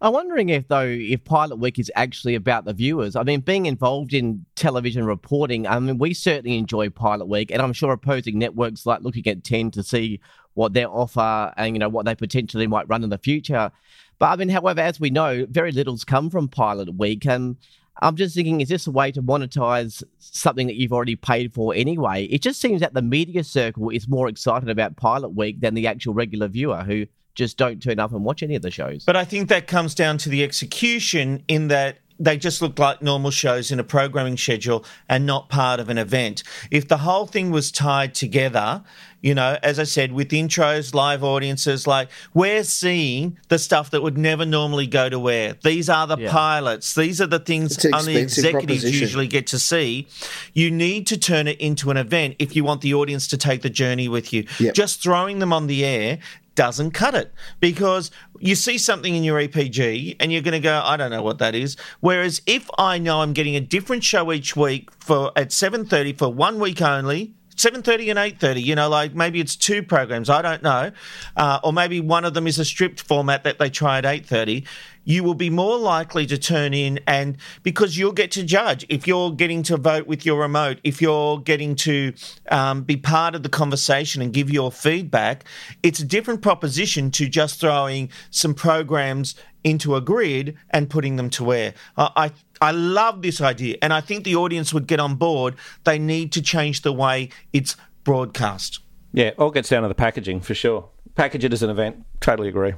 I'm 0.00 0.12
wondering 0.12 0.48
if, 0.48 0.66
though, 0.68 0.86
if 0.86 1.22
Pilot 1.24 1.56
Week 1.56 1.78
is 1.78 1.90
actually 1.94 2.34
about 2.34 2.64
the 2.64 2.72
viewers. 2.72 3.14
I 3.14 3.24
mean, 3.24 3.40
being 3.40 3.66
involved 3.66 4.14
in 4.14 4.44
television 4.56 5.04
reporting, 5.04 5.66
I 5.66 5.78
mean, 5.78 5.98
we 5.98 6.14
certainly 6.14 6.56
enjoy 6.56 6.90
Pilot 6.90 7.26
Week, 7.26 7.50
and 7.50 7.60
I'm 7.60 7.72
sure 7.72 7.92
opposing 7.92 8.38
networks 8.38 8.86
like 8.86 9.02
looking 9.02 9.26
at 9.26 9.44
10 9.44 9.72
to 9.72 9.82
see 9.82 10.20
what 10.54 10.74
their 10.74 10.88
offer 10.88 11.52
and, 11.56 11.74
you 11.74 11.78
know, 11.78 11.88
what 11.88 12.04
they 12.04 12.14
potentially 12.14 12.66
might 12.66 12.88
run 12.88 13.04
in 13.04 13.10
the 13.10 13.18
future. 13.18 13.70
But 14.18 14.26
I 14.26 14.36
mean, 14.36 14.48
however, 14.48 14.80
as 14.80 15.00
we 15.00 15.10
know, 15.10 15.46
very 15.50 15.72
little's 15.72 16.04
come 16.04 16.30
from 16.30 16.48
Pilot 16.48 16.94
Week, 16.96 17.26
and 17.26 17.56
I'm 18.00 18.16
just 18.16 18.34
thinking, 18.34 18.60
is 18.60 18.68
this 18.68 18.86
a 18.86 18.92
way 18.92 19.12
to 19.12 19.22
monetize 19.22 20.02
something 20.18 20.66
that 20.68 20.76
you've 20.76 20.92
already 20.92 21.16
paid 21.16 21.52
for 21.52 21.74
anyway? 21.74 22.24
It 22.24 22.42
just 22.42 22.60
seems 22.60 22.80
that 22.80 22.94
the 22.94 23.02
media 23.02 23.44
circle 23.44 23.90
is 23.90 24.08
more 24.08 24.28
excited 24.28 24.68
about 24.68 24.96
Pilot 24.96 25.30
Week 25.30 25.60
than 25.60 25.74
the 25.74 25.86
actual 25.86 26.14
regular 26.14 26.48
viewer 26.48 26.82
who 26.82 27.06
just 27.34 27.56
don't 27.56 27.82
turn 27.82 27.98
up 27.98 28.12
and 28.12 28.24
watch 28.24 28.42
any 28.42 28.54
of 28.54 28.62
the 28.62 28.70
shows. 28.70 29.04
But 29.04 29.16
I 29.16 29.24
think 29.24 29.48
that 29.48 29.66
comes 29.66 29.94
down 29.94 30.18
to 30.18 30.28
the 30.28 30.42
execution 30.44 31.42
in 31.48 31.68
that 31.68 31.98
they 32.18 32.36
just 32.36 32.62
look 32.62 32.78
like 32.78 33.02
normal 33.02 33.32
shows 33.32 33.72
in 33.72 33.80
a 33.80 33.84
programming 33.84 34.36
schedule 34.36 34.84
and 35.08 35.26
not 35.26 35.48
part 35.48 35.80
of 35.80 35.88
an 35.88 35.98
event. 35.98 36.44
If 36.70 36.86
the 36.86 36.98
whole 36.98 37.26
thing 37.26 37.50
was 37.50 37.72
tied 37.72 38.14
together, 38.14 38.84
you 39.22 39.34
know, 39.34 39.56
as 39.62 39.78
I 39.80 39.84
said, 39.84 40.12
with 40.12 40.28
intros, 40.30 40.94
live 40.94 41.24
audiences, 41.24 41.86
like 41.86 42.10
we're 42.34 42.62
seeing 42.62 43.38
the 43.48 43.58
stuff 43.58 43.90
that 43.90 44.02
would 44.02 44.18
never 44.18 44.44
normally 44.44 44.86
go 44.86 45.08
to 45.08 45.30
air. 45.30 45.56
These 45.64 45.88
are 45.88 46.06
the 46.06 46.16
Yeah. 46.18 46.30
pilots. 46.30 46.94
These 46.94 47.20
are 47.20 47.26
the 47.26 47.38
things 47.40 47.84
only 47.86 48.16
executives 48.16 48.52
proposition. 48.82 49.00
usually 49.00 49.26
get 49.26 49.46
to 49.48 49.58
see. 49.58 50.06
You 50.52 50.70
need 50.70 51.06
to 51.08 51.16
turn 51.16 51.48
it 51.48 51.58
into 51.60 51.90
an 51.90 51.96
event 51.96 52.36
if 52.38 52.54
you 52.54 52.62
want 52.62 52.82
the 52.82 52.94
audience 52.94 53.26
to 53.28 53.36
take 53.36 53.62
the 53.62 53.70
journey 53.70 54.08
with 54.08 54.32
you. 54.32 54.46
Yep. 54.60 54.74
Just 54.74 55.02
throwing 55.02 55.38
them 55.40 55.52
on 55.52 55.66
the 55.66 55.84
air 55.84 56.18
doesn't 56.54 56.92
cut 56.92 57.14
it 57.14 57.32
because 57.60 58.10
you 58.38 58.54
see 58.54 58.78
something 58.78 59.14
in 59.14 59.24
your 59.24 59.40
EPG 59.40 60.16
and 60.20 60.32
you're 60.32 60.42
going 60.42 60.52
to 60.52 60.60
go, 60.60 60.80
I 60.84 60.96
don't 60.96 61.10
know 61.10 61.22
what 61.22 61.38
that 61.38 61.54
is. 61.54 61.76
Whereas 62.00 62.42
if 62.46 62.68
I 62.78 62.98
know 62.98 63.20
I'm 63.20 63.32
getting 63.32 63.56
a 63.56 63.60
different 63.60 64.04
show 64.04 64.32
each 64.32 64.56
week 64.56 64.90
for 64.98 65.32
at 65.36 65.48
7:30 65.48 66.16
for 66.18 66.32
one 66.32 66.58
week 66.58 66.82
only. 66.82 67.34
7.30 67.56 68.10
and 68.10 68.38
8.30 68.38 68.64
you 68.64 68.74
know 68.74 68.88
like 68.88 69.14
maybe 69.14 69.40
it's 69.40 69.56
two 69.56 69.82
programs 69.82 70.30
i 70.30 70.40
don't 70.42 70.62
know 70.62 70.90
uh, 71.36 71.60
or 71.62 71.72
maybe 71.72 72.00
one 72.00 72.24
of 72.24 72.34
them 72.34 72.46
is 72.46 72.58
a 72.58 72.64
stripped 72.64 73.00
format 73.00 73.44
that 73.44 73.58
they 73.58 73.70
try 73.70 73.98
at 73.98 74.04
8.30 74.04 74.66
you 75.04 75.24
will 75.24 75.34
be 75.34 75.50
more 75.50 75.78
likely 75.78 76.26
to 76.26 76.38
turn 76.38 76.74
in 76.74 77.00
and 77.06 77.36
because 77.62 77.98
you'll 77.98 78.12
get 78.12 78.30
to 78.32 78.44
judge. 78.44 78.86
If 78.88 79.06
you're 79.06 79.32
getting 79.32 79.62
to 79.64 79.76
vote 79.76 80.06
with 80.06 80.24
your 80.24 80.40
remote 80.40 80.78
if 80.84 81.02
you're 81.02 81.38
getting 81.38 81.74
to 81.76 82.12
um, 82.50 82.82
be 82.82 82.96
part 82.96 83.34
of 83.34 83.42
the 83.42 83.48
conversation 83.48 84.22
and 84.22 84.32
give 84.32 84.50
your 84.50 84.70
feedback 84.70 85.44
it's 85.82 86.00
a 86.00 86.04
different 86.04 86.42
proposition 86.42 87.10
to 87.12 87.28
just 87.28 87.60
throwing 87.60 88.10
some 88.30 88.54
programs 88.54 89.34
into 89.64 89.96
a 89.96 90.00
grid 90.00 90.56
and 90.70 90.90
putting 90.90 91.16
them 91.16 91.30
to 91.30 91.52
air 91.52 91.74
I, 91.96 92.32
I 92.60 92.70
love 92.70 93.22
this 93.22 93.40
idea, 93.40 93.76
and 93.82 93.92
I 93.92 94.00
think 94.00 94.24
the 94.24 94.36
audience 94.36 94.72
would 94.72 94.86
get 94.86 95.00
on 95.00 95.16
board. 95.16 95.56
They 95.84 95.98
need 95.98 96.32
to 96.32 96.42
change 96.42 96.82
the 96.82 96.92
way 96.92 97.30
it's 97.52 97.76
broadcast. 98.04 98.80
Yeah, 99.12 99.32
all 99.38 99.50
gets 99.50 99.68
down 99.68 99.82
to 99.82 99.88
the 99.88 99.94
packaging 99.94 100.40
for 100.40 100.54
sure. 100.54 100.88
Package 101.14 101.44
it 101.44 101.52
as 101.52 101.62
an 101.62 101.70
event. 101.70 102.04
Totally 102.20 102.48
agree. 102.48 102.74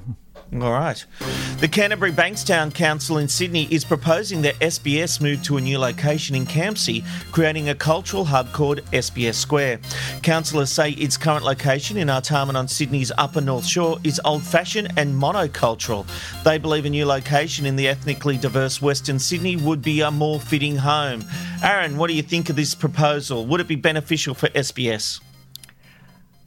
All 0.52 0.72
right. 0.72 1.04
The 1.58 1.68
Canterbury 1.68 2.12
Bankstown 2.12 2.72
Council 2.72 3.18
in 3.18 3.26
Sydney 3.26 3.66
is 3.72 3.84
proposing 3.84 4.42
that 4.42 4.58
SBS 4.60 5.20
move 5.20 5.42
to 5.44 5.56
a 5.56 5.60
new 5.60 5.78
location 5.78 6.36
in 6.36 6.46
Campsie, 6.46 7.04
creating 7.32 7.70
a 7.70 7.74
cultural 7.74 8.24
hub 8.24 8.52
called 8.52 8.80
SBS 8.92 9.34
Square. 9.34 9.80
Councillors 10.22 10.70
say 10.70 10.90
its 10.90 11.16
current 11.16 11.44
location 11.44 11.96
in 11.96 12.08
Artarmon 12.08 12.54
on 12.54 12.68
Sydney's 12.68 13.10
Upper 13.18 13.40
North 13.40 13.66
Shore 13.66 13.98
is 14.04 14.20
old 14.24 14.42
fashioned 14.42 14.92
and 14.96 15.14
monocultural. 15.14 16.06
They 16.44 16.58
believe 16.58 16.84
a 16.84 16.90
new 16.90 17.06
location 17.06 17.66
in 17.66 17.76
the 17.76 17.88
ethnically 17.88 18.36
diverse 18.36 18.82
Western 18.82 19.18
Sydney 19.18 19.56
would 19.56 19.82
be 19.82 20.02
a 20.02 20.10
more 20.10 20.38
fitting 20.38 20.76
home. 20.76 21.24
Aaron, 21.62 21.96
what 21.96 22.08
do 22.08 22.14
you 22.14 22.22
think 22.22 22.50
of 22.50 22.56
this 22.56 22.74
proposal? 22.74 23.46
Would 23.46 23.60
it 23.60 23.68
be 23.68 23.76
beneficial 23.76 24.34
for 24.34 24.48
SBS? 24.50 25.20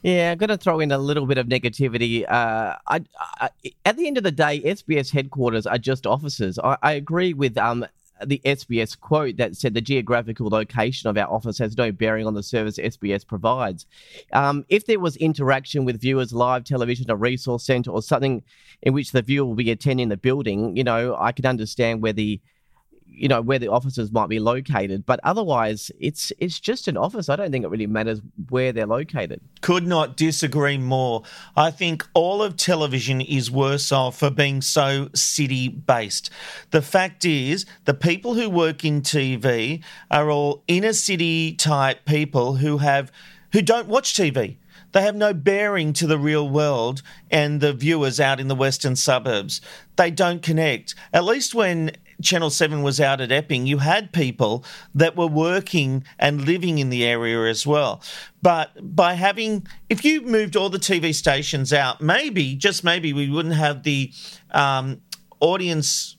Yeah, 0.02 0.30
I'm 0.30 0.38
going 0.38 0.48
to 0.48 0.56
throw 0.56 0.78
in 0.80 0.92
a 0.92 0.98
little 0.98 1.26
bit 1.26 1.38
of 1.38 1.48
negativity. 1.48 2.24
Uh, 2.28 2.76
I, 2.86 3.02
I, 3.40 3.50
at 3.84 3.96
the 3.96 4.06
end 4.06 4.16
of 4.16 4.22
the 4.22 4.30
day, 4.30 4.60
SBS 4.60 5.10
headquarters 5.10 5.66
are 5.66 5.78
just 5.78 6.06
offices. 6.06 6.58
I, 6.62 6.76
I 6.82 6.92
agree 6.92 7.34
with 7.34 7.58
um, 7.58 7.84
the 8.24 8.40
SBS 8.44 8.98
quote 8.98 9.36
that 9.38 9.56
said 9.56 9.74
the 9.74 9.80
geographical 9.80 10.48
location 10.48 11.10
of 11.10 11.18
our 11.18 11.28
office 11.28 11.58
has 11.58 11.76
no 11.76 11.90
bearing 11.90 12.26
on 12.26 12.34
the 12.34 12.44
service 12.44 12.78
SBS 12.78 13.26
provides. 13.26 13.86
Um, 14.32 14.64
if 14.68 14.86
there 14.86 15.00
was 15.00 15.16
interaction 15.16 15.84
with 15.84 16.00
viewers, 16.00 16.32
live 16.32 16.64
television, 16.64 17.10
a 17.10 17.16
resource 17.16 17.64
centre, 17.64 17.90
or 17.90 18.00
something 18.00 18.42
in 18.82 18.92
which 18.92 19.10
the 19.10 19.22
viewer 19.22 19.46
will 19.46 19.54
be 19.54 19.70
attending 19.72 20.10
the 20.10 20.16
building, 20.16 20.76
you 20.76 20.84
know, 20.84 21.16
I 21.18 21.32
could 21.32 21.46
understand 21.46 22.02
where 22.02 22.12
the 22.12 22.40
you 23.10 23.28
know 23.28 23.40
where 23.40 23.58
the 23.58 23.68
offices 23.68 24.12
might 24.12 24.28
be 24.28 24.38
located 24.38 25.04
but 25.06 25.18
otherwise 25.24 25.90
it's 25.98 26.32
it's 26.38 26.60
just 26.60 26.88
an 26.88 26.96
office 26.96 27.28
i 27.28 27.36
don't 27.36 27.50
think 27.50 27.64
it 27.64 27.68
really 27.68 27.86
matters 27.86 28.20
where 28.48 28.72
they're 28.72 28.86
located 28.86 29.40
Could 29.60 29.86
not 29.86 30.16
disagree 30.16 30.78
more. 30.78 31.22
I 31.56 31.70
think 31.70 32.06
all 32.14 32.42
of 32.42 32.56
television 32.56 33.20
is 33.20 33.50
worse 33.50 33.90
off 33.90 34.18
for 34.18 34.30
being 34.30 34.60
so 34.60 35.08
city 35.14 35.68
based. 35.68 36.30
The 36.70 36.82
fact 36.82 37.24
is, 37.24 37.66
the 37.84 37.94
people 37.94 38.34
who 38.34 38.48
work 38.48 38.84
in 38.84 39.02
TV 39.02 39.82
are 40.10 40.30
all 40.30 40.62
inner 40.68 40.92
city 40.92 41.54
type 41.54 42.04
people 42.04 42.56
who 42.56 42.78
have 42.78 43.10
who 43.52 43.62
don't 43.62 43.88
watch 43.88 44.14
TV. 44.14 44.56
They 44.92 45.02
have 45.02 45.16
no 45.16 45.34
bearing 45.34 45.92
to 45.94 46.06
the 46.06 46.18
real 46.18 46.48
world 46.48 47.02
and 47.30 47.60
the 47.60 47.72
viewers 47.72 48.20
out 48.20 48.40
in 48.40 48.48
the 48.48 48.54
western 48.54 48.96
suburbs. 48.96 49.60
They 49.96 50.10
don't 50.10 50.42
connect. 50.42 50.94
At 51.12 51.24
least 51.24 51.54
when 51.54 51.92
Channel 52.22 52.50
7 52.50 52.82
was 52.82 53.00
out 53.00 53.20
at 53.20 53.30
Epping, 53.30 53.66
you 53.66 53.78
had 53.78 54.12
people 54.12 54.64
that 54.94 55.16
were 55.16 55.26
working 55.26 56.04
and 56.18 56.44
living 56.44 56.78
in 56.78 56.90
the 56.90 57.04
area 57.04 57.48
as 57.48 57.66
well. 57.66 58.02
But 58.42 58.70
by 58.94 59.14
having, 59.14 59.66
if 59.88 60.04
you 60.04 60.22
moved 60.22 60.56
all 60.56 60.68
the 60.68 60.78
TV 60.78 61.14
stations 61.14 61.72
out, 61.72 62.00
maybe, 62.00 62.56
just 62.56 62.82
maybe, 62.82 63.12
we 63.12 63.30
wouldn't 63.30 63.54
have 63.54 63.84
the 63.84 64.12
um, 64.50 65.00
audience 65.40 66.16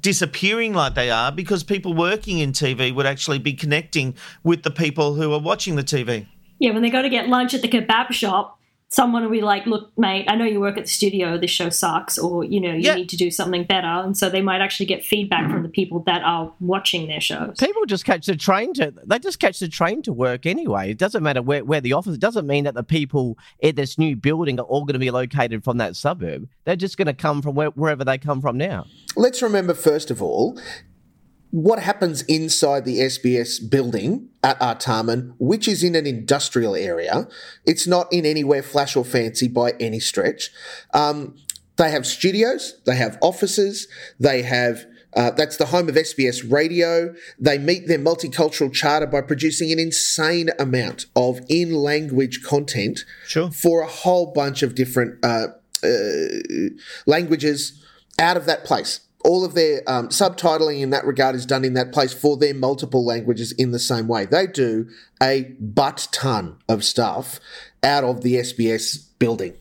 disappearing 0.00 0.72
like 0.72 0.94
they 0.94 1.10
are 1.10 1.30
because 1.30 1.62
people 1.62 1.94
working 1.94 2.38
in 2.38 2.52
TV 2.52 2.94
would 2.94 3.06
actually 3.06 3.38
be 3.38 3.52
connecting 3.52 4.14
with 4.42 4.62
the 4.62 4.70
people 4.70 5.14
who 5.14 5.32
are 5.32 5.40
watching 5.40 5.76
the 5.76 5.82
TV. 5.82 6.26
Yeah, 6.58 6.72
when 6.72 6.82
they 6.82 6.90
go 6.90 7.02
to 7.02 7.08
get 7.08 7.28
lunch 7.28 7.54
at 7.54 7.62
the 7.62 7.68
kebab 7.68 8.12
shop, 8.12 8.58
someone 8.92 9.22
will 9.24 9.30
be 9.30 9.40
like, 9.40 9.64
"Look, 9.66 9.90
mate, 9.98 10.26
I 10.28 10.36
know 10.36 10.44
you 10.44 10.60
work 10.60 10.76
at 10.76 10.84
the 10.84 10.90
studio. 10.90 11.38
This 11.38 11.50
show 11.50 11.70
sucks, 11.70 12.18
or 12.18 12.44
you 12.44 12.60
know, 12.60 12.72
you 12.74 12.82
Yeah. 12.90 12.94
need 12.94 13.08
to 13.08 13.16
do 13.16 13.30
something 13.30 13.64
better." 13.64 13.86
And 13.86 14.16
so 14.16 14.28
they 14.28 14.42
might 14.42 14.60
actually 14.60 14.86
get 14.86 15.04
feedback 15.04 15.50
from 15.50 15.62
the 15.62 15.68
people 15.68 16.00
that 16.06 16.22
are 16.22 16.52
watching 16.60 17.08
their 17.08 17.20
shows. 17.20 17.56
People 17.58 17.84
just 17.86 18.04
catch 18.04 18.26
the 18.26 18.36
train 18.36 18.74
to 18.74 18.92
they 19.06 19.18
just 19.18 19.40
catch 19.40 19.58
the 19.58 19.68
train 19.68 20.02
to 20.02 20.12
work 20.12 20.46
anyway. 20.46 20.90
It 20.90 20.98
doesn't 20.98 21.22
matter 21.22 21.42
where, 21.42 21.64
where 21.64 21.80
the 21.80 21.94
office. 21.94 22.14
It 22.14 22.20
doesn't 22.20 22.46
mean 22.46 22.64
that 22.64 22.74
the 22.74 22.84
people 22.84 23.38
in 23.60 23.74
this 23.74 23.98
new 23.98 24.14
building 24.14 24.60
are 24.60 24.64
all 24.64 24.84
going 24.84 24.92
to 24.94 24.98
be 25.00 25.10
located 25.10 25.64
from 25.64 25.78
that 25.78 25.96
suburb. 25.96 26.46
They're 26.64 26.76
just 26.76 26.96
going 26.98 27.06
to 27.06 27.14
come 27.14 27.40
from 27.42 27.54
where, 27.54 27.70
wherever 27.70 28.04
they 28.04 28.18
come 28.18 28.40
from 28.42 28.58
now. 28.58 28.86
Let's 29.16 29.40
remember, 29.42 29.74
first 29.74 30.10
of 30.10 30.22
all, 30.22 30.58
what 31.52 31.78
happens 31.78 32.22
inside 32.22 32.86
the 32.86 32.98
SBS 33.00 33.70
building 33.70 34.28
at 34.42 34.58
Artarmon, 34.58 35.34
which 35.38 35.68
is 35.68 35.84
in 35.84 35.94
an 35.94 36.06
industrial 36.06 36.74
area. 36.74 37.28
It's 37.66 37.86
not 37.86 38.10
in 38.10 38.24
anywhere 38.24 38.62
flash 38.62 38.96
or 38.96 39.04
fancy 39.04 39.48
by 39.48 39.72
any 39.78 40.00
stretch. 40.00 40.50
Um, 40.94 41.36
they 41.76 41.90
have 41.90 42.06
studios, 42.06 42.80
they 42.86 42.96
have 42.96 43.18
offices, 43.20 43.86
they 44.18 44.42
have. 44.42 44.86
Uh, 45.14 45.30
that's 45.30 45.58
the 45.58 45.66
home 45.66 45.90
of 45.90 45.94
SBS 45.94 46.50
Radio. 46.50 47.14
They 47.38 47.58
meet 47.58 47.86
their 47.86 47.98
multicultural 47.98 48.72
charter 48.72 49.06
by 49.06 49.20
producing 49.20 49.70
an 49.70 49.78
insane 49.78 50.48
amount 50.58 51.04
of 51.14 51.38
in 51.50 51.74
language 51.74 52.42
content 52.42 53.00
Sure. 53.26 53.50
for 53.50 53.82
a 53.82 53.86
whole 53.86 54.32
bunch 54.32 54.62
of 54.62 54.74
different 54.74 55.22
uh, 55.22 55.48
uh, 55.84 55.88
languages 57.06 57.84
out 58.18 58.38
of 58.38 58.46
that 58.46 58.64
place. 58.64 59.00
All 59.24 59.44
of 59.44 59.54
their 59.54 59.82
um, 59.86 60.08
subtitling 60.08 60.80
in 60.80 60.90
that 60.90 61.04
regard 61.04 61.34
is 61.34 61.46
done 61.46 61.64
in 61.64 61.74
that 61.74 61.92
place 61.92 62.12
for 62.12 62.36
their 62.36 62.54
multiple 62.54 63.04
languages 63.04 63.52
in 63.52 63.70
the 63.70 63.78
same 63.78 64.08
way. 64.08 64.26
They 64.26 64.46
do 64.46 64.88
a 65.22 65.54
butt 65.60 66.08
ton 66.12 66.58
of 66.68 66.84
stuff 66.84 67.40
out 67.82 68.04
of 68.04 68.22
the 68.22 68.34
SBS 68.34 69.06
building. 69.18 69.54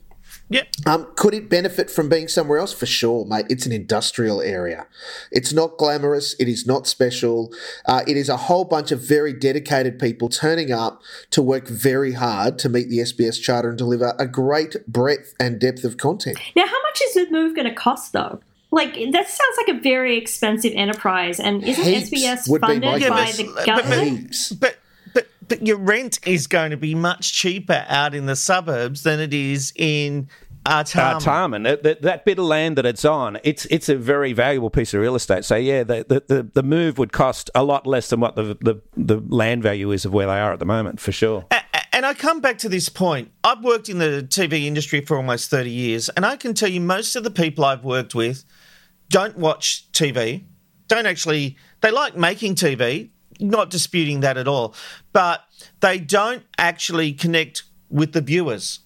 Yep. 0.51 0.67
Um, 0.85 1.07
could 1.15 1.33
it 1.33 1.49
benefit 1.49 1.89
from 1.89 2.09
being 2.09 2.27
somewhere 2.27 2.59
else? 2.59 2.73
For 2.73 2.85
sure, 2.85 3.25
mate. 3.25 3.45
It's 3.49 3.65
an 3.65 3.71
industrial 3.71 4.41
area. 4.41 4.85
It's 5.31 5.53
not 5.53 5.77
glamorous. 5.77 6.35
It 6.39 6.49
is 6.49 6.67
not 6.67 6.87
special. 6.87 7.53
Uh, 7.85 8.01
it 8.05 8.17
is 8.17 8.27
a 8.27 8.35
whole 8.35 8.65
bunch 8.65 8.91
of 8.91 8.99
very 8.99 9.31
dedicated 9.31 9.97
people 9.97 10.27
turning 10.27 10.69
up 10.69 11.01
to 11.29 11.41
work 11.41 11.69
very 11.69 12.13
hard 12.13 12.59
to 12.59 12.69
meet 12.69 12.89
the 12.89 12.99
SBS 12.99 13.41
charter 13.41 13.69
and 13.69 13.77
deliver 13.77 14.13
a 14.19 14.27
great 14.27 14.75
breadth 14.87 15.33
and 15.39 15.57
depth 15.57 15.85
of 15.85 15.95
content. 15.95 16.37
Now, 16.53 16.65
how 16.65 16.81
much 16.83 17.01
is 17.01 17.13
the 17.13 17.27
move 17.31 17.55
going 17.55 17.67
to 17.67 17.73
cost, 17.73 18.11
though? 18.11 18.41
Like 18.71 18.93
that 18.93 19.27
sounds 19.27 19.57
like 19.57 19.77
a 19.77 19.79
very 19.81 20.17
expensive 20.17 20.71
enterprise, 20.75 21.39
and 21.39 21.63
isn't 21.63 21.83
Heaps 21.83 22.09
SBS 22.09 22.49
would 22.49 22.61
funded 22.61 22.83
my 22.83 23.09
by 23.09 23.25
guess. 23.25 23.37
the 23.37 23.63
government? 23.65 24.19
Heaps. 24.19 24.51
But 24.53 24.77
but 25.13 25.27
but 25.47 25.67
your 25.67 25.77
rent 25.77 26.19
is 26.25 26.47
going 26.47 26.71
to 26.71 26.77
be 26.77 26.95
much 26.95 27.33
cheaper 27.33 27.85
out 27.89 28.15
in 28.15 28.27
the 28.27 28.35
suburbs 28.35 29.03
than 29.03 29.19
it 29.19 29.33
is 29.33 29.73
in 29.75 30.29
Artarmon. 30.65 31.21
Tarman, 31.21 31.63
that, 31.63 31.83
that, 31.83 32.01
that 32.03 32.25
bit 32.25 32.37
of 32.37 32.45
land 32.45 32.77
that 32.77 32.85
it's 32.85 33.03
on, 33.03 33.39
it's 33.43 33.65
it's 33.65 33.89
a 33.89 33.95
very 33.95 34.31
valuable 34.31 34.69
piece 34.69 34.93
of 34.93 35.01
real 35.01 35.15
estate. 35.15 35.43
So 35.43 35.55
yeah, 35.55 35.83
the 35.83 36.05
the, 36.07 36.23
the, 36.33 36.43
the 36.43 36.63
move 36.63 36.97
would 36.97 37.11
cost 37.11 37.49
a 37.55 37.63
lot 37.63 37.87
less 37.87 38.09
than 38.09 38.19
what 38.19 38.35
the, 38.35 38.57
the 38.61 38.79
the 38.95 39.17
land 39.17 39.63
value 39.63 39.91
is 39.91 40.05
of 40.05 40.13
where 40.13 40.27
they 40.27 40.39
are 40.39 40.53
at 40.53 40.59
the 40.59 40.65
moment, 40.65 40.99
for 40.99 41.11
sure. 41.11 41.45
And 41.93 42.05
I 42.05 42.13
come 42.13 42.39
back 42.39 42.57
to 42.59 42.69
this 42.69 42.87
point. 42.87 43.31
I've 43.43 43.63
worked 43.63 43.89
in 43.89 43.97
the 43.97 44.25
TV 44.27 44.65
industry 44.65 45.01
for 45.01 45.17
almost 45.17 45.49
30 45.49 45.69
years, 45.69 46.09
and 46.09 46.25
I 46.25 46.37
can 46.37 46.53
tell 46.53 46.69
you 46.69 46.79
most 46.79 47.15
of 47.15 47.23
the 47.23 47.31
people 47.31 47.65
I've 47.65 47.83
worked 47.83 48.15
with 48.15 48.45
don't 49.09 49.37
watch 49.37 49.91
TV, 49.91 50.45
don't 50.87 51.05
actually, 51.05 51.57
they 51.81 51.91
like 51.91 52.15
making 52.15 52.55
TV, 52.55 53.09
not 53.41 53.69
disputing 53.69 54.21
that 54.21 54.37
at 54.37 54.47
all, 54.47 54.73
but 55.11 55.43
they 55.81 55.99
don't 55.99 56.43
actually 56.57 57.11
connect 57.11 57.63
with 57.89 58.13
the 58.13 58.21
viewers. 58.21 58.79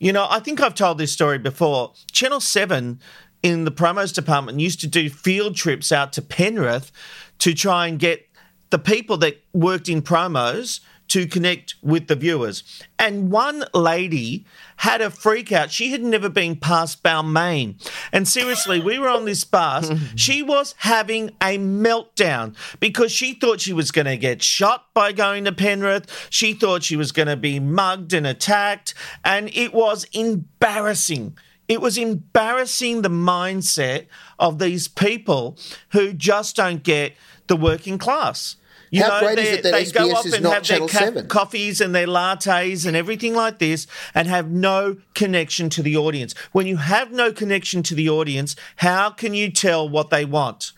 You 0.00 0.12
know, 0.12 0.26
I 0.28 0.40
think 0.40 0.60
I've 0.60 0.74
told 0.74 0.98
this 0.98 1.12
story 1.12 1.38
before. 1.38 1.92
Channel 2.10 2.40
7 2.40 3.00
in 3.44 3.64
the 3.64 3.70
promos 3.70 4.12
department 4.12 4.58
used 4.58 4.80
to 4.80 4.88
do 4.88 5.08
field 5.08 5.54
trips 5.54 5.92
out 5.92 6.12
to 6.14 6.22
Penrith 6.22 6.90
to 7.38 7.54
try 7.54 7.86
and 7.86 7.98
get 7.98 8.26
the 8.70 8.78
people 8.78 9.16
that 9.18 9.40
worked 9.52 9.88
in 9.88 10.02
promos 10.02 10.80
to 11.10 11.26
connect 11.26 11.74
with 11.82 12.06
the 12.06 12.14
viewers. 12.14 12.62
And 12.98 13.32
one 13.32 13.64
lady 13.74 14.46
had 14.76 15.00
a 15.00 15.10
freak 15.10 15.50
out. 15.50 15.72
She 15.72 15.90
had 15.90 16.02
never 16.02 16.28
been 16.28 16.54
past 16.54 17.02
Balmain. 17.02 17.84
And 18.12 18.28
seriously, 18.28 18.78
we 18.78 18.96
were 18.96 19.08
on 19.08 19.24
this 19.24 19.42
bus. 19.42 19.90
she 20.14 20.40
was 20.42 20.76
having 20.78 21.30
a 21.42 21.58
meltdown 21.58 22.54
because 22.78 23.10
she 23.10 23.34
thought 23.34 23.60
she 23.60 23.72
was 23.72 23.90
going 23.90 24.06
to 24.06 24.16
get 24.16 24.40
shot 24.40 24.86
by 24.94 25.10
going 25.10 25.44
to 25.44 25.52
Penrith. 25.52 26.28
She 26.30 26.54
thought 26.54 26.84
she 26.84 26.96
was 26.96 27.10
going 27.10 27.28
to 27.28 27.36
be 27.36 27.58
mugged 27.58 28.12
and 28.12 28.26
attacked. 28.26 28.94
And 29.24 29.50
it 29.52 29.74
was 29.74 30.04
embarrassing. 30.12 31.36
It 31.66 31.80
was 31.80 31.98
embarrassing 31.98 33.02
the 33.02 33.08
mindset 33.08 34.06
of 34.38 34.60
these 34.60 34.86
people 34.86 35.58
who 35.90 36.12
just 36.12 36.54
don't 36.54 36.84
get 36.84 37.14
the 37.48 37.56
working 37.56 37.98
class. 37.98 38.56
You 38.90 39.04
How 39.04 39.20
great 39.20 39.38
is 39.38 39.44
they, 39.44 39.52
it 39.58 39.62
that 39.62 39.72
they 39.72 39.84
go 39.86 40.08
SBS 40.08 40.14
off 40.14 40.26
is 40.26 40.34
and 40.34 40.42
not 40.42 40.52
have 40.54 40.66
their 40.66 40.76
Channel 40.76 40.88
ca- 40.88 40.98
7? 40.98 41.28
coffees 41.28 41.80
and 41.80 41.94
their 41.94 42.06
lattes 42.08 42.86
and 42.86 42.96
everything 42.96 43.34
like 43.34 43.58
this 43.58 43.86
and 44.14 44.26
have 44.26 44.50
no 44.50 44.96
connection 45.14 45.70
to 45.70 45.82
the 45.82 45.96
audience. 45.96 46.34
When 46.52 46.66
you 46.66 46.78
have 46.78 47.12
no 47.12 47.32
connection 47.32 47.82
to 47.84 47.94
the 47.94 48.08
audience, 48.08 48.56
how 48.76 49.10
can 49.10 49.32
you 49.32 49.50
tell 49.50 49.88
what 49.88 50.10
they 50.10 50.24
want? 50.24 50.72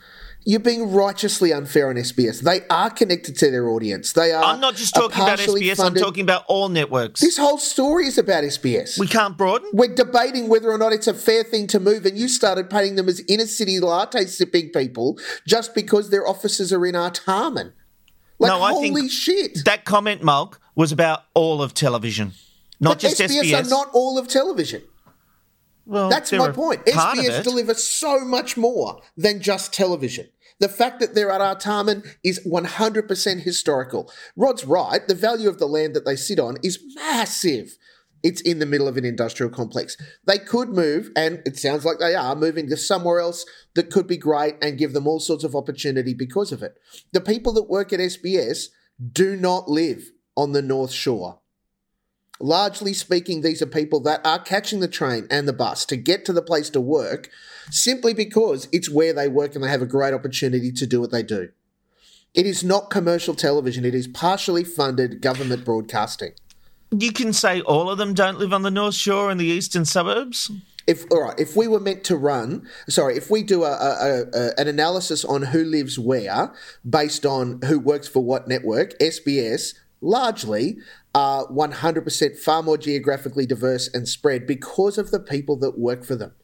You're 0.44 0.60
being 0.60 0.92
righteously 0.92 1.52
unfair 1.52 1.88
on 1.88 1.94
SBS. 1.94 2.40
They 2.42 2.62
are 2.68 2.90
connected 2.90 3.36
to 3.38 3.50
their 3.50 3.68
audience. 3.68 4.12
They 4.12 4.32
are. 4.32 4.42
I'm 4.42 4.60
not 4.60 4.74
just 4.74 4.92
talking 4.92 5.22
about 5.22 5.38
SBS, 5.38 5.76
funded- 5.76 6.02
I'm 6.02 6.04
talking 6.08 6.22
about 6.24 6.44
all 6.48 6.68
networks. 6.68 7.20
This 7.20 7.38
whole 7.38 7.58
story 7.58 8.06
is 8.08 8.18
about 8.18 8.42
SBS. 8.42 8.98
we 8.98 9.06
can't 9.06 9.38
broaden? 9.38 9.70
We're 9.72 9.94
debating 9.94 10.48
whether 10.48 10.70
or 10.70 10.78
not 10.78 10.92
it's 10.92 11.06
a 11.06 11.14
fair 11.14 11.44
thing 11.44 11.68
to 11.68 11.78
move, 11.78 12.04
and 12.04 12.18
you 12.18 12.26
started 12.26 12.68
painting 12.70 12.96
them 12.96 13.08
as 13.08 13.22
inner 13.28 13.46
city 13.46 13.78
latte 13.78 14.26
sipping 14.26 14.70
people 14.70 15.16
just 15.46 15.76
because 15.76 16.10
their 16.10 16.26
offices 16.26 16.72
are 16.72 16.84
in 16.84 16.96
Artarmon. 16.96 17.72
Like, 18.42 18.50
No, 18.50 18.62
I 18.62 18.72
holy 18.72 18.90
think 18.92 19.10
shit. 19.10 19.64
That 19.64 19.84
comment, 19.84 20.22
Mulk, 20.22 20.60
was 20.74 20.92
about 20.92 21.24
all 21.34 21.62
of 21.62 21.74
television, 21.74 22.32
not 22.80 22.90
But 22.94 22.98
just 22.98 23.20
SBS, 23.20 23.42
SBS. 23.52 23.66
are 23.66 23.68
not 23.70 23.88
all 23.92 24.18
of 24.18 24.28
television. 24.28 24.82
well, 25.86 26.08
That's 26.08 26.32
my 26.32 26.50
point. 26.50 26.84
SBS 26.86 27.42
delivers 27.44 27.84
so 27.84 28.20
much 28.24 28.56
more 28.56 29.00
than 29.16 29.40
just 29.40 29.72
television. 29.72 30.28
The 30.60 30.68
fact 30.68 31.00
that 31.00 31.14
they're 31.14 31.30
at 31.30 31.40
Artarmon 31.40 32.06
is 32.22 32.38
100% 32.46 33.40
historical. 33.40 34.10
Rod's 34.36 34.64
right. 34.64 35.06
The 35.08 35.14
value 35.14 35.48
of 35.48 35.58
the 35.58 35.66
land 35.66 35.94
that 35.94 36.04
they 36.04 36.14
sit 36.14 36.38
on 36.38 36.56
is 36.62 36.78
massive. 36.94 37.76
It's 38.22 38.40
in 38.40 38.58
the 38.58 38.66
middle 38.66 38.86
of 38.86 38.96
an 38.96 39.04
industrial 39.04 39.50
complex. 39.50 39.96
They 40.26 40.38
could 40.38 40.68
move, 40.68 41.10
and 41.16 41.42
it 41.44 41.58
sounds 41.58 41.84
like 41.84 41.98
they 41.98 42.14
are 42.14 42.36
moving 42.36 42.68
to 42.68 42.76
somewhere 42.76 43.20
else 43.20 43.44
that 43.74 43.90
could 43.90 44.06
be 44.06 44.16
great 44.16 44.56
and 44.62 44.78
give 44.78 44.92
them 44.92 45.06
all 45.06 45.20
sorts 45.20 45.44
of 45.44 45.56
opportunity 45.56 46.14
because 46.14 46.52
of 46.52 46.62
it. 46.62 46.78
The 47.12 47.20
people 47.20 47.52
that 47.54 47.68
work 47.68 47.92
at 47.92 48.00
SBS 48.00 48.66
do 49.12 49.36
not 49.36 49.68
live 49.68 50.10
on 50.36 50.52
the 50.52 50.62
North 50.62 50.92
Shore. 50.92 51.40
Largely 52.40 52.92
speaking, 52.92 53.40
these 53.40 53.62
are 53.62 53.66
people 53.66 54.00
that 54.00 54.20
are 54.26 54.38
catching 54.38 54.80
the 54.80 54.88
train 54.88 55.26
and 55.30 55.46
the 55.46 55.52
bus 55.52 55.84
to 55.86 55.96
get 55.96 56.24
to 56.24 56.32
the 56.32 56.42
place 56.42 56.70
to 56.70 56.80
work 56.80 57.30
simply 57.70 58.14
because 58.14 58.68
it's 58.72 58.90
where 58.90 59.12
they 59.12 59.28
work 59.28 59.54
and 59.54 59.62
they 59.62 59.68
have 59.68 59.82
a 59.82 59.86
great 59.86 60.12
opportunity 60.12 60.72
to 60.72 60.86
do 60.86 61.00
what 61.00 61.12
they 61.12 61.22
do. 61.22 61.50
It 62.34 62.46
is 62.46 62.64
not 62.64 62.90
commercial 62.90 63.34
television, 63.34 63.84
it 63.84 63.94
is 63.94 64.08
partially 64.08 64.64
funded 64.64 65.20
government 65.20 65.64
broadcasting. 65.64 66.32
You 66.92 67.12
can 67.12 67.32
say 67.32 67.62
all 67.62 67.90
of 67.90 67.98
them 67.98 68.12
don't 68.12 68.38
live 68.38 68.52
on 68.52 68.62
the 68.62 68.70
North 68.70 68.94
Shore 68.94 69.30
and 69.30 69.40
the 69.40 69.46
eastern 69.46 69.84
suburbs. 69.84 70.50
If 70.86 71.04
all 71.10 71.22
right, 71.22 71.38
if 71.38 71.56
we 71.56 71.68
were 71.68 71.80
meant 71.80 72.04
to 72.04 72.16
run, 72.16 72.68
sorry, 72.88 73.16
if 73.16 73.30
we 73.30 73.42
do 73.42 73.64
a, 73.64 73.70
a, 73.70 74.24
a, 74.32 74.60
an 74.60 74.68
analysis 74.68 75.24
on 75.24 75.42
who 75.42 75.64
lives 75.64 75.98
where 75.98 76.52
based 76.88 77.24
on 77.24 77.60
who 77.62 77.78
works 77.78 78.08
for 78.08 78.22
what 78.22 78.48
network, 78.48 78.98
SBS 78.98 79.74
largely 80.00 80.78
are 81.14 81.46
100% 81.46 82.38
far 82.38 82.62
more 82.62 82.76
geographically 82.76 83.46
diverse 83.46 83.88
and 83.94 84.08
spread 84.08 84.46
because 84.46 84.98
of 84.98 85.10
the 85.10 85.20
people 85.20 85.56
that 85.56 85.78
work 85.78 86.04
for 86.04 86.16
them. 86.16 86.34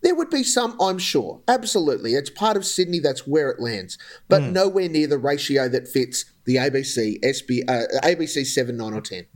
There 0.00 0.14
would 0.14 0.30
be 0.30 0.42
some, 0.42 0.76
I'm 0.80 0.98
sure. 0.98 1.40
Absolutely. 1.48 2.14
It's 2.14 2.30
part 2.30 2.56
of 2.56 2.66
Sydney, 2.66 2.98
that's 2.98 3.26
where 3.26 3.50
it 3.50 3.60
lands, 3.60 3.96
but 4.28 4.42
nowhere 4.42 4.88
near 4.88 5.06
the 5.06 5.18
ratio 5.18 5.68
that 5.68 5.88
fits 5.88 6.26
the 6.44 6.56
ABC, 6.56 7.20
SB, 7.20 7.62
uh, 7.68 7.84
ABC 8.02 8.44
7, 8.44 8.76
9, 8.76 8.92
or 8.92 9.00
10. 9.00 9.26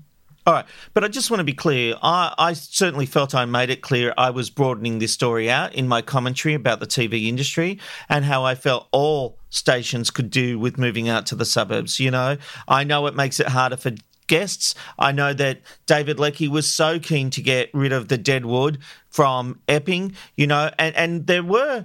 All 0.48 0.54
right, 0.54 0.64
but 0.94 1.04
I 1.04 1.08
just 1.08 1.30
want 1.30 1.40
to 1.40 1.44
be 1.44 1.52
clear. 1.52 1.94
I, 2.02 2.32
I, 2.38 2.54
certainly 2.54 3.04
felt 3.04 3.34
I 3.34 3.44
made 3.44 3.68
it 3.68 3.82
clear 3.82 4.14
I 4.16 4.30
was 4.30 4.48
broadening 4.48 4.98
this 4.98 5.12
story 5.12 5.50
out 5.50 5.74
in 5.74 5.86
my 5.86 6.00
commentary 6.00 6.54
about 6.54 6.80
the 6.80 6.86
TV 6.86 7.26
industry 7.26 7.78
and 8.08 8.24
how 8.24 8.46
I 8.46 8.54
felt 8.54 8.88
all 8.90 9.36
stations 9.50 10.10
could 10.10 10.30
do 10.30 10.58
with 10.58 10.78
moving 10.78 11.06
out 11.06 11.26
to 11.26 11.34
the 11.34 11.44
suburbs. 11.44 12.00
You 12.00 12.10
know, 12.10 12.38
I 12.66 12.82
know 12.82 13.06
it 13.08 13.14
makes 13.14 13.40
it 13.40 13.48
harder 13.48 13.76
for 13.76 13.90
guests. 14.26 14.74
I 14.98 15.12
know 15.12 15.34
that 15.34 15.60
David 15.84 16.18
Leckie 16.18 16.48
was 16.48 16.66
so 16.66 16.98
keen 16.98 17.28
to 17.28 17.42
get 17.42 17.68
rid 17.74 17.92
of 17.92 18.08
the 18.08 18.16
dead 18.16 18.46
wood 18.46 18.78
from 19.10 19.60
Epping, 19.68 20.14
you 20.34 20.46
know, 20.46 20.70
and, 20.78 20.96
and 20.96 21.26
there 21.26 21.44
were 21.44 21.84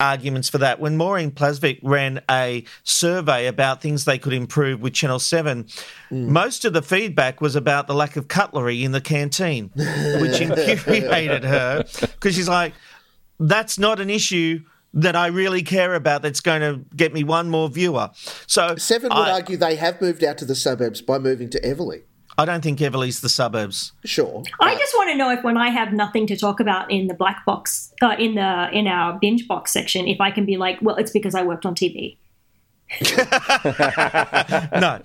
arguments 0.00 0.48
for 0.48 0.58
that. 0.58 0.80
When 0.80 0.96
Maureen 0.96 1.30
Plavsic 1.30 1.78
ran 1.82 2.20
a 2.30 2.64
survey 2.82 3.46
about 3.46 3.80
things 3.80 4.04
they 4.04 4.18
could 4.18 4.32
improve 4.32 4.80
with 4.80 4.94
Channel 4.94 5.18
7, 5.18 5.64
mm. 5.64 5.74
most 6.10 6.64
of 6.64 6.72
the 6.72 6.82
feedback 6.82 7.40
was 7.40 7.54
about 7.54 7.86
the 7.86 7.94
lack 7.94 8.16
of 8.16 8.28
cutlery 8.28 8.82
in 8.82 8.92
the 8.92 9.00
canteen, 9.00 9.70
which 9.74 10.40
infuriated 10.40 11.44
her 11.44 11.84
because 12.00 12.34
she's 12.34 12.48
like, 12.48 12.72
that's 13.38 13.78
not 13.78 14.00
an 14.00 14.10
issue 14.10 14.60
that 14.92 15.14
I 15.14 15.28
really 15.28 15.62
care 15.62 15.94
about 15.94 16.22
that's 16.22 16.40
going 16.40 16.60
to 16.62 16.84
get 16.96 17.12
me 17.12 17.22
one 17.22 17.48
more 17.48 17.68
viewer. 17.68 18.10
So 18.46 18.74
Seven 18.76 19.10
would 19.10 19.28
I, 19.28 19.32
argue 19.32 19.56
they 19.56 19.76
have 19.76 20.00
moved 20.00 20.24
out 20.24 20.38
to 20.38 20.44
the 20.44 20.56
suburbs 20.56 21.00
by 21.00 21.18
moving 21.18 21.48
to 21.50 21.60
Eveleigh. 21.60 22.02
I 22.40 22.46
don't 22.46 22.62
think 22.62 22.80
Eveleigh's 22.80 23.20
the 23.20 23.28
suburbs. 23.28 23.92
Sure. 24.06 24.42
I 24.60 24.74
just 24.74 24.94
want 24.96 25.10
to 25.10 25.16
know 25.16 25.30
if 25.30 25.44
when 25.44 25.58
I 25.58 25.68
have 25.68 25.92
nothing 25.92 26.26
to 26.28 26.36
talk 26.38 26.58
about 26.58 26.90
in 26.90 27.06
the 27.06 27.12
black 27.12 27.44
box, 27.44 27.92
uh, 28.00 28.16
in 28.18 28.34
the 28.34 28.70
in 28.72 28.86
our 28.86 29.18
binge 29.18 29.46
box 29.46 29.72
section, 29.72 30.08
if 30.08 30.22
I 30.22 30.30
can 30.30 30.46
be 30.46 30.56
like, 30.56 30.78
well, 30.80 30.96
it's 30.96 31.10
because 31.10 31.34
I 31.34 31.42
worked 31.42 31.66
on 31.66 31.74
TV. 31.74 32.16
no. 34.80 35.00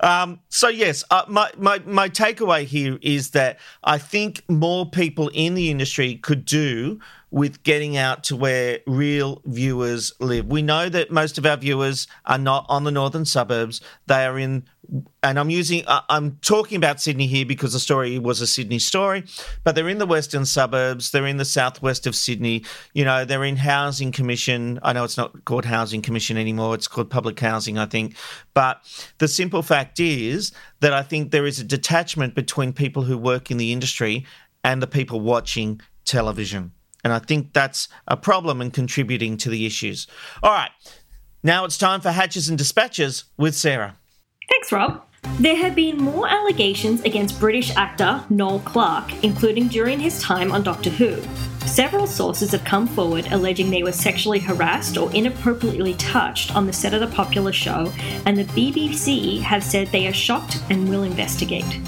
um, 0.00 0.40
so 0.48 0.66
yes, 0.68 1.04
uh, 1.12 1.22
my, 1.28 1.52
my 1.56 1.78
my 1.86 2.08
takeaway 2.08 2.64
here 2.64 2.98
is 3.00 3.30
that 3.30 3.60
I 3.84 3.98
think 3.98 4.42
more 4.48 4.90
people 4.90 5.30
in 5.32 5.54
the 5.54 5.70
industry 5.70 6.16
could 6.16 6.44
do 6.44 6.98
with 7.30 7.62
getting 7.62 7.96
out 7.96 8.24
to 8.24 8.36
where 8.36 8.80
real 8.86 9.42
viewers 9.44 10.12
live. 10.18 10.46
We 10.46 10.62
know 10.62 10.88
that 10.88 11.10
most 11.10 11.36
of 11.36 11.44
our 11.44 11.56
viewers 11.56 12.06
are 12.24 12.38
not 12.38 12.64
on 12.68 12.84
the 12.84 12.90
northern 12.90 13.26
suburbs. 13.26 13.82
They 14.06 14.24
are 14.24 14.38
in, 14.38 14.64
and 15.22 15.38
I'm 15.38 15.50
using, 15.50 15.84
uh, 15.86 16.00
I'm 16.08 16.38
talking 16.40 16.76
about 16.76 17.02
Sydney 17.02 17.26
here 17.26 17.44
because 17.44 17.74
the 17.74 17.80
story 17.80 18.18
was 18.18 18.40
a 18.40 18.46
Sydney 18.46 18.78
story, 18.78 19.24
but 19.62 19.74
they're 19.74 19.90
in 19.90 19.98
the 19.98 20.06
western 20.06 20.46
suburbs. 20.46 21.10
They're 21.10 21.26
in 21.26 21.36
the 21.36 21.44
southwest 21.44 22.06
of 22.06 22.14
Sydney. 22.14 22.64
You 22.94 23.04
know, 23.04 23.26
they're 23.26 23.44
in 23.44 23.56
Housing 23.56 24.10
Commission. 24.10 24.78
I 24.82 24.94
know 24.94 25.04
it's 25.04 25.18
not 25.18 25.44
called 25.44 25.66
Housing 25.66 26.00
Commission 26.00 26.38
anymore. 26.38 26.74
It's 26.74 26.88
called 26.88 27.10
Public 27.10 27.38
Housing, 27.38 27.76
I 27.76 27.86
think. 27.86 28.16
But 28.54 28.80
the 29.18 29.28
simple 29.28 29.62
fact 29.62 30.00
is 30.00 30.52
that 30.80 30.94
I 30.94 31.02
think 31.02 31.30
there 31.30 31.46
is 31.46 31.60
a 31.60 31.64
detachment 31.64 32.34
between 32.34 32.72
people 32.72 33.02
who 33.02 33.18
work 33.18 33.50
in 33.50 33.58
the 33.58 33.72
industry 33.72 34.24
and 34.64 34.82
the 34.82 34.86
people 34.86 35.20
watching 35.20 35.80
television. 36.04 36.72
And 37.04 37.12
I 37.12 37.18
think 37.18 37.52
that's 37.52 37.88
a 38.06 38.16
problem 38.16 38.60
and 38.60 38.72
contributing 38.72 39.36
to 39.38 39.50
the 39.50 39.66
issues. 39.66 40.06
All 40.42 40.52
right, 40.52 40.70
now 41.42 41.64
it's 41.64 41.78
time 41.78 42.00
for 42.00 42.10
Hatches 42.10 42.48
and 42.48 42.58
Dispatches 42.58 43.24
with 43.36 43.54
Sarah. 43.54 43.96
Thanks, 44.50 44.72
Rob. 44.72 45.04
There 45.40 45.56
have 45.56 45.74
been 45.74 45.98
more 45.98 46.28
allegations 46.28 47.02
against 47.02 47.38
British 47.38 47.74
actor 47.76 48.24
Noel 48.30 48.60
Clarke, 48.60 49.24
including 49.24 49.68
during 49.68 50.00
his 50.00 50.20
time 50.20 50.52
on 50.52 50.62
Doctor 50.62 50.90
Who. 50.90 51.22
Several 51.66 52.06
sources 52.06 52.52
have 52.52 52.64
come 52.64 52.86
forward 52.86 53.26
alleging 53.30 53.70
they 53.70 53.82
were 53.82 53.92
sexually 53.92 54.38
harassed 54.38 54.96
or 54.96 55.12
inappropriately 55.14 55.94
touched 55.94 56.56
on 56.56 56.66
the 56.66 56.72
set 56.72 56.94
of 56.94 57.00
the 57.00 57.14
popular 57.14 57.52
show, 57.52 57.92
and 58.26 58.38
the 58.38 58.44
BBC 58.44 59.40
have 59.40 59.62
said 59.62 59.88
they 59.88 60.06
are 60.06 60.12
shocked 60.12 60.62
and 60.70 60.88
will 60.88 61.02
investigate. 61.02 61.80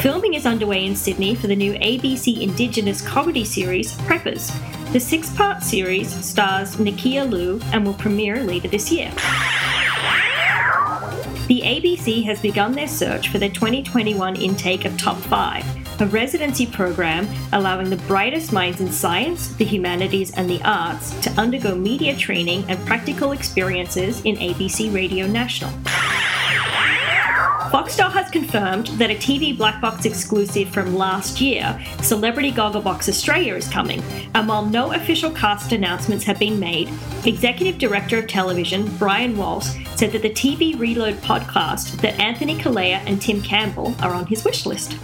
Filming 0.00 0.34
is 0.34 0.46
underway 0.46 0.86
in 0.86 0.94
Sydney 0.94 1.34
for 1.34 1.48
the 1.48 1.56
new 1.56 1.74
ABC 1.74 2.40
Indigenous 2.40 3.02
comedy 3.02 3.44
series 3.44 3.94
Preppers. 4.02 4.52
The 4.92 5.00
six 5.00 5.28
part 5.34 5.60
series 5.64 6.08
stars 6.24 6.76
Nakkiah 6.76 7.28
Lui 7.28 7.60
and 7.72 7.84
will 7.84 7.94
premiere 7.94 8.44
later 8.44 8.68
this 8.68 8.92
year. 8.92 9.10
The 11.48 11.62
ABC 11.64 12.24
has 12.26 12.40
begun 12.40 12.72
their 12.72 12.86
search 12.86 13.30
for 13.30 13.38
the 13.38 13.48
2021 13.48 14.36
intake 14.36 14.84
of 14.84 14.96
Top 14.96 15.16
5, 15.16 16.00
a 16.00 16.06
residency 16.06 16.66
program 16.66 17.26
allowing 17.52 17.90
the 17.90 17.96
brightest 17.96 18.52
minds 18.52 18.80
in 18.80 18.92
science, 18.92 19.48
the 19.56 19.64
humanities, 19.64 20.30
and 20.30 20.48
the 20.48 20.62
arts 20.62 21.18
to 21.22 21.30
undergo 21.32 21.74
media 21.74 22.14
training 22.14 22.64
and 22.68 22.78
practical 22.86 23.32
experiences 23.32 24.24
in 24.24 24.36
ABC 24.36 24.94
Radio 24.94 25.26
National. 25.26 25.72
Foxtel 27.68 28.10
has 28.12 28.30
confirmed 28.30 28.86
that 28.98 29.10
a 29.10 29.14
TV 29.14 29.54
black 29.54 29.78
box 29.82 30.06
exclusive 30.06 30.70
from 30.70 30.96
last 30.96 31.38
year, 31.38 31.78
Celebrity 32.00 32.50
Gogglebox 32.50 33.10
Australia, 33.10 33.54
is 33.56 33.68
coming. 33.68 34.02
And 34.34 34.48
while 34.48 34.64
no 34.64 34.94
official 34.94 35.30
cast 35.30 35.72
announcements 35.72 36.24
have 36.24 36.38
been 36.38 36.58
made, 36.58 36.88
Executive 37.26 37.76
Director 37.76 38.18
of 38.18 38.26
Television 38.26 38.88
Brian 38.96 39.36
Walsh 39.36 39.68
said 39.96 40.12
that 40.12 40.22
the 40.22 40.30
TV 40.30 40.78
Reload 40.78 41.16
podcast 41.16 42.00
that 42.00 42.18
Anthony 42.18 42.56
Callea 42.56 43.02
and 43.04 43.20
Tim 43.20 43.42
Campbell 43.42 43.94
are 44.00 44.14
on 44.14 44.24
his 44.24 44.44
wish 44.44 44.64
list. 44.64 44.96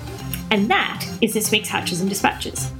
And 0.50 0.70
that 0.70 1.06
is 1.20 1.34
this 1.34 1.50
week's 1.50 1.68
Hatches 1.68 2.00
and 2.00 2.08
Dispatches. 2.08 2.72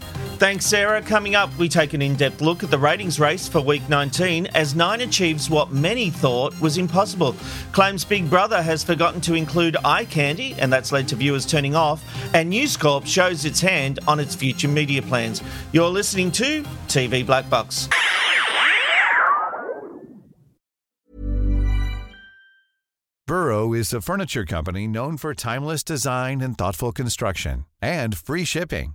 Thanks, 0.44 0.66
Sarah. 0.66 1.00
Coming 1.00 1.34
up, 1.34 1.56
we 1.56 1.70
take 1.70 1.94
an 1.94 2.02
in 2.02 2.16
depth 2.16 2.42
look 2.42 2.62
at 2.62 2.70
the 2.70 2.76
ratings 2.76 3.18
race 3.18 3.48
for 3.48 3.62
week 3.62 3.88
19 3.88 4.48
as 4.48 4.74
Nine 4.74 5.00
achieves 5.00 5.48
what 5.48 5.72
many 5.72 6.10
thought 6.10 6.52
was 6.60 6.76
impossible. 6.76 7.34
Claims 7.72 8.04
Big 8.04 8.28
Brother 8.28 8.60
has 8.60 8.84
forgotten 8.84 9.22
to 9.22 9.32
include 9.32 9.78
eye 9.86 10.04
candy, 10.04 10.54
and 10.58 10.70
that's 10.70 10.92
led 10.92 11.08
to 11.08 11.16
viewers 11.16 11.46
turning 11.46 11.74
off. 11.74 12.04
And 12.34 12.50
News 12.50 12.76
Corp 12.76 13.06
shows 13.06 13.46
its 13.46 13.58
hand 13.58 14.00
on 14.06 14.20
its 14.20 14.34
future 14.34 14.68
media 14.68 15.00
plans. 15.00 15.42
You're 15.72 15.88
listening 15.88 16.30
to 16.32 16.62
TV 16.88 17.24
Black 17.24 17.48
Box. 17.48 17.88
Burrow 23.26 23.72
is 23.72 23.94
a 23.94 24.02
furniture 24.02 24.44
company 24.44 24.86
known 24.86 25.16
for 25.16 25.32
timeless 25.32 25.82
design 25.82 26.42
and 26.42 26.58
thoughtful 26.58 26.92
construction, 26.92 27.64
and 27.80 28.14
free 28.14 28.44
shipping 28.44 28.94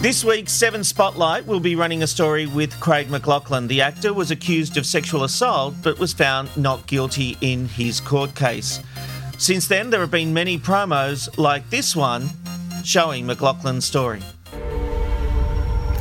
This 0.00 0.22
week's 0.22 0.52
Seven 0.52 0.84
Spotlight 0.84 1.44
will 1.44 1.58
be 1.58 1.74
running 1.74 2.04
a 2.04 2.06
story 2.06 2.46
with 2.46 2.78
Craig 2.78 3.08
McLachlan. 3.08 3.66
The 3.66 3.80
actor 3.80 4.14
was 4.14 4.30
accused 4.30 4.76
of 4.76 4.86
sexual 4.86 5.24
assault 5.24 5.74
but 5.82 5.98
was 5.98 6.12
found 6.12 6.56
not 6.56 6.86
guilty 6.86 7.36
in 7.40 7.66
his 7.66 8.00
court 8.00 8.32
case. 8.36 8.78
Since 9.38 9.66
then, 9.66 9.90
there 9.90 9.98
have 9.98 10.12
been 10.12 10.32
many 10.32 10.56
promos 10.56 11.36
like 11.36 11.68
this 11.70 11.96
one 11.96 12.28
showing 12.84 13.26
McLachlan's 13.26 13.86
story. 13.86 14.22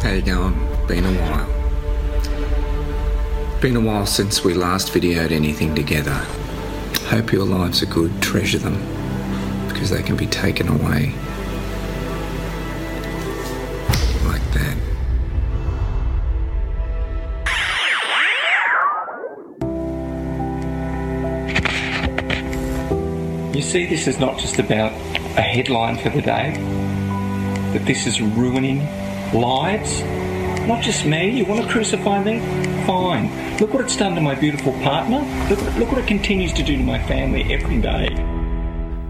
How 0.03 0.11
you 0.11 0.21
going? 0.21 0.53
Been 0.87 1.03
a 1.03 1.13
while. 1.23 1.49
Been 3.61 3.77
a 3.77 3.81
while 3.81 4.05
since 4.05 4.43
we 4.43 4.53
last 4.53 4.93
videoed 4.93 5.31
anything 5.31 5.73
together. 5.73 6.13
Hope 7.09 7.31
your 7.31 7.45
lives 7.45 7.81
are 7.81 7.87
good. 7.87 8.21
Treasure 8.21 8.59
them 8.59 8.77
because 9.67 9.89
they 9.89 10.03
can 10.03 10.15
be 10.15 10.27
taken 10.27 10.67
away 10.67 11.15
see, 23.67 23.85
this 23.85 24.07
is 24.07 24.17
not 24.17 24.37
just 24.39 24.59
about 24.59 24.93
a 25.37 25.41
headline 25.41 25.97
for 25.97 26.09
the 26.09 26.21
day, 26.21 26.53
that 27.73 27.85
this 27.85 28.07
is 28.07 28.21
ruining 28.21 28.79
lives. 29.33 30.01
Not 30.67 30.81
just 30.81 31.05
me. 31.05 31.29
You 31.29 31.45
want 31.45 31.61
to 31.61 31.69
crucify 31.69 32.23
me? 32.23 32.39
Fine. 32.85 33.57
Look 33.57 33.73
what 33.73 33.83
it's 33.83 33.97
done 33.97 34.15
to 34.15 34.21
my 34.21 34.35
beautiful 34.35 34.71
partner. 34.83 35.19
Look, 35.49 35.59
look 35.75 35.91
what 35.91 35.97
it 35.97 36.07
continues 36.07 36.53
to 36.53 36.63
do 36.63 36.77
to 36.77 36.83
my 36.83 37.01
family 37.07 37.53
every 37.53 37.81
day. 37.81 38.15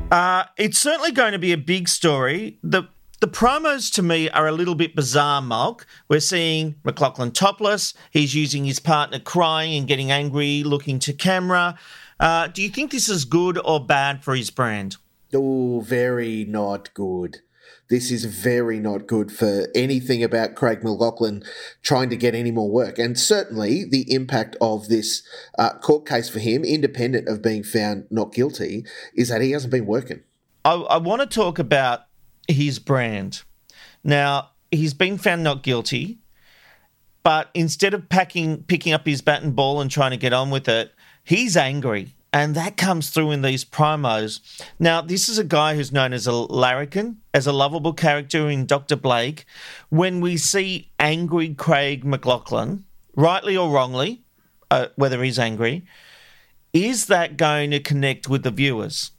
Uh, 0.09 0.45
it's 0.57 0.79
certainly 0.79 1.11
going 1.11 1.33
to 1.33 1.39
be 1.39 1.51
a 1.51 1.57
big 1.57 1.87
story. 1.87 2.57
The 2.63 2.83
the 3.19 3.27
promos 3.27 3.91
to 3.95 4.03
me 4.03 4.29
are 4.29 4.47
a 4.47 4.51
little 4.51 4.75
bit 4.75 4.95
bizarre, 4.95 5.41
Mulk. 5.41 5.87
We're 6.07 6.19
seeing 6.19 6.75
McLachlan 6.83 7.33
topless. 7.33 7.95
He's 8.11 8.35
using 8.35 8.65
his 8.65 8.79
partner 8.79 9.17
crying 9.17 9.75
and 9.75 9.87
getting 9.87 10.11
angry, 10.11 10.63
looking 10.63 10.99
to 10.99 11.13
camera. 11.13 11.79
Uh, 12.19 12.47
do 12.47 12.61
you 12.61 12.69
think 12.69 12.91
this 12.91 13.09
is 13.09 13.25
good 13.25 13.59
or 13.63 13.83
bad 13.83 14.23
for 14.23 14.35
his 14.35 14.49
brand? 14.49 14.97
Oh, 15.33 15.81
very 15.81 16.45
not 16.45 16.93
good. 16.93 17.37
This 17.89 18.11
is 18.11 18.25
very 18.25 18.79
not 18.79 19.07
good 19.07 19.31
for 19.31 19.67
anything 19.73 20.21
about 20.21 20.55
Craig 20.55 20.81
McLachlan 20.81 21.45
trying 21.81 22.09
to 22.09 22.17
get 22.17 22.35
any 22.35 22.51
more 22.51 22.69
work. 22.69 22.97
And 22.97 23.17
certainly 23.17 23.85
the 23.85 24.11
impact 24.11 24.57
of 24.59 24.89
this 24.89 25.23
uh, 25.57 25.77
court 25.77 26.05
case 26.05 26.29
for 26.29 26.39
him, 26.39 26.65
independent 26.65 27.29
of 27.29 27.41
being 27.41 27.63
found 27.63 28.05
not 28.09 28.33
guilty, 28.33 28.85
is 29.15 29.29
that 29.29 29.41
he 29.41 29.51
hasn't 29.51 29.71
been 29.71 29.85
working. 29.85 30.23
I, 30.65 30.73
I 30.73 30.97
want 30.97 31.21
to 31.21 31.27
talk 31.27 31.59
about 31.59 32.01
his 32.47 32.79
brand. 32.79 33.43
Now, 34.03 34.51
he's 34.69 34.93
been 34.93 35.17
found 35.17 35.43
not 35.43 35.63
guilty, 35.63 36.19
but 37.23 37.49
instead 37.53 37.93
of 37.93 38.09
packing, 38.09 38.63
picking 38.63 38.91
up 38.91 39.05
his 39.05 39.21
bat 39.21 39.43
and 39.43 39.55
ball 39.55 39.79
and 39.79 39.89
trying 39.89 40.11
to 40.11 40.17
get 40.17 40.33
on 40.33 40.49
with 40.49 40.67
it, 40.67 40.93
he's 41.27 41.57
angry. 41.57 42.13
And 42.31 42.55
that 42.55 42.77
comes 42.77 43.09
through 43.09 43.31
in 43.31 43.41
these 43.41 43.65
promos. 43.65 44.39
Now, 44.79 45.01
this 45.01 45.27
is 45.27 45.37
a 45.37 45.43
guy 45.43 45.75
who's 45.75 45.91
known 45.91 46.13
as 46.13 46.27
a 46.27 46.31
larrikin, 46.31 47.17
as 47.33 47.47
a 47.47 47.51
lovable 47.51 47.93
character 47.93 48.49
in 48.49 48.65
Dr. 48.65 48.95
Blake. 48.95 49.45
When 49.89 50.21
we 50.21 50.37
see 50.37 50.91
angry 50.99 51.53
Craig 51.53 52.03
McLachlan, 52.03 52.83
rightly 53.15 53.57
or 53.57 53.69
wrongly, 53.69 54.23
uh, 54.69 54.87
whether 54.95 55.23
he's 55.23 55.39
angry, 55.39 55.85
is 56.73 57.07
that 57.07 57.37
going 57.37 57.71
to 57.71 57.79
connect 57.79 58.29
with 58.29 58.43
the 58.43 58.51
viewers? 58.51 59.11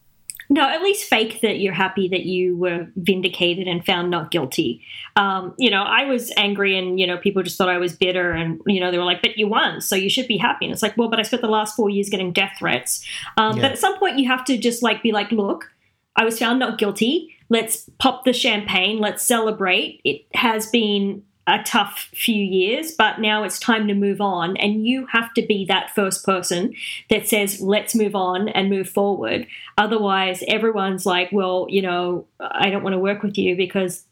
No, 0.51 0.63
at 0.63 0.83
least 0.83 1.09
fake 1.09 1.41
that 1.43 1.59
you're 1.59 1.75
happy 1.75 2.09
that 2.09 2.25
you 2.25 2.57
were 2.57 2.89
vindicated 2.97 3.69
and 3.69 3.85
found 3.85 4.11
not 4.11 4.31
guilty. 4.31 4.83
Um, 5.15 5.55
you 5.59 5.71
know, 5.71 5.83
I 5.83 6.07
was 6.07 6.33
angry 6.37 6.79
and, 6.79 6.99
you 6.99 7.07
know, 7.07 7.19
people 7.19 7.43
just 7.43 7.59
thought 7.59 7.69
I 7.69 7.77
was 7.77 7.95
bitter 7.95 8.33
and, 8.33 8.61
you 8.67 8.81
know, 8.81 8.91
they 8.91 8.99
were 8.99 9.05
like, 9.05 9.21
but 9.21 9.37
you 9.37 9.47
won, 9.47 9.83
so 9.83 9.95
you 9.95 10.09
should 10.09 10.27
be 10.27 10.39
happy. 10.39 10.65
And 10.65 10.73
it's 10.73 10.83
like, 10.83 10.97
well, 10.97 11.09
but 11.09 11.19
I 11.19 11.23
spent 11.23 11.43
the 11.43 11.49
last 11.49 11.77
four 11.77 11.91
years 11.91 12.09
getting 12.09 12.33
death 12.33 12.53
threats. 12.59 13.05
Um, 13.37 13.57
Yeah. 13.57 13.63
But 13.63 13.73
at 13.73 13.79
some 13.79 13.99
point, 13.99 14.19
you 14.19 14.27
have 14.29 14.45
to 14.47 14.57
just 14.57 14.83
like 14.83 15.03
be 15.03 15.13
like, 15.13 15.31
look, 15.33 15.71
I 16.17 16.25
was 16.25 16.39
found 16.39 16.59
not 16.59 16.79
guilty. 16.79 17.37
Let's 17.51 17.89
pop 17.99 18.25
the 18.25 18.33
champagne. 18.33 18.99
Let's 19.01 19.23
celebrate. 19.23 20.01
It 20.05 20.27
has 20.35 20.67
been 20.67 21.23
a 21.49 21.63
tough 21.65 22.11
few 22.13 22.45
years, 22.45 22.93
but 22.93 23.19
now 23.19 23.43
it's 23.43 23.59
time 23.59 23.89
to 23.89 23.95
move 23.95 24.21
on. 24.21 24.57
And 24.59 24.87
you 24.87 25.07
have 25.07 25.33
to 25.35 25.43
be 25.43 25.65
that 25.65 25.95
first 25.95 26.25
person 26.25 26.75
that 27.09 27.27
says, 27.27 27.61
let's 27.61 27.95
move 27.95 28.15
on 28.15 28.49
and 28.51 28.69
move 28.69 28.89
forward. 28.89 29.47
Otherwise, 29.79 30.45
everyone's 30.47 31.07
like, 31.07 31.31
well, 31.33 31.67
you 31.71 31.81
know, 31.81 32.27
I 32.39 32.69
don't 32.69 32.83
want 32.83 32.93
to 32.93 32.99
work 32.99 33.23
with 33.23 33.39
you 33.39 33.57
because 33.57 34.05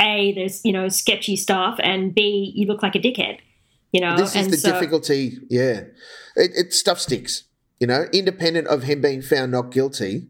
A, 0.00 0.32
there's, 0.34 0.64
you 0.64 0.72
know, 0.72 0.88
sketchy 0.88 1.34
stuff, 1.34 1.80
and 1.82 2.14
B, 2.14 2.52
you 2.54 2.66
look 2.66 2.82
like 2.82 2.94
a 2.94 3.00
dickhead. 3.00 3.40
You 3.92 4.00
know, 4.00 4.16
This 4.16 4.36
is 4.36 4.44
and 4.44 4.52
the 4.52 4.56
so, 4.58 4.72
difficulty. 4.72 5.38
Yeah, 5.48 5.80
it, 6.36 6.52
it 6.54 6.72
stuff 6.72 7.00
sticks. 7.00 7.44
You 7.80 7.86
know, 7.86 8.06
independent 8.12 8.66
of 8.68 8.82
him 8.82 9.00
being 9.00 9.22
found 9.22 9.52
not 9.52 9.70
guilty, 9.70 10.28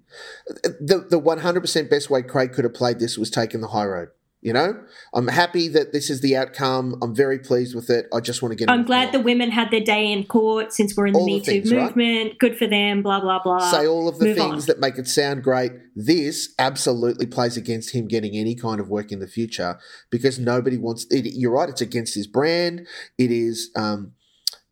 the 0.63 1.07
the 1.11 1.19
one 1.19 1.39
hundred 1.39 1.63
percent 1.63 1.91
best 1.91 2.09
way 2.09 2.23
Craig 2.23 2.53
could 2.53 2.65
have 2.65 2.75
played 2.75 3.01
this 3.01 3.19
was 3.19 3.31
taking 3.31 3.61
the 3.61 3.69
high 3.69 3.87
road. 3.87 4.09
You 4.41 4.53
know, 4.53 4.81
I'm 5.13 5.27
happy 5.27 5.67
that 5.69 5.93
this 5.93 6.11
is 6.11 6.21
the 6.21 6.37
outcome. 6.37 6.97
I'm 7.03 7.13
very 7.13 7.41
pleased 7.41 7.75
with 7.75 7.91
it. 7.91 8.07
I 8.15 8.21
just 8.21 8.41
want 8.41 8.53
to 8.53 8.57
get. 8.57 8.71
I'm 8.71 8.85
glad 8.85 9.11
the 9.13 9.19
women 9.19 9.51
had 9.51 9.73
their 9.73 9.81
day 9.81 10.13
in 10.13 10.27
court 10.27 10.73
since 10.73 10.97
we're 10.97 11.09
in 11.09 11.15
the 11.15 11.19
All 11.19 11.27
the 11.27 11.33
Me 11.33 11.41
Too 11.41 11.45
things, 11.51 11.73
right? 11.73 11.87
movement. 11.87 12.39
Good 12.39 12.57
for 12.57 12.69
them. 12.69 13.03
Blah 13.03 13.21
blah 13.21 13.43
blah. 13.43 13.69
say 13.73 13.85
all 13.89 14.07
of 14.09 14.21
the 14.21 14.27
Move 14.27 14.37
things 14.37 14.63
on. 14.63 14.67
that 14.69 14.79
make 14.79 14.97
it 14.97 15.09
sound 15.09 15.43
great. 15.43 15.73
This 15.97 16.55
absolutely 16.57 17.27
plays 17.27 17.57
against 17.57 17.91
him 17.91 18.07
getting 18.07 18.37
any 18.37 18.55
kind 18.55 18.79
of 18.81 18.89
work 18.89 19.11
in 19.11 19.19
the 19.19 19.27
future 19.27 19.77
because 20.09 20.39
nobody 20.39 20.79
wants. 20.79 21.05
It, 21.11 21.27
you're 21.35 21.53
right; 21.53 21.69
it's 21.69 21.81
against 21.81 22.15
his 22.15 22.29
brand. 22.29 22.87
It 23.19 23.33
is 23.33 23.71
um, 23.75 24.13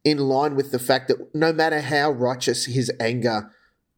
in 0.05 0.19
line 0.19 0.55
with 0.55 0.71
the 0.71 0.79
fact 0.79 1.09
that 1.09 1.35
no 1.35 1.53
matter 1.53 1.81
how 1.81 2.13
righteous 2.13 2.67
his 2.67 2.89
anger 3.01 3.51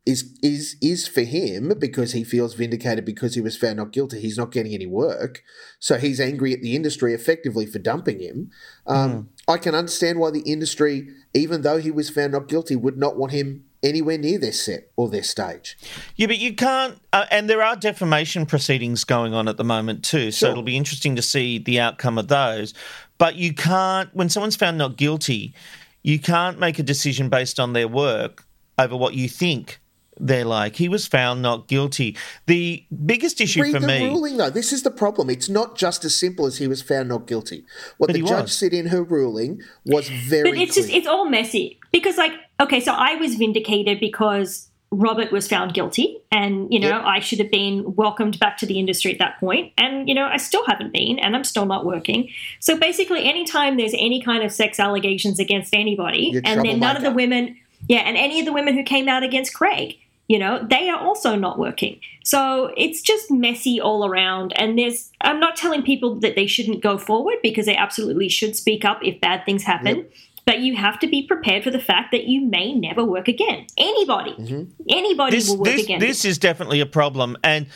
is 0.07 0.39
is 0.43 0.77
is 0.81 1.07
for 1.07 1.21
him 1.21 1.73
because 1.79 2.13
he 2.13 2.25
feels 2.25 2.55
vindicated 2.55 3.05
because 3.05 3.35
he 3.35 3.41
was 3.41 3.57
found 3.57 3.77
not 3.77 3.93
guilty. 3.93 4.21
He's 4.21 4.39
not 4.39 4.51
getting 4.51 4.73
any 4.73 4.87
work, 4.87 5.43
so 5.79 5.99
he's 5.99 6.19
angry 6.19 6.53
at 6.55 6.63
the 6.63 6.75
industry 6.75 7.13
effectively 7.13 7.67
for 7.67 7.79
dumping 7.79 8.21
him. 8.21 8.51
Um, 8.87 9.29
I 9.47 9.59
can 9.59 9.75
understand 9.75 10.19
why 10.19 10.31
the 10.31 10.41
industry, 10.41 11.09
even 11.35 11.61
though 11.63 11.79
he 11.79 11.91
was 11.91 12.09
found 12.09 12.33
not 12.33 12.49
guilty, 12.49 12.75
would 12.75 12.97
not 12.97 13.17
want 13.19 13.33
him 13.33 13.65
anywhere 13.83 14.19
near 14.19 14.39
their 14.39 14.53
set 14.53 14.91
or 14.97 15.09
their 15.09 15.23
stage. 15.23 15.77
Yeah, 16.17 16.27
but 16.27 16.39
you 16.39 16.55
can't, 16.55 16.99
uh, 17.13 17.27
and 17.31 17.49
there 17.49 17.63
are 17.63 17.77
defamation 17.77 18.45
proceedings 18.47 19.05
going 19.05 19.35
on 19.35 19.47
at 19.47 19.57
the 19.57 19.65
moment 19.65 20.05
too. 20.05 20.31
So 20.31 20.47
Sure. 20.47 20.51
it'll 20.51 20.63
be 20.65 20.77
interesting 20.77 21.17
to 21.17 21.23
see 21.23 21.59
the 21.59 21.79
outcome 21.81 22.19
of 22.19 22.29
those. 22.29 22.75
But 23.19 23.37
you 23.37 23.53
can't, 23.53 24.13
when 24.15 24.29
someone's 24.29 24.57
found 24.57 24.79
not 24.79 24.97
guilty, 24.97 25.55
you 26.03 26.19
can't 26.19 26.59
make 26.59 26.79
a 26.79 26.83
decision 26.83 27.29
based 27.29 27.61
on 27.61 27.73
their 27.73 27.89
work 27.89 28.45
over 28.79 28.97
what 28.97 29.15
you 29.15 29.29
think 29.29 29.81
they're 30.21 30.45
like. 30.45 30.77
He 30.77 30.89
was 30.89 31.07
found 31.07 31.43
not 31.43 31.67
guilty. 31.69 32.17
The 32.47 32.85
biggest 33.05 33.41
issue 33.41 33.63
Read 33.63 33.73
for 33.73 33.81
the 33.81 33.87
me. 33.87 34.07
ruling, 34.07 34.37
though. 34.37 34.51
This 34.51 34.73
is 34.73 34.83
the 34.83 34.91
problem. 34.91 35.31
It's 35.31 35.49
not 35.49 35.77
just 35.77 36.05
as 36.05 36.15
simple 36.15 36.47
as 36.47 36.59
he 36.59 36.67
was 36.67 36.83
found 36.83 37.09
not 37.09 37.27
guilty. 37.27 37.65
What 37.99 38.13
the 38.13 38.21
judge 38.21 38.43
was. 38.43 38.53
said 38.53 38.73
in 38.73 38.87
her 38.87 39.03
ruling 39.03 39.63
was 39.85 40.09
very 40.09 40.51
But 40.51 40.59
it's 40.59 40.75
just 40.75 40.91
it's 40.91 41.07
all 41.07 41.27
messy 41.27 41.79
because 41.93 42.17
like 42.17 42.33
okay, 42.61 42.81
so 42.81 42.93
I 42.93 43.15
was 43.17 43.35
vindicated 43.37 44.01
because 44.01 44.69
Robert 44.91 45.31
was 45.33 45.47
found 45.47 45.75
guilty, 45.75 46.19
and 46.33 46.73
you 46.73 46.81
know 46.81 46.89
Yep. 46.89 47.03
I 47.05 47.21
should 47.21 47.39
have 47.41 47.51
been 47.51 47.95
welcomed 47.95 48.39
back 48.39 48.57
to 48.59 48.67
the 48.67 48.79
industry 48.79 49.13
at 49.13 49.19
that 49.19 49.39
point, 49.39 49.73
and 49.77 50.09
you 50.09 50.15
know 50.15 50.27
I 50.27 50.39
still 50.39 50.65
haven't 50.67 50.93
been, 50.93 51.19
and 51.19 51.37
I'm 51.37 51.45
still 51.45 51.67
not 51.67 51.85
working. 51.85 52.31
So 52.61 52.77
basically, 52.77 53.25
anytime 53.25 53.77
there's 53.77 53.95
any 53.95 54.23
kind 54.23 54.43
of 54.43 54.51
sex 54.51 54.81
allegations 54.81 55.39
against 55.39 55.75
anybody, 55.75 56.31
You're 56.33 56.43
and 56.45 56.65
then 56.65 56.81
none 56.81 56.97
of 56.97 57.03
the 57.03 57.11
women, 57.11 57.57
yeah, 57.87 57.99
and 57.99 58.17
any 58.17 58.41
of 58.41 58.47
the 58.47 58.53
women 58.53 58.75
who 58.75 58.83
came 58.83 59.09
out 59.09 59.23
against 59.23 59.53
Craig. 59.53 59.99
You 60.29 60.39
know, 60.39 60.65
they 60.69 60.91
are 60.91 61.01
also 61.01 61.37
not 61.37 61.59
working. 61.59 62.01
So 62.23 62.73
it's 62.77 63.01
just 63.01 63.31
messy 63.31 63.81
all 63.81 64.07
around. 64.07 64.53
And 64.57 64.79
there's, 64.79 65.11
I'm 65.23 65.41
not 65.41 65.57
telling 65.57 65.83
people 65.83 66.17
that 66.21 66.37
they 66.37 66.47
shouldn't 66.47 66.83
go 66.83 66.99
forward 66.99 67.37
because 67.43 67.65
they 67.65 67.77
absolutely 67.77 68.29
should 68.29 68.55
speak 68.55 68.85
up 68.85 69.01
if 69.03 69.21
bad 69.21 69.47
things 69.47 69.65
happen. 69.65 70.07
But 70.45 70.61
you 70.61 70.77
have 70.77 70.99
to 71.01 71.07
be 71.07 71.27
prepared 71.27 71.65
for 71.65 71.71
the 71.71 71.79
fact 71.79 72.13
that 72.13 72.25
you 72.25 72.43
may 72.43 72.75
never 72.75 73.05
work 73.05 73.29
again. 73.29 73.67
Anybody, 73.77 74.33
mm-hmm. 74.33 74.71
anybody 74.89 75.37
this, 75.37 75.49
will 75.49 75.59
work 75.59 75.67
this, 75.67 75.85
again. 75.85 76.01
this 76.01 76.25
is 76.25 76.39
definitely 76.39 76.81
a 76.81 76.87
problem. 76.87 77.37
And 77.43 77.67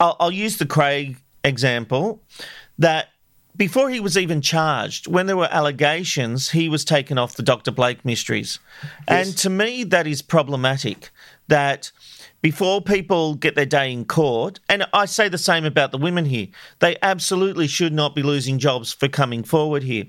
I'll, 0.00 0.16
I'll 0.18 0.30
use 0.32 0.56
the 0.56 0.66
Craig 0.66 1.16
example 1.44 2.22
that 2.78 3.08
before 3.56 3.90
he 3.90 3.98
was 3.98 4.16
even 4.16 4.40
charged, 4.40 5.08
when 5.08 5.26
there 5.26 5.36
were 5.36 5.48
allegations, 5.50 6.50
he 6.50 6.68
was 6.68 6.84
taken 6.84 7.18
off 7.18 7.34
the 7.34 7.42
Dr. 7.42 7.72
Blake 7.72 8.04
mysteries. 8.04 8.60
And 9.08 9.36
to 9.38 9.50
me, 9.50 9.82
that 9.84 10.06
is 10.06 10.22
problematic. 10.22 11.10
That 11.48 11.90
before 12.40 12.80
people 12.80 13.34
get 13.34 13.54
their 13.54 13.66
day 13.66 13.90
in 13.92 14.04
court, 14.04 14.60
and 14.68 14.86
I 14.92 15.06
say 15.06 15.28
the 15.28 15.38
same 15.38 15.64
about 15.64 15.92
the 15.92 15.98
women 15.98 16.26
here, 16.26 16.48
they 16.78 16.96
absolutely 17.02 17.66
should 17.66 17.92
not 17.92 18.14
be 18.14 18.22
losing 18.22 18.58
jobs 18.58 18.92
for 18.92 19.08
coming 19.08 19.42
forward 19.42 19.82
here. 19.82 20.04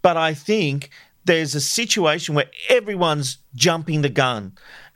But 0.00 0.16
I 0.16 0.32
think 0.32 0.90
there's 1.24 1.54
a 1.54 1.60
situation 1.60 2.34
where 2.34 2.50
everyone's 2.68 3.38
jumping 3.54 4.02
the 4.02 4.08
gun. 4.08 4.52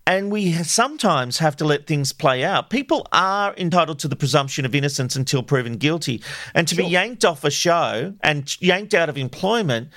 And 0.06 0.32
we 0.32 0.52
sometimes 0.52 1.38
have 1.38 1.56
to 1.56 1.64
let 1.64 1.86
things 1.86 2.12
play 2.12 2.42
out. 2.42 2.70
People 2.70 3.06
are 3.12 3.54
entitled 3.56 3.98
to 4.00 4.08
the 4.08 4.16
presumption 4.16 4.64
of 4.64 4.74
innocence 4.74 5.14
until 5.14 5.42
proven 5.42 5.76
guilty. 5.76 6.22
And 6.54 6.66
to 6.68 6.74
be 6.74 6.84
yanked 6.84 7.24
off 7.24 7.44
a 7.44 7.50
show 7.50 8.14
and 8.22 8.60
yanked 8.60 8.94
out 8.94 9.08
of 9.08 9.18
employment 9.18 9.90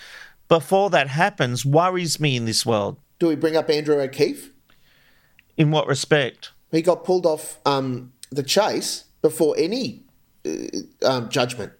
before 0.50 0.89
that 0.91 1.08
happens 1.08 1.66
worries 1.66 2.20
me 2.20 2.36
in 2.36 2.46
this 2.46 2.66
world. 2.66 3.00
Do 3.18 3.28
we 3.28 3.36
bring 3.36 3.56
up 3.56 3.70
Andrew 3.70 4.00
O'Keefe? 4.00 4.53
In 5.58 5.72
what 5.72 5.88
respect? 5.88 6.51
He 6.72 6.82
got 6.82 7.04
pulled 7.04 7.26
off 7.26 7.60
um, 7.66 8.12
the 8.32 8.43
chase 8.43 9.06
before 9.22 9.56
any 9.58 10.04
uh, 10.45 10.51
um, 11.06 11.30
judgment. 11.30 11.74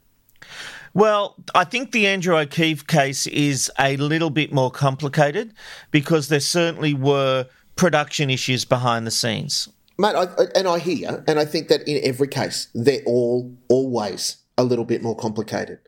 Well, 0.94 1.36
I 1.56 1.64
think 1.64 1.92
the 1.92 2.06
Andrew 2.06 2.38
O'Keefe 2.38 2.86
case 2.86 3.26
is 3.28 3.72
a 3.80 3.98
little 3.98 4.30
bit 4.30 4.54
more 4.54 4.70
complicated 4.70 5.54
because 5.90 6.28
there 6.28 6.40
certainly 6.40 6.94
were 6.94 7.48
production 7.76 8.30
issues 8.30 8.64
behind 8.64 9.08
the 9.08 9.12
scenes. 9.12 9.70
Mate, 9.98 10.16
I, 10.16 10.28
and 10.56 10.68
I 10.68 10.78
hear, 10.80 11.24
and 11.28 11.40
I 11.40 11.46
think 11.46 11.68
that 11.70 11.88
in 11.88 12.00
every 12.04 12.28
case, 12.28 12.68
they're 12.76 13.04
all 13.06 13.56
always 13.70 14.38
a 14.58 14.64
little 14.64 14.86
bit 14.86 15.02
more 15.02 15.16
complicated. 15.16 15.80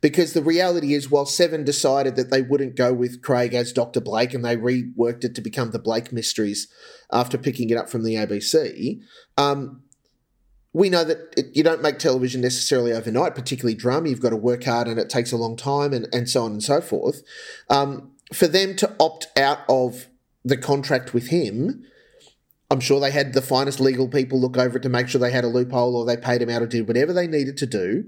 Because 0.00 0.32
the 0.32 0.42
reality 0.42 0.94
is, 0.94 1.10
while 1.10 1.26
Seven 1.26 1.62
decided 1.62 2.16
that 2.16 2.30
they 2.30 2.40
wouldn't 2.40 2.74
go 2.74 2.92
with 2.92 3.22
Craig 3.22 3.52
as 3.52 3.72
Dr. 3.72 4.00
Blake 4.00 4.32
and 4.32 4.44
they 4.44 4.56
reworked 4.56 5.24
it 5.24 5.34
to 5.34 5.42
become 5.42 5.72
the 5.72 5.78
Blake 5.78 6.10
Mysteries 6.10 6.68
after 7.12 7.36
picking 7.36 7.68
it 7.68 7.76
up 7.76 7.90
from 7.90 8.02
the 8.02 8.14
ABC, 8.14 9.00
um, 9.36 9.82
we 10.72 10.88
know 10.88 11.04
that 11.04 11.34
it, 11.36 11.54
you 11.54 11.62
don't 11.62 11.82
make 11.82 11.98
television 11.98 12.40
necessarily 12.40 12.92
overnight, 12.92 13.34
particularly 13.34 13.74
drama. 13.74 14.08
You've 14.08 14.20
got 14.20 14.30
to 14.30 14.36
work 14.36 14.64
hard 14.64 14.88
and 14.88 14.98
it 14.98 15.10
takes 15.10 15.32
a 15.32 15.36
long 15.36 15.56
time 15.56 15.92
and, 15.92 16.06
and 16.12 16.28
so 16.28 16.44
on 16.44 16.52
and 16.52 16.62
so 16.62 16.80
forth. 16.80 17.22
Um, 17.68 18.12
for 18.32 18.46
them 18.46 18.76
to 18.76 18.94
opt 18.98 19.26
out 19.36 19.58
of 19.68 20.06
the 20.44 20.56
contract 20.56 21.12
with 21.12 21.28
him, 21.28 21.84
I'm 22.70 22.80
sure 22.80 23.00
they 23.00 23.10
had 23.10 23.34
the 23.34 23.42
finest 23.42 23.80
legal 23.80 24.08
people 24.08 24.40
look 24.40 24.56
over 24.56 24.78
it 24.78 24.82
to 24.82 24.88
make 24.88 25.08
sure 25.08 25.20
they 25.20 25.32
had 25.32 25.44
a 25.44 25.48
loophole 25.48 25.96
or 25.96 26.06
they 26.06 26.16
paid 26.16 26.40
him 26.40 26.48
out 26.48 26.62
or 26.62 26.66
did 26.66 26.86
whatever 26.86 27.12
they 27.12 27.26
needed 27.26 27.56
to 27.58 27.66
do 27.66 28.04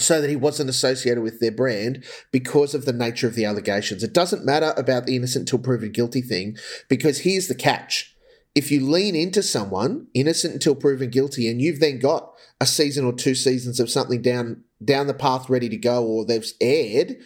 so 0.00 0.20
that 0.20 0.30
he 0.30 0.36
wasn't 0.36 0.70
associated 0.70 1.22
with 1.22 1.40
their 1.40 1.52
brand 1.52 2.04
because 2.32 2.74
of 2.74 2.84
the 2.84 2.92
nature 2.92 3.26
of 3.26 3.34
the 3.34 3.44
allegations. 3.44 4.02
It 4.02 4.12
doesn't 4.12 4.44
matter 4.44 4.72
about 4.76 5.06
the 5.06 5.16
innocent 5.16 5.48
till 5.48 5.58
proven 5.58 5.92
guilty 5.92 6.22
thing 6.22 6.56
because 6.88 7.20
here's 7.20 7.48
the 7.48 7.54
catch. 7.54 8.14
if 8.56 8.70
you 8.72 8.80
lean 8.84 9.14
into 9.14 9.42
someone 9.44 10.08
innocent 10.12 10.52
until 10.54 10.74
proven 10.74 11.08
guilty, 11.08 11.48
and 11.48 11.62
you've 11.62 11.78
then 11.78 12.00
got 12.00 12.32
a 12.60 12.66
season 12.66 13.04
or 13.04 13.12
two 13.12 13.34
seasons 13.34 13.78
of 13.78 13.88
something 13.88 14.20
down 14.22 14.64
down 14.84 15.06
the 15.06 15.14
path 15.14 15.48
ready 15.48 15.68
to 15.68 15.76
go, 15.76 16.04
or 16.04 16.24
they've 16.24 16.52
aired, 16.60 17.16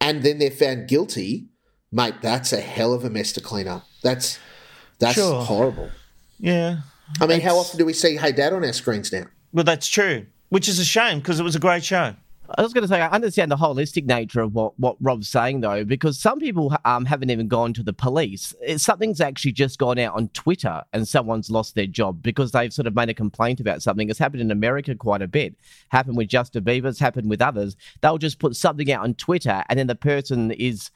and 0.00 0.22
then 0.22 0.38
they're 0.38 0.50
found 0.50 0.86
guilty, 0.88 1.48
mate, 1.90 2.14
that's 2.22 2.52
a 2.52 2.60
hell 2.60 2.92
of 2.94 3.04
a 3.04 3.10
mess 3.10 3.32
to 3.32 3.40
clean 3.40 3.66
up. 3.66 3.84
That's 4.04 4.38
that's 5.00 5.14
Sure. 5.16 5.42
horrible. 5.44 5.90
Yeah. 6.38 6.82
I 7.20 7.26
mean, 7.26 7.40
how 7.40 7.56
often 7.56 7.76
do 7.78 7.84
we 7.84 7.92
see 7.92 8.16
Hey 8.16 8.30
Dad 8.30 8.52
on 8.52 8.64
our 8.64 8.72
screens 8.72 9.10
now? 9.12 9.24
Well, 9.52 9.64
that's 9.64 9.88
true, 9.88 10.26
which 10.50 10.68
is 10.68 10.78
a 10.78 10.84
shame 10.84 11.18
because 11.18 11.40
it 11.40 11.42
was 11.42 11.56
a 11.56 11.60
great 11.60 11.82
show. 11.82 12.14
I 12.58 12.62
was 12.62 12.72
going 12.72 12.82
to 12.82 12.88
say, 12.88 13.00
I 13.00 13.08
understand 13.08 13.50
the 13.50 13.56
holistic 13.56 14.06
nature 14.06 14.40
of 14.40 14.54
what, 14.54 14.78
what 14.78 14.96
Rob's 15.00 15.28
saying, 15.28 15.60
though, 15.60 15.84
because 15.84 16.18
some 16.18 16.40
people 16.40 16.74
um, 16.84 17.04
haven't 17.04 17.30
even 17.30 17.46
gone 17.46 17.72
to 17.74 17.82
the 17.84 17.92
police. 17.92 18.52
Something's 18.76 19.20
actually 19.20 19.52
just 19.52 19.78
gone 19.78 20.00
out 20.00 20.16
on 20.16 20.28
Twitter 20.30 20.82
and 20.92 21.06
someone's 21.06 21.50
lost 21.50 21.76
their 21.76 21.86
job 21.86 22.22
because 22.22 22.50
they've 22.50 22.72
sort 22.72 22.88
of 22.88 22.94
made 22.96 23.08
a 23.08 23.14
complaint 23.14 23.60
about 23.60 23.82
something. 23.82 24.10
It's 24.10 24.18
happened 24.18 24.40
in 24.40 24.50
America 24.50 24.96
quite 24.96 25.22
a 25.22 25.28
bit. 25.28 25.54
Happened 25.90 26.16
with 26.16 26.28
Justin 26.28 26.64
Bieber, 26.64 26.86
it's 26.86 26.98
happened 26.98 27.30
with 27.30 27.40
others. 27.40 27.76
They'll 28.00 28.18
just 28.18 28.40
put 28.40 28.56
something 28.56 28.90
out 28.90 29.04
on 29.04 29.14
Twitter 29.14 29.62
and 29.68 29.78
then 29.78 29.86
the 29.86 29.94
person 29.94 30.50
is 30.50 30.90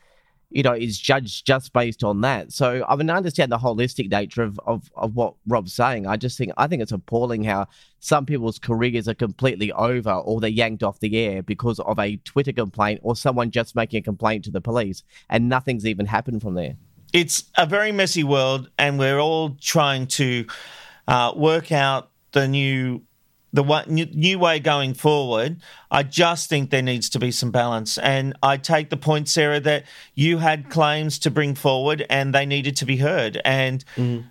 you 0.50 0.62
know, 0.62 0.72
is 0.72 0.98
judged 0.98 1.46
just 1.46 1.72
based 1.72 2.04
on 2.04 2.20
that. 2.22 2.52
So 2.52 2.84
I 2.88 2.96
mean, 2.96 3.10
I 3.10 3.16
understand 3.16 3.50
the 3.50 3.58
holistic 3.58 4.10
nature 4.10 4.42
of, 4.42 4.58
of, 4.66 4.90
of 4.96 5.14
what 5.14 5.34
Rob's 5.46 5.72
saying. 5.72 6.06
I 6.06 6.16
just 6.16 6.38
think 6.38 6.52
I 6.56 6.66
think 6.66 6.82
it's 6.82 6.92
appalling 6.92 7.44
how 7.44 7.66
some 8.00 8.26
people's 8.26 8.58
careers 8.58 9.08
are 9.08 9.14
completely 9.14 9.72
over 9.72 10.12
or 10.12 10.40
they're 10.40 10.50
yanked 10.50 10.82
off 10.82 11.00
the 11.00 11.18
air 11.18 11.42
because 11.42 11.80
of 11.80 11.98
a 11.98 12.16
Twitter 12.18 12.52
complaint 12.52 13.00
or 13.02 13.16
someone 13.16 13.50
just 13.50 13.74
making 13.74 13.98
a 13.98 14.02
complaint 14.02 14.44
to 14.44 14.50
the 14.50 14.60
police 14.60 15.02
and 15.30 15.48
nothing's 15.48 15.86
even 15.86 16.06
happened 16.06 16.42
from 16.42 16.54
there. 16.54 16.76
It's 17.12 17.44
a 17.56 17.64
very 17.64 17.92
messy 17.92 18.24
world, 18.24 18.70
and 18.76 18.98
we're 18.98 19.20
all 19.20 19.56
trying 19.60 20.08
to 20.08 20.46
uh, 21.06 21.32
work 21.36 21.70
out 21.70 22.10
the 22.32 22.48
new 22.48 23.02
the 23.54 23.62
one, 23.62 23.84
new, 23.88 24.06
new 24.06 24.38
way 24.38 24.58
going 24.58 24.94
forward. 24.94 25.56
I 25.90 26.02
just 26.02 26.48
think 26.50 26.70
there 26.70 26.82
needs 26.82 27.08
to 27.10 27.20
be 27.20 27.30
some 27.30 27.52
balance, 27.52 27.96
and 27.98 28.36
I 28.42 28.56
take 28.56 28.90
the 28.90 28.96
point, 28.96 29.28
Sarah, 29.28 29.60
that 29.60 29.84
you 30.14 30.38
had 30.38 30.68
claims 30.68 31.18
to 31.20 31.30
bring 31.30 31.54
forward, 31.54 32.04
and 32.10 32.34
they 32.34 32.44
needed 32.44 32.76
to 32.76 32.84
be 32.84 32.96
heard. 32.96 33.40
And 33.44 33.84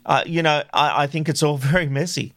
uh, 0.06 0.24
you 0.26 0.44
know, 0.44 0.64
I, 0.74 1.04
I 1.04 1.08
think 1.08 1.30
it's 1.30 1.42
all 1.42 1.58
very 1.74 1.88
messy. 1.88 2.34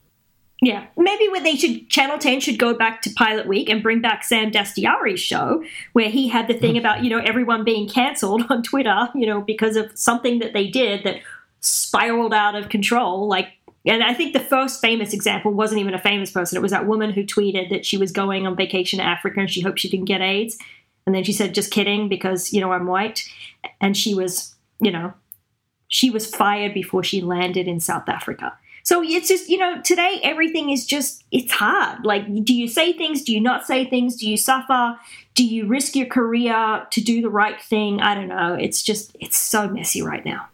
Yeah, 0.62 0.87
maybe 0.97 1.28
what 1.28 1.43
they 1.43 1.57
should 1.57 1.91
Channel 1.91 2.18
Ten 2.18 2.41
should 2.41 2.59
go 2.59 2.72
back 2.72 3.03
to 3.03 3.11
Pilot 3.11 3.47
Week 3.47 3.68
and 3.68 3.82
bring 3.82 4.01
back 4.01 4.24
Sam 4.24 4.51
Dastyari's 4.51 5.20
show, 5.20 5.62
where 5.93 6.09
he 6.09 6.28
had 6.28 6.49
the 6.49 6.55
thing 6.55 6.78
about 6.78 7.03
you 7.03 7.11
know 7.11 7.18
everyone 7.18 7.64
being 7.64 7.89
cancelled 7.89 8.45
on 8.49 8.62
Twitter, 8.62 9.09
you 9.14 9.26
know, 9.26 9.41
because 9.41 9.76
of 9.76 9.91
something 9.99 10.39
that 10.39 10.55
they 10.55 10.68
did 10.68 11.05
that 11.05 11.16
spiraled 11.61 12.32
out 12.32 12.55
of 12.55 12.68
control. 12.68 13.26
Like, 13.26 13.49
and 13.87 14.03
I 14.03 14.14
think 14.14 14.32
the 14.32 14.41
first 14.41 14.80
famous 14.80 15.12
example 15.12 15.53
wasn't 15.53 15.80
even 15.80 15.95
a 15.95 15.99
famous 15.99 16.30
person; 16.30 16.57
it 16.57 16.62
was 16.62 16.72
that 16.72 16.87
woman 16.87 17.11
who 17.11 17.24
tweeted 17.24 17.70
that 17.70 17.87
she 17.87 17.97
was 17.97 18.12
going 18.12 18.47
on 18.47 18.57
vacation 18.57 18.99
to 18.99 19.05
Africa 19.05 19.41
and 19.41 19.51
she 19.51 19.61
hoped 19.61 19.80
she 19.80 19.89
didn't 19.89 20.07
get 20.07 20.20
AIDS, 20.20 20.59
and 21.07 21.14
then 21.14 21.24
she 21.24 21.32
said, 21.32 21.55
"Just 21.55 21.70
kidding," 21.70 22.09
because 22.09 22.53
you 22.53 22.61
know 22.61 22.72
I'm 22.72 22.87
white, 22.87 23.28
and 23.80 23.97
she 23.97 24.14
was, 24.14 24.55
you 24.80 24.91
know, 24.91 25.14
she 25.89 26.11
was 26.11 26.26
fired 26.26 26.74
before 26.74 27.03
she 27.03 27.20
landed 27.20 27.68
in 27.68 27.80
South 27.80 28.09
Africa. 28.09 28.53
So 28.87 29.03
it's 29.03 29.26
just, 29.26 29.49
you 29.49 29.59
know, 29.59 29.82
today 29.82 30.20
everything 30.22 30.70
is 30.70 30.87
just, 30.87 31.24
it's 31.32 31.51
hard. 31.51 32.07
Like, 32.07 32.45
do 32.45 32.55
you 32.55 32.68
say 32.68 32.93
things? 32.93 33.22
Do 33.22 33.32
you 33.32 33.41
not 33.41 33.66
say 33.66 33.84
things? 33.84 34.14
Do 34.14 34.30
you 34.30 34.37
suffer? 34.37 34.97
Do 35.34 35.45
you 35.45 35.66
risk 35.66 35.97
your 35.97 36.07
career 36.07 36.87
to 36.89 37.01
do 37.01 37.20
the 37.20 37.28
right 37.28 37.61
thing? 37.61 38.01
I 38.01 38.14
don't 38.14 38.28
know. 38.28 38.55
It's 38.55 38.84
just, 38.84 39.16
it's 39.18 39.37
so 39.37 39.66
messy 39.66 40.03
right 40.03 40.24
now. 40.24 40.47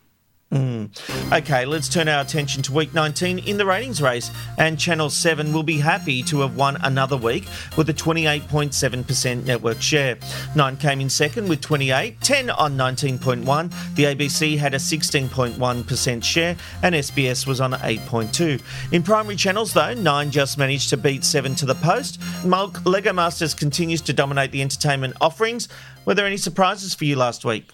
Mm. 0.52 1.32
Okay, 1.32 1.64
let's 1.64 1.88
turn 1.88 2.08
our 2.08 2.20
attention 2.20 2.62
to 2.64 2.72
week 2.72 2.92
19 2.92 3.38
in 3.38 3.56
the 3.56 3.64
ratings 3.64 4.02
race. 4.02 4.30
And 4.58 4.78
Channel 4.78 5.08
7 5.08 5.50
will 5.50 5.62
be 5.62 5.78
happy 5.78 6.22
to 6.24 6.40
have 6.40 6.56
won 6.56 6.76
another 6.82 7.16
week 7.16 7.46
with 7.78 7.88
a 7.88 7.94
28.7% 7.94 9.46
network 9.46 9.80
share. 9.80 10.18
9 10.54 10.76
came 10.76 11.00
in 11.00 11.08
second 11.08 11.48
with 11.48 11.62
28, 11.62 12.20
10 12.20 12.50
on 12.50 12.76
19.1. 12.76 13.94
The 13.94 14.04
ABC 14.04 14.58
had 14.58 14.74
a 14.74 14.78
16.1% 14.78 16.22
share, 16.22 16.56
and 16.82 16.94
SBS 16.94 17.46
was 17.46 17.62
on 17.62 17.72
8.2. 17.72 18.60
In 18.92 19.02
primary 19.02 19.36
channels, 19.36 19.72
though, 19.72 19.94
9 19.94 20.30
just 20.30 20.58
managed 20.58 20.90
to 20.90 20.98
beat 20.98 21.24
7 21.24 21.54
to 21.54 21.64
the 21.64 21.76
post. 21.76 22.20
Mulk, 22.44 22.84
Lego 22.84 23.14
Masters 23.14 23.54
continues 23.54 24.02
to 24.02 24.12
dominate 24.12 24.52
the 24.52 24.60
entertainment 24.60 25.14
offerings. 25.18 25.68
Were 26.04 26.12
there 26.12 26.26
any 26.26 26.36
surprises 26.36 26.94
for 26.94 27.06
you 27.06 27.16
last 27.16 27.42
week? 27.42 27.70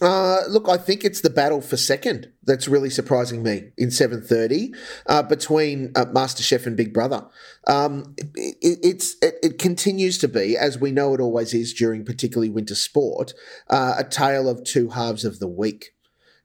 Uh, 0.00 0.42
look, 0.48 0.68
I 0.68 0.76
think 0.76 1.04
it's 1.04 1.22
the 1.22 1.30
battle 1.30 1.62
for 1.62 1.76
second 1.76 2.30
that's 2.44 2.68
really 2.68 2.90
surprising 2.90 3.42
me 3.42 3.70
in 3.78 3.88
7:30 3.88 4.74
uh, 5.06 5.22
between 5.22 5.92
uh, 5.96 6.04
MasterChef 6.06 6.66
and 6.66 6.76
Big 6.76 6.92
Brother. 6.92 7.26
Um, 7.66 8.14
it, 8.18 8.56
it, 8.60 8.78
it's 8.82 9.16
it, 9.22 9.36
it 9.42 9.58
continues 9.58 10.18
to 10.18 10.28
be, 10.28 10.56
as 10.56 10.78
we 10.78 10.90
know 10.90 11.14
it 11.14 11.20
always 11.20 11.54
is 11.54 11.72
during 11.72 12.04
particularly 12.04 12.50
winter 12.50 12.74
sport, 12.74 13.32
uh, 13.70 13.94
a 13.98 14.04
tale 14.04 14.48
of 14.48 14.64
two 14.64 14.90
halves 14.90 15.24
of 15.24 15.38
the 15.38 15.48
week. 15.48 15.94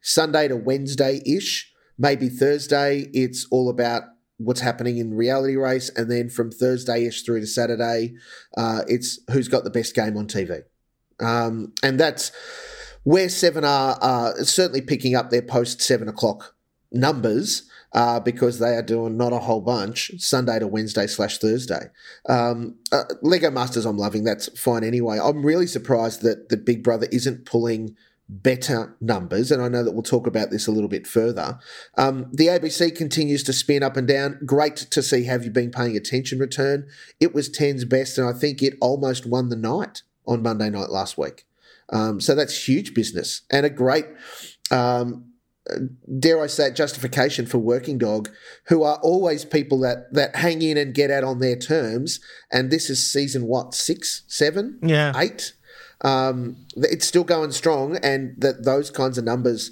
Sunday 0.02 0.48
to 0.48 0.56
Wednesday 0.56 1.22
ish, 1.26 1.74
maybe 1.98 2.30
Thursday. 2.30 3.10
It's 3.14 3.46
all 3.52 3.70
about 3.70 4.04
what's 4.38 4.62
happening 4.62 4.98
in 4.98 5.14
reality 5.14 5.58
race, 5.58 5.90
and 5.90 6.10
then 6.10 6.30
from 6.30 6.52
Thursday 6.52 7.06
ish 7.06 7.24
through 7.24 7.42
to 7.42 7.48
Saturday, 7.48 8.14
uh, 8.56 8.84
it's 8.88 9.20
who's 9.30 9.50
got 9.50 9.66
the 9.66 9.70
best 9.70 9.94
game 9.94 10.16
on 10.16 10.28
TV, 10.28 10.62
um, 11.20 11.74
and 11.84 12.00
that's 12.00 12.32
where 13.04 13.30
Seven 13.30 13.66
are 13.66 14.36
certainly 14.44 14.82
picking 14.82 15.16
up 15.16 15.30
their 15.30 15.42
post 15.42 15.82
seven 15.82 16.08
o'clock 16.08 16.56
numbers 16.92 17.64
uh, 17.94 18.20
because 18.20 18.60
they 18.60 18.76
are 18.76 18.82
doing 18.82 19.18
not 19.18 19.34
a 19.34 19.40
whole 19.40 19.62
bunch 19.62 20.12
Sunday 20.18 20.60
to 20.60 20.68
Wednesday 20.68 21.08
slash 21.08 21.38
Thursday. 21.40 21.90
Um, 22.28 22.76
uh, 22.92 23.04
Lego 23.22 23.52
Masters, 23.52 23.86
I'm 23.86 23.98
loving. 23.98 24.24
That's 24.24 24.48
fine 24.60 24.84
anyway. 24.84 25.20
I'm 25.22 25.46
really 25.46 25.68
surprised 25.68 26.22
that 26.22 26.50
that 26.50 26.66
Big 26.66 26.84
Brother 26.84 27.08
isn't 27.12 27.46
pulling 27.46 27.96
better 28.30 28.96
numbers, 29.02 29.52
and 29.52 29.62
I 29.62 29.68
know 29.68 29.84
that 29.84 29.92
we'll 29.92 30.04
talk 30.04 30.26
about 30.26 30.52
this 30.52 30.66
a 30.66 30.72
little 30.72 30.88
bit 30.88 31.06
further. 31.06 31.60
Um, 31.98 32.28
the 32.32 32.48
ABC 32.48 32.96
continues 32.96 33.44
to 33.44 33.54
spin 33.54 33.84
up 33.84 33.98
and 33.98 34.08
down. 34.08 34.40
Great 34.46 34.78
to 34.78 35.04
see 35.04 35.26
Have 35.26 35.44
You 35.44 35.52
Been 35.52 35.72
Paying 35.72 35.98
Attention 35.98 36.40
return. 36.40 36.88
It 37.20 37.36
was 37.36 37.50
10's 37.50 37.84
best, 37.84 38.18
and 38.18 38.30
I 38.30 38.34
think 38.34 38.64
it 38.64 38.78
almost 38.80 39.26
won 39.26 39.50
the 39.50 39.58
night 39.58 40.04
on 40.26 40.42
Monday 40.42 40.70
night 40.70 40.90
last 40.90 41.18
week. 41.18 41.46
Um, 41.92 42.22
so 42.22 42.36
that's 42.36 42.68
huge 42.68 42.94
business 42.94 43.42
and 43.52 43.66
a 43.66 43.70
great, 43.70 44.06
um, 44.72 45.26
dare 46.20 46.42
I 46.42 46.48
say, 46.48 46.68
it, 46.68 46.76
justification 46.76 47.46
for 47.46 47.58
Working 47.60 47.98
Dog, 47.98 48.30
who 48.68 48.84
are 48.84 48.98
always 49.04 49.46
people 49.46 49.80
that 49.82 50.14
that 50.14 50.36
hang 50.38 50.62
in 50.62 50.78
and 50.78 50.94
get 50.94 51.12
out 51.12 51.24
on 51.24 51.40
their 51.40 51.56
terms. 51.58 52.20
And 52.52 52.72
this 52.72 52.90
is 52.90 53.12
season 53.12 53.46
what 53.46 53.74
six, 53.74 54.24
seven, 54.28 54.80
Yeah. 54.84 55.14
eight. 55.18 55.54
Um, 56.04 56.56
it's 56.76 57.06
still 57.06 57.24
going 57.24 57.52
strong, 57.52 57.98
and 57.98 58.34
that 58.40 58.64
those 58.66 58.90
kinds 58.90 59.18
of 59.18 59.24
numbers. 59.24 59.72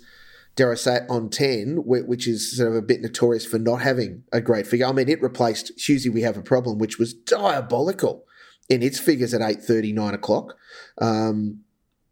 Dare 0.56 0.74
I 0.74 0.76
say 0.76 0.96
it, 0.98 1.04
on 1.10 1.30
10, 1.30 1.84
which 1.86 2.28
is 2.28 2.58
sort 2.58 2.68
of 2.70 2.76
a 2.76 2.82
bit 2.82 3.00
notorious 3.02 3.46
for 3.46 3.58
not 3.58 3.78
having 3.82 4.24
a 4.34 4.42
great 4.42 4.68
figure. 4.68 4.88
I 4.88 4.92
mean, 4.92 5.08
it 5.08 5.22
replaced 5.22 5.72
Hughesy 5.78 6.12
We 6.12 6.22
Have 6.24 6.36
a 6.36 6.42
Problem, 6.42 6.80
which 6.80 7.00
was 7.00 7.14
diabolical 7.14 8.26
in 8.68 8.84
its 8.84 9.00
figures 9.00 9.34
at 9.34 9.40
8.30, 9.40 9.94
9 9.94 10.14
o'clock. 10.14 10.56
Um, 10.98 11.62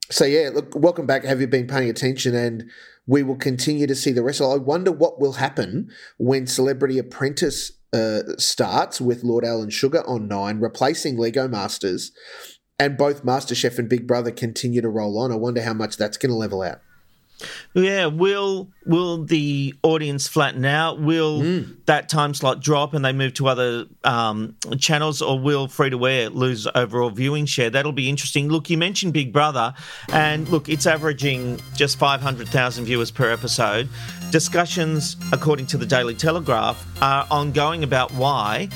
so 0.09 0.25
yeah, 0.25 0.49
look, 0.53 0.75
welcome 0.75 1.05
back. 1.05 1.23
Have 1.23 1.41
you 1.41 1.47
been 1.47 1.67
paying 1.67 1.89
attention? 1.89 2.35
And 2.35 2.69
we 3.05 3.23
will 3.23 3.35
continue 3.35 3.87
to 3.87 3.95
see 3.95 4.11
the 4.11 4.23
rest. 4.23 4.41
I 4.41 4.55
wonder 4.55 4.91
what 4.91 5.19
will 5.19 5.33
happen 5.33 5.89
when 6.17 6.45
Celebrity 6.45 6.97
Apprentice 6.97 7.71
uh, 7.93 8.19
starts 8.37 8.99
with 8.99 9.23
Lord 9.23 9.45
Alan 9.45 9.69
Sugar 9.69 10.03
on 10.07 10.27
nine, 10.27 10.59
replacing 10.59 11.17
Lego 11.17 11.47
Masters, 11.47 12.11
and 12.77 12.97
both 12.97 13.25
MasterChef 13.25 13.79
and 13.79 13.89
Big 13.89 14.05
Brother 14.05 14.31
continue 14.31 14.81
to 14.81 14.89
roll 14.89 15.17
on. 15.19 15.31
I 15.31 15.35
wonder 15.35 15.61
how 15.61 15.73
much 15.73 15.97
that's 15.97 16.17
going 16.17 16.31
to 16.31 16.35
level 16.35 16.61
out. 16.61 16.81
Yeah, 17.73 18.07
will 18.07 18.69
will 18.85 19.23
the 19.23 19.75
audience 19.83 20.27
flatten 20.27 20.65
out? 20.65 20.99
Will 20.99 21.65
that 21.85 22.09
time 22.09 22.33
slot 22.33 22.61
drop 22.61 22.93
and 22.93 23.05
they 23.05 23.13
move 23.13 23.33
to 23.35 23.47
other 23.47 23.85
um, 24.03 24.55
channels, 24.79 25.21
or 25.21 25.39
will 25.39 25.67
free 25.67 25.89
to 25.89 25.97
wear 25.97 26.29
lose 26.29 26.67
overall 26.73 27.09
viewing 27.09 27.45
share? 27.45 27.69
That'll 27.69 27.91
be 27.91 28.09
interesting. 28.09 28.49
Look, 28.49 28.69
you 28.69 28.77
mentioned 28.77 29.13
Big 29.13 29.31
Brother, 29.31 29.73
and 30.11 30.47
look, 30.49 30.67
it's 30.69 30.87
averaging 30.87 31.59
just 31.75 31.99
five 31.99 32.21
hundred 32.21 32.47
thousand 32.47 32.85
viewers 32.85 33.11
per 33.11 33.31
episode. 33.31 33.87
Discussions, 34.31 35.15
according 35.31 35.67
to 35.67 35.77
the 35.77 35.85
Daily 35.85 36.15
Telegraph, 36.15 36.85
are 37.01 37.27
ongoing 37.29 37.83
about 37.83 38.11
why. 38.11 38.69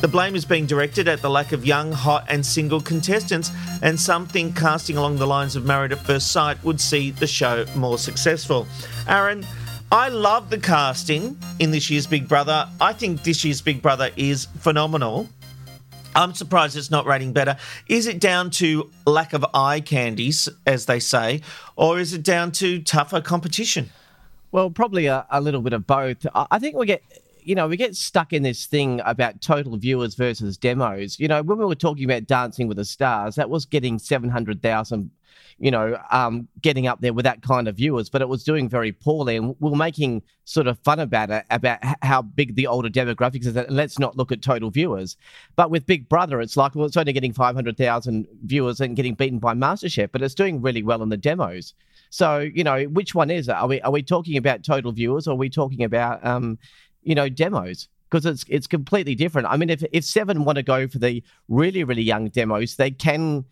The 0.00 0.06
blame 0.06 0.36
is 0.36 0.44
being 0.44 0.64
directed 0.64 1.08
at 1.08 1.22
the 1.22 1.28
lack 1.28 1.50
of 1.50 1.66
young, 1.66 1.90
hot, 1.90 2.24
and 2.28 2.46
single 2.46 2.80
contestants, 2.80 3.50
and 3.82 3.98
some 3.98 4.28
think 4.28 4.54
casting 4.54 4.96
along 4.96 5.16
the 5.16 5.26
lines 5.26 5.56
of 5.56 5.64
Married 5.64 5.90
at 5.90 5.98
First 5.98 6.30
Sight 6.30 6.62
would 6.62 6.80
see 6.80 7.10
the 7.10 7.26
show 7.26 7.64
more 7.74 7.98
successful. 7.98 8.68
Aaron, 9.08 9.44
I 9.90 10.08
love 10.08 10.50
the 10.50 10.58
casting 10.58 11.36
in 11.58 11.72
this 11.72 11.90
year's 11.90 12.06
Big 12.06 12.28
Brother. 12.28 12.68
I 12.80 12.92
think 12.92 13.24
this 13.24 13.44
year's 13.44 13.60
Big 13.60 13.82
Brother 13.82 14.10
is 14.16 14.44
phenomenal. 14.60 15.28
I'm 16.14 16.32
surprised 16.32 16.76
it's 16.76 16.92
not 16.92 17.04
rating 17.04 17.32
better. 17.32 17.56
Is 17.88 18.06
it 18.06 18.20
down 18.20 18.50
to 18.50 18.92
lack 19.04 19.32
of 19.32 19.44
eye 19.52 19.80
candies, 19.80 20.48
as 20.64 20.86
they 20.86 21.00
say, 21.00 21.42
or 21.74 21.98
is 21.98 22.12
it 22.12 22.22
down 22.22 22.52
to 22.52 22.80
tougher 22.82 23.20
competition? 23.20 23.90
Well, 24.52 24.70
probably 24.70 25.06
a, 25.06 25.26
a 25.28 25.40
little 25.40 25.60
bit 25.60 25.72
of 25.72 25.88
both. 25.88 26.24
I, 26.32 26.46
I 26.52 26.58
think 26.60 26.76
we 26.76 26.86
get 26.86 27.02
you 27.48 27.54
know, 27.54 27.66
we 27.66 27.78
get 27.78 27.96
stuck 27.96 28.34
in 28.34 28.42
this 28.42 28.66
thing 28.66 29.00
about 29.06 29.40
total 29.40 29.78
viewers 29.78 30.14
versus 30.14 30.58
demos. 30.58 31.18
You 31.18 31.28
know, 31.28 31.42
when 31.42 31.56
we 31.56 31.64
were 31.64 31.74
talking 31.74 32.04
about 32.04 32.26
Dancing 32.26 32.68
with 32.68 32.76
the 32.76 32.84
Stars, 32.84 33.36
that 33.36 33.48
was 33.48 33.64
getting 33.64 33.98
700,000, 33.98 35.10
you 35.58 35.70
know, 35.70 35.98
um, 36.10 36.46
getting 36.60 36.86
up 36.86 37.00
there 37.00 37.14
with 37.14 37.24
that 37.24 37.40
kind 37.40 37.66
of 37.66 37.76
viewers, 37.76 38.10
but 38.10 38.20
it 38.20 38.28
was 38.28 38.44
doing 38.44 38.68
very 38.68 38.92
poorly. 38.92 39.36
And 39.36 39.56
we 39.60 39.72
are 39.72 39.76
making 39.76 40.24
sort 40.44 40.66
of 40.66 40.78
fun 40.80 41.00
about 41.00 41.30
it, 41.30 41.46
about 41.48 41.78
how 42.02 42.20
big 42.20 42.54
the 42.54 42.66
older 42.66 42.90
demographics 42.90 43.46
is. 43.46 43.56
And 43.56 43.70
let's 43.70 43.98
not 43.98 44.14
look 44.14 44.30
at 44.30 44.42
total 44.42 44.70
viewers. 44.70 45.16
But 45.56 45.70
with 45.70 45.86
Big 45.86 46.06
Brother, 46.06 46.42
it's 46.42 46.58
like, 46.58 46.74
well, 46.74 46.84
it's 46.84 46.98
only 46.98 47.14
getting 47.14 47.32
500,000 47.32 48.28
viewers 48.44 48.78
and 48.82 48.94
getting 48.94 49.14
beaten 49.14 49.38
by 49.38 49.54
MasterChef, 49.54 50.12
but 50.12 50.20
it's 50.20 50.34
doing 50.34 50.60
really 50.60 50.82
well 50.82 51.02
in 51.02 51.08
the 51.08 51.16
demos. 51.16 51.72
So, 52.10 52.40
you 52.40 52.64
know, 52.64 52.84
which 52.84 53.14
one 53.14 53.30
is 53.30 53.48
it? 53.48 53.52
Are 53.52 53.68
we, 53.68 53.80
are 53.80 53.90
we 53.90 54.02
talking 54.02 54.36
about 54.36 54.64
total 54.64 54.92
viewers 54.92 55.26
or 55.26 55.32
are 55.32 55.36
we 55.36 55.48
talking 55.48 55.82
about, 55.82 56.24
um, 56.26 56.58
you 57.02 57.14
know, 57.14 57.28
demos 57.28 57.88
because 58.10 58.26
it's 58.26 58.44
it's 58.48 58.66
completely 58.66 59.14
different. 59.14 59.48
I 59.48 59.56
mean, 59.56 59.70
if 59.70 59.84
if 59.92 60.04
Seven 60.04 60.44
want 60.44 60.56
to 60.56 60.62
go 60.62 60.88
for 60.88 60.98
the 60.98 61.22
really 61.48 61.84
really 61.84 62.02
young 62.02 62.28
demos, 62.28 62.76
they 62.76 62.90
can, 62.90 63.44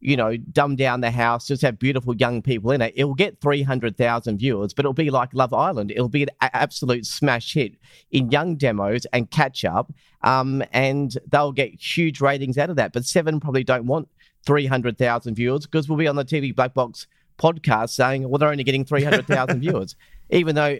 you 0.00 0.16
know, 0.16 0.36
dumb 0.36 0.76
down 0.76 1.00
the 1.00 1.10
house, 1.10 1.46
just 1.46 1.62
have 1.62 1.78
beautiful 1.78 2.14
young 2.16 2.42
people 2.42 2.70
in 2.72 2.82
it. 2.82 2.92
It'll 2.96 3.14
get 3.14 3.40
three 3.40 3.62
hundred 3.62 3.96
thousand 3.96 4.38
viewers, 4.38 4.74
but 4.74 4.84
it'll 4.84 4.92
be 4.92 5.10
like 5.10 5.32
Love 5.32 5.52
Island. 5.52 5.90
It'll 5.90 6.08
be 6.08 6.22
an 6.22 6.30
absolute 6.40 7.06
smash 7.06 7.54
hit 7.54 7.74
in 8.10 8.30
young 8.30 8.56
demos 8.56 9.06
and 9.12 9.30
catch 9.30 9.64
up, 9.64 9.92
um, 10.22 10.62
and 10.72 11.16
they'll 11.28 11.52
get 11.52 11.80
huge 11.80 12.20
ratings 12.20 12.58
out 12.58 12.70
of 12.70 12.76
that. 12.76 12.92
But 12.92 13.04
Seven 13.04 13.40
probably 13.40 13.64
don't 13.64 13.86
want 13.86 14.08
three 14.44 14.66
hundred 14.66 14.98
thousand 14.98 15.34
viewers 15.34 15.66
because 15.66 15.88
we'll 15.88 15.98
be 15.98 16.08
on 16.08 16.16
the 16.16 16.24
TV 16.24 16.54
Black 16.54 16.74
Box 16.74 17.06
podcast 17.38 17.90
saying, 17.90 18.28
well, 18.28 18.38
they're 18.38 18.50
only 18.50 18.64
getting 18.64 18.84
three 18.84 19.04
hundred 19.04 19.26
thousand 19.26 19.60
viewers, 19.62 19.94
even 20.30 20.54
though 20.54 20.78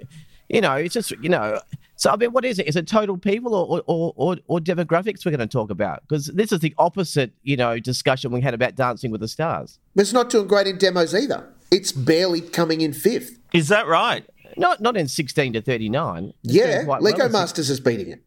you 0.50 0.60
know, 0.60 0.74
it's 0.74 0.94
just, 0.94 1.12
you 1.22 1.28
know, 1.28 1.60
so 1.94 2.10
I 2.10 2.16
mean, 2.16 2.32
what 2.32 2.44
is 2.44 2.58
it? 2.58 2.66
Is 2.66 2.76
it 2.76 2.88
total 2.88 3.16
people 3.16 3.54
or 3.54 3.82
or 3.86 4.12
or, 4.16 4.36
or 4.46 4.58
demographics 4.58 5.24
we're 5.24 5.30
going 5.30 5.40
to 5.40 5.46
talk 5.46 5.70
about? 5.70 6.02
Because 6.08 6.26
this 6.26 6.50
is 6.50 6.60
the 6.60 6.74
opposite, 6.78 7.32
you 7.42 7.56
know, 7.56 7.78
discussion 7.78 8.32
we 8.32 8.40
had 8.40 8.54
about 8.54 8.74
Dancing 8.74 9.10
with 9.10 9.20
the 9.20 9.28
Stars. 9.28 9.78
It's 9.94 10.12
not 10.12 10.30
doing 10.30 10.48
great 10.48 10.66
in 10.66 10.78
demos 10.78 11.14
either. 11.14 11.48
It's 11.70 11.92
barely 11.92 12.40
coming 12.40 12.80
in 12.80 12.94
fifth. 12.94 13.38
Is 13.52 13.68
that 13.68 13.86
right? 13.86 14.24
Not 14.56 14.80
not 14.80 14.96
in 14.96 15.08
sixteen 15.08 15.52
to 15.52 15.60
thirty 15.60 15.88
nine. 15.88 16.32
Yeah, 16.42 16.84
Lego 17.00 17.18
well 17.18 17.28
Masters 17.28 17.70
is 17.70 17.78
beating 17.78 18.08
it. 18.08 18.22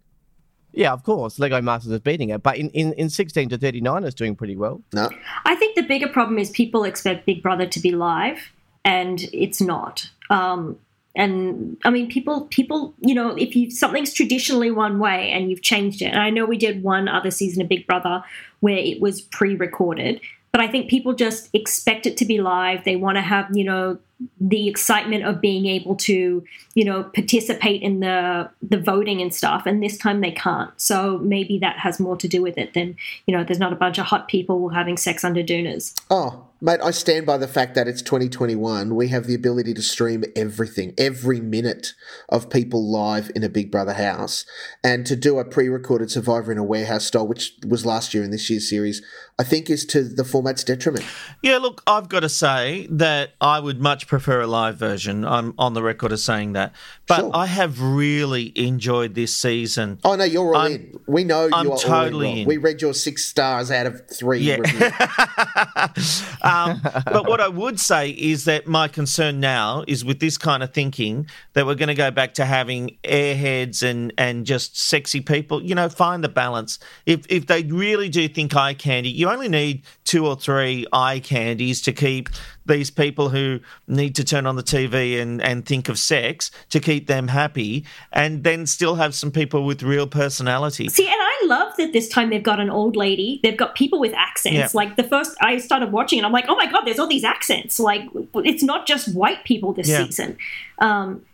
Yeah, 0.72 0.94
of 0.94 1.04
course, 1.04 1.38
Lego 1.38 1.62
Masters 1.62 1.92
is 1.92 2.00
beating 2.00 2.30
it, 2.30 2.42
but 2.42 2.58
in, 2.58 2.70
in, 2.72 2.94
in 2.94 3.08
16 3.08 3.50
to 3.50 3.60
39 3.60 4.04
it's 4.06 4.16
doing 4.16 4.36
pretty 4.36 4.56
well. 4.56 4.82
No. 4.92 5.08
I 5.46 5.54
think 5.54 5.76
the 5.76 5.84
bigger 5.84 6.08
problem 6.08 6.40
is 6.40 6.50
people 6.50 6.84
expect 6.84 7.28
Big 7.28 7.44
Brother 7.44 7.68
to 7.68 7.80
be 7.80 7.92
live, 7.92 8.40
and 8.84 9.22
it's 9.32 9.62
not. 9.62 10.10
Um, 10.32 10.80
and 11.16 11.78
i 11.86 11.90
mean 11.90 12.08
people 12.08 12.48
people 12.48 12.94
you 13.02 13.14
know 13.14 13.36
if 13.36 13.56
you 13.56 13.70
something's 13.70 14.14
traditionally 14.14 14.72
one 14.72 15.00
way 15.00 15.30
and 15.32 15.50
you've 15.50 15.62
changed 15.62 16.02
it 16.02 16.06
and 16.06 16.20
i 16.20 16.30
know 16.30 16.46
we 16.46 16.58
did 16.58 16.84
one 16.84 17.08
other 17.08 17.32
season 17.32 17.62
of 17.62 17.68
big 17.68 17.86
brother 17.86 18.24
where 18.62 18.78
it 18.78 19.00
was 19.00 19.22
pre-recorded 19.22 20.20
but 20.52 20.62
i 20.62 20.68
think 20.68 20.90
people 20.90 21.14
just 21.14 21.50
expect 21.54 22.06
it 22.06 22.18
to 22.18 22.26
be 22.26 22.42
live. 22.42 22.84
They 22.84 22.96
want 22.96 23.18
to 23.18 23.22
have 23.22 23.48
you 23.56 23.64
know 23.64 24.00
the 24.40 24.68
excitement 24.68 25.24
of 25.24 25.42
being 25.42 25.66
able 25.66 25.96
to 25.96 26.44
you 26.76 26.86
know 26.86 27.04
participate 27.04 27.82
in 27.82 28.00
the 28.00 28.50
the 28.62 28.78
voting 28.78 29.22
and 29.22 29.34
stuff 29.34 29.66
and 29.66 29.82
this 29.82 29.98
time 29.98 30.22
they 30.22 30.32
can't 30.32 30.70
so 30.78 31.18
maybe 31.20 31.58
that 31.60 31.78
has 31.78 32.00
more 32.00 32.16
to 32.16 32.28
do 32.28 32.42
with 32.42 32.58
it 32.58 32.74
than 32.74 32.96
you 33.26 33.36
know 33.36 33.44
there's 33.44 33.60
not 33.60 33.74
a 33.74 33.76
bunch 33.76 33.98
of 33.98 34.06
hot 34.06 34.28
people 34.28 34.70
having 34.70 34.98
sex 34.98 35.24
under 35.24 35.44
doonas 35.44 35.94
oh 36.10 36.46
Mate, 36.64 36.80
I 36.82 36.92
stand 36.92 37.26
by 37.26 37.38
the 37.38 37.48
fact 37.50 37.76
that 37.76 37.90
it's 37.90 38.02
2021. 38.02 38.96
We 38.96 39.10
have 39.10 39.26
the 39.26 39.36
ability 39.36 39.74
to 39.74 39.82
stream 39.82 40.24
everything, 40.34 40.94
every 40.98 41.42
minute 41.42 41.94
of 42.30 42.50
people 42.50 42.90
live 42.90 43.30
in 43.36 43.44
a 43.44 43.50
Big 43.50 43.70
Brother 43.70 43.92
house. 43.92 44.46
And 44.82 45.06
to 45.08 45.18
do 45.18 45.40
a 45.40 45.44
pre 45.44 45.68
recorded 45.68 46.10
Survivor 46.10 46.54
in 46.54 46.58
a 46.58 46.64
warehouse 46.64 47.04
style, 47.04 47.28
which 47.28 47.58
was 47.68 47.86
last 47.86 48.14
year 48.14 48.24
in 48.24 48.32
this 48.32 48.50
year's 48.50 48.70
series, 48.70 49.02
I 49.38 49.44
think 49.44 49.70
is 49.70 49.86
to 49.88 50.04
the 50.04 50.24
format's 50.24 50.64
detriment. 50.64 51.04
Yeah, 51.42 51.58
look, 51.58 51.82
I've 51.86 52.08
got 52.08 52.22
to 52.22 52.30
say 52.30 52.88
that 52.92 53.32
I 53.42 53.60
would 53.60 53.82
much 53.82 54.03
prefer 54.08 54.42
a 54.42 54.48
live 54.48 54.78
version. 54.78 55.26
I'm 55.26 55.54
on 55.58 55.74
the 55.74 55.84
record 55.84 56.12
of 56.12 56.20
saying 56.20 56.54
that. 56.54 56.74
But 57.08 57.20
sure. 57.20 57.32
I 57.34 57.46
have 57.46 57.82
really 57.82 58.52
enjoyed 58.56 59.16
this 59.16 59.36
season. 59.36 60.00
Oh, 60.04 60.16
no, 60.16 60.24
you're 60.24 60.56
all 60.56 60.62
I'm, 60.62 60.72
in. 60.72 61.00
We 61.08 61.24
know 61.24 61.50
I'm 61.52 61.68
you're 61.68 61.78
totally 61.78 62.32
in, 62.32 62.38
in. 62.40 62.48
We 62.48 62.58
read 62.58 62.82
your 62.82 62.94
six 62.94 63.26
stars 63.26 63.72
out 63.72 63.86
of 63.86 64.08
three. 64.08 64.40
Yeah. 64.40 64.58
um, 66.42 66.82
but 66.84 67.28
what 67.28 67.42
I 67.42 67.48
would 67.48 67.80
say 67.80 68.10
is 68.10 68.46
that 68.46 68.68
my 68.68 68.88
concern 68.88 69.40
now 69.40 69.84
is 69.88 70.06
with 70.06 70.20
this 70.20 70.38
kind 70.38 70.64
of 70.64 70.74
thinking 70.74 71.28
that 71.54 71.66
we're 71.66 71.76
going 71.76 71.88
to 71.88 71.96
go 71.96 72.12
back 72.12 72.34
to 72.36 72.46
having 72.46 72.98
airheads 73.04 73.84
and, 73.84 74.14
and 74.18 74.46
just 74.46 74.80
sexy 74.80 75.22
people. 75.22 75.62
You 75.62 75.76
know, 75.76 75.90
find 75.90 76.24
the 76.24 76.30
balance. 76.30 76.80
If, 77.06 77.26
if 77.30 77.48
they 77.48 77.64
really 77.64 78.10
do 78.10 78.28
think 78.28 78.56
eye 78.56 78.74
candy, 78.74 79.10
you 79.10 79.30
only 79.30 79.50
need 79.50 79.84
two 80.06 80.28
or 80.28 80.36
three 80.36 80.86
eye 80.94 81.20
candies 81.20 81.82
to 81.82 81.92
keep 81.92 82.30
these 82.66 82.90
people 82.90 83.30
who 83.30 83.60
need 83.88 84.16
to 84.16 84.24
turn 84.24 84.46
on 84.46 84.56
the 84.56 84.64
TV 84.64 85.22
and, 85.22 85.42
and 85.42 85.66
think 85.66 85.90
of 85.90 86.00
sex 86.00 86.52
to 86.70 86.80
keep 86.80 87.08
them 87.08 87.28
happy, 87.28 87.86
and 88.12 88.44
then 88.44 88.66
still 88.66 88.96
have 88.96 89.14
some 89.14 89.32
people 89.32 89.66
with 89.66 89.84
real 89.84 90.08
personality. 90.08 90.90
See, 90.90 91.08
and 91.08 91.18
I 91.20 91.46
love 91.46 91.76
that 91.78 91.94
this 91.94 92.08
time 92.08 92.30
they've 92.30 92.44
got 92.44 92.60
an 92.60 92.70
old 92.70 92.96
lady, 92.96 93.40
they've 93.44 93.58
got 93.58 93.76
people 93.76 94.00
with 94.00 94.14
accents. 94.14 94.58
Yeah. 94.58 94.70
Like 94.74 94.96
the 94.96 95.04
first, 95.04 95.36
I 95.42 95.58
started 95.58 95.92
watching 95.92 96.20
and 96.20 96.26
I'm 96.26 96.32
like, 96.32 96.46
oh 96.48 96.56
my 96.56 96.72
God, 96.72 96.82
there's 96.86 97.00
all 97.00 97.08
these 97.08 97.24
accents. 97.24 97.80
Like, 97.80 98.08
it's 98.36 98.64
not 98.64 98.88
just 98.88 99.14
white 99.14 99.44
people 99.44 99.74
this 99.74 99.90
yeah. 99.90 100.06
season. 100.06 100.38
Um, 100.80 101.26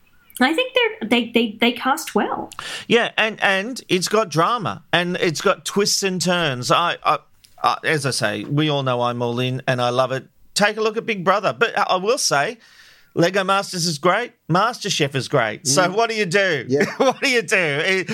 I 0.41 0.53
think 0.53 0.73
they're 0.73 1.09
they, 1.09 1.29
they 1.31 1.57
they 1.59 1.71
cast 1.73 2.15
well. 2.15 2.49
Yeah, 2.87 3.11
and 3.17 3.41
and 3.43 3.81
it's 3.89 4.07
got 4.07 4.29
drama 4.29 4.83
and 4.93 5.17
it's 5.17 5.41
got 5.41 5.65
twists 5.65 6.01
and 6.01 6.21
turns. 6.21 6.71
I, 6.71 6.97
I 7.03 7.19
uh, 7.61 7.75
as 7.83 8.05
I 8.05 8.11
say, 8.11 8.43
we 8.45 8.69
all 8.69 8.83
know 8.83 9.01
I'm 9.01 9.21
all 9.21 9.39
in 9.39 9.61
and 9.67 9.81
I 9.81 9.89
love 9.89 10.11
it. 10.11 10.27
Take 10.59 10.75
a 10.75 10.81
look 10.81 10.97
at 10.97 11.05
Big 11.05 11.23
Brother. 11.23 11.55
But 11.57 11.77
I 11.77 11.95
will 11.95 12.17
say, 12.17 12.57
Lego 13.13 13.45
Masters 13.45 13.85
is 13.85 13.97
great. 13.97 14.33
Master 14.49 14.89
Chef 14.89 15.15
is 15.15 15.29
great. 15.29 15.65
So 15.65 15.83
mm. 15.83 15.95
what 15.95 16.09
do 16.09 16.17
you 16.17 16.25
do? 16.25 16.65
Yeah. 16.67 16.83
what 16.97 17.21
do 17.21 17.29
you 17.29 17.41
do? 17.41 18.05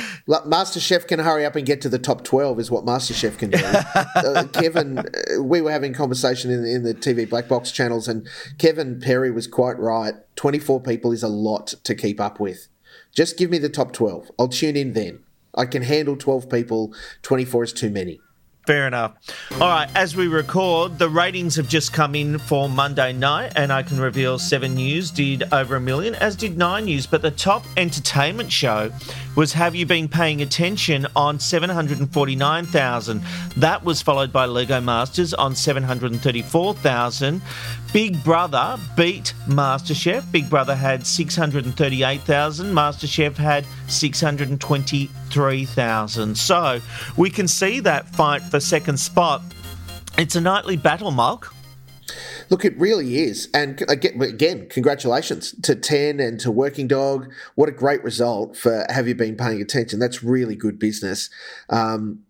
Master 0.45 0.79
Chef 0.79 1.07
can 1.07 1.19
hurry 1.19 1.43
up 1.43 1.55
and 1.55 1.65
get 1.65 1.81
to 1.81 1.89
the 1.89 1.97
top 1.97 2.23
twelve. 2.23 2.59
Is 2.59 2.69
what 2.69 2.85
Master 2.85 3.15
Chef 3.15 3.39
can 3.39 3.49
do. 3.49 3.57
uh, 4.15 4.43
Kevin, 4.53 4.99
uh, 4.99 5.41
we 5.41 5.59
were 5.59 5.71
having 5.71 5.91
conversation 5.91 6.51
in, 6.51 6.63
in 6.65 6.83
the 6.83 6.93
TV 6.93 7.27
black 7.27 7.47
box 7.47 7.71
channels, 7.71 8.07
and 8.07 8.27
Kevin 8.59 8.99
Perry 8.99 9.31
was 9.31 9.47
quite 9.47 9.79
right. 9.79 10.13
Twenty 10.35 10.59
four 10.59 10.79
people 10.79 11.11
is 11.11 11.23
a 11.23 11.27
lot 11.27 11.73
to 11.83 11.95
keep 11.95 12.21
up 12.21 12.39
with. 12.39 12.67
Just 13.11 13.39
give 13.39 13.49
me 13.49 13.57
the 13.57 13.69
top 13.69 13.91
twelve. 13.91 14.29
I'll 14.37 14.49
tune 14.49 14.75
in 14.75 14.93
then. 14.93 15.23
I 15.55 15.65
can 15.65 15.81
handle 15.81 16.15
twelve 16.15 16.47
people. 16.47 16.93
Twenty 17.23 17.43
four 17.43 17.63
is 17.63 17.73
too 17.73 17.89
many. 17.89 18.21
Fair 18.65 18.87
enough. 18.87 19.13
All 19.53 19.69
right, 19.69 19.87
as 19.95 20.15
we 20.15 20.27
record, 20.27 20.97
the 20.97 21.07
ratings 21.07 21.55
have 21.55 21.69
just 21.69 21.93
come 21.93 22.15
in 22.15 22.39
for 22.39 22.67
Monday 22.67 23.13
night, 23.13 23.53
and 23.55 23.71
I 23.71 23.83
can 23.83 23.99
reveal 23.99 24.39
Seven 24.39 24.73
News 24.73 25.11
did 25.11 25.43
over 25.53 25.75
a 25.75 25.79
million, 25.79 26.15
as 26.15 26.35
did 26.35 26.57
Nine 26.57 26.85
News. 26.85 27.05
But 27.05 27.21
the 27.21 27.29
top 27.29 27.63
entertainment 27.77 28.51
show 28.51 28.91
was 29.35 29.53
Have 29.53 29.75
You 29.75 29.85
Been 29.85 30.07
Paying 30.07 30.41
Attention 30.41 31.05
on 31.15 31.39
749,000. 31.39 33.21
That 33.57 33.83
was 33.83 34.01
followed 34.01 34.33
by 34.33 34.45
Lego 34.45 34.81
Masters 34.81 35.35
on 35.35 35.55
734,000. 35.55 37.41
Big 37.95 38.21
Brother 38.25 38.77
beat 38.97 39.33
MasterChef. 39.47 40.29
Big 40.29 40.49
Brother 40.49 40.75
had 40.75 41.07
638,000. 41.07 42.73
MasterChef 42.73 43.37
had 43.37 43.65
623,000. 43.87 46.37
So 46.37 46.81
we 47.15 47.29
can 47.29 47.47
see 47.47 47.79
that 47.79 48.09
fight 48.09 48.41
for 48.41 48.59
second 48.59 48.99
spot. 48.99 49.41
It's 50.17 50.35
a 50.35 50.41
nightly 50.41 50.75
battle, 50.75 51.11
Mark. 51.11 51.53
Look, 52.49 52.65
it 52.65 52.77
really 52.77 53.15
is. 53.15 53.47
And 53.53 53.81
again, 53.89 54.67
congratulations 54.67 55.55
to 55.63 55.73
10 55.73 56.19
and 56.19 56.37
to 56.41 56.51
Working 56.51 56.89
Dog. 56.89 57.31
What 57.55 57.69
a 57.69 57.71
great 57.71 58.03
result 58.03 58.57
for 58.57 58.85
Have 58.89 59.07
You 59.07 59.15
Been 59.15 59.37
Paying 59.37 59.61
Attention? 59.61 59.99
That's 59.99 60.21
really 60.21 60.57
good 60.57 60.79
business. 60.79 61.29
Um, 61.69 62.24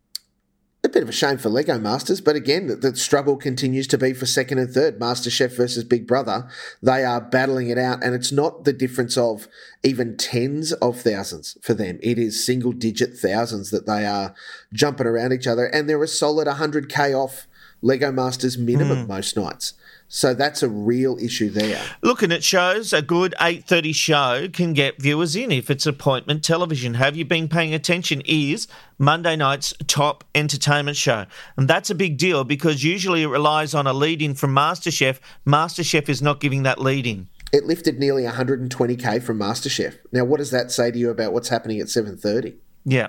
a 0.86 0.90
bit 0.90 1.04
of 1.04 1.10
a 1.10 1.14
shame 1.14 1.38
for 1.38 1.50
Lego 1.50 1.78
Masters, 1.78 2.22
but 2.22 2.36
again, 2.36 2.68
the, 2.68 2.76
the, 2.76 2.96
struggle 2.96 3.36
continues 3.36 3.88
to 3.88 3.98
be 3.98 4.14
for 4.14 4.26
second 4.26 4.60
and 4.60 4.70
third. 4.72 5.00
Master 5.00 5.30
Chef 5.30 5.52
versus 5.52 5.84
Big 5.84 6.08
Brother. 6.08 6.48
They 6.82 7.04
are 7.04 7.20
battling 7.20 7.70
it 7.70 7.78
out, 7.78 8.04
and 8.04 8.16
it's 8.16 8.32
not 8.32 8.64
the 8.64 8.72
difference 8.72 9.18
of 9.18 9.48
even 9.84 10.16
tens 10.16 10.72
of 10.74 11.02
thousands 11.02 11.58
for 11.62 11.74
them. 11.74 12.00
It 12.02 12.18
is 12.18 12.46
single 12.46 12.72
digit 12.72 13.18
thousands 13.18 13.72
that 13.72 13.86
they 13.86 14.06
are 14.06 14.34
jumping 14.72 15.08
around 15.08 15.34
each 15.34 15.48
other, 15.48 15.66
and 15.66 15.90
they're 15.90 16.02
a 16.02 16.08
solid 16.08 16.48
100k 16.48 17.14
off 17.14 17.48
Lego 17.82 18.12
Masters 18.12 18.58
minimum 18.58 19.06
mm. 19.06 19.08
most 19.08 19.36
nights. 19.36 19.74
So 20.08 20.34
that's 20.34 20.64
a 20.64 20.70
real 20.70 21.18
issue 21.20 21.50
there. 21.50 21.82
Looking 22.02 22.32
at 22.32 22.44
shows, 22.44 22.94
a 22.94 23.02
good 23.02 23.34
8:30 23.40 23.94
show 23.94 24.48
can 24.52 24.74
get 24.74 25.02
viewers 25.02 25.36
in 25.36 25.52
if 25.52 25.70
it's 25.70 25.86
appointment 25.86 26.44
television. 26.44 26.94
Have 26.94 27.16
you 27.16 27.26
been 27.26 27.48
paying 27.48 27.74
attention 27.74 28.22
is 28.26 28.68
Monday 28.98 29.36
night's 29.36 29.74
top 29.88 30.24
entertainment 30.34 30.98
show. 30.98 31.26
And 31.58 31.68
that's 31.68 31.90
a 31.90 31.96
big 31.96 32.18
deal 32.18 32.44
because 32.44 32.84
usually 32.84 33.24
it 33.24 33.28
relies 33.28 33.74
on 33.74 33.88
a 33.88 33.94
lead 33.94 34.22
in 34.22 34.36
from 34.36 34.56
MasterChef. 34.56 35.20
MasterChef 35.46 36.08
is 36.08 36.22
not 36.22 36.40
giving 36.40 36.64
that 36.64 36.80
lead 36.80 37.06
in. 37.06 37.28
It 37.52 37.66
lifted 37.66 38.00
nearly 38.00 38.24
120k 38.24 39.22
from 39.22 39.40
MasterChef. 39.40 39.96
Now, 40.12 40.26
what 40.26 40.38
does 40.38 40.52
that 40.52 40.72
say 40.72 40.92
to 40.92 40.98
you 40.98 41.10
about 41.10 41.34
what's 41.34 41.50
happening 41.50 41.80
at 41.80 41.88
7:30? 41.88 42.56
Yeah. 42.86 43.08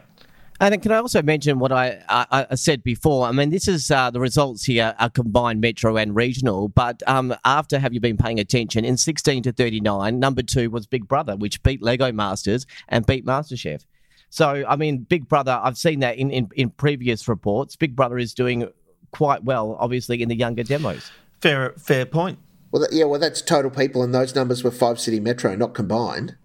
And 0.61 0.73
then 0.73 0.81
can 0.81 0.93
I 0.93 0.97
also 0.97 1.23
mention 1.23 1.59
what 1.59 1.73
I, 1.73 2.03
I, 2.09 2.47
I 2.51 2.55
said 2.55 2.83
before? 2.83 3.27
I 3.27 3.33
mean, 3.33 3.51
this 3.51 3.69
is 3.69 3.91
uh, 3.91 4.11
the 4.11 4.21
results 4.21 4.65
here 4.65 4.95
are 4.99 5.11
combined 5.11 5.61
metro 5.61 5.97
and 5.97 6.17
regional. 6.17 6.69
But 6.69 7.03
um, 7.07 7.35
after 7.45 7.79
have 7.79 7.93
you 7.93 8.01
been 8.01 8.17
paying 8.17 8.41
attention? 8.41 8.85
In 8.85 8.97
16 8.97 9.43
to 9.45 9.53
39, 9.53 10.19
number 10.19 10.43
two 10.43 10.71
was 10.71 10.87
Big 10.87 11.07
Brother, 11.07 11.37
which 11.37 11.63
beat 11.63 11.83
Lego 11.83 12.11
Masters 12.11 12.67
and 12.89 13.05
beat 13.05 13.27
MasterChef. 13.27 13.85
So, 14.31 14.65
I 14.67 14.77
mean, 14.77 14.99
Big 14.99 15.29
Brother, 15.29 15.61
I've 15.63 15.79
seen 15.79 16.01
that 16.01 16.17
in, 16.17 16.31
in, 16.31 16.49
in 16.57 16.71
previous 16.71 17.29
reports. 17.29 17.77
Big 17.77 17.95
Brother 17.95 18.19
is 18.19 18.35
doing 18.35 18.69
quite 19.13 19.45
well, 19.45 19.77
obviously, 19.79 20.23
in 20.23 20.29
the 20.29 20.37
younger 20.37 20.63
demos. 20.63 21.11
Fair, 21.41 21.75
fair 21.79 22.07
point. 22.07 22.39
Well, 22.71 22.87
yeah, 22.91 23.05
well, 23.05 23.21
that's 23.21 23.41
total 23.41 23.71
people, 23.71 24.03
and 24.03 24.15
those 24.15 24.35
numbers 24.35 24.65
were 24.65 24.71
five 24.71 24.99
city 24.99 25.21
metro, 25.21 25.55
not 25.55 25.75
combined. 25.75 26.37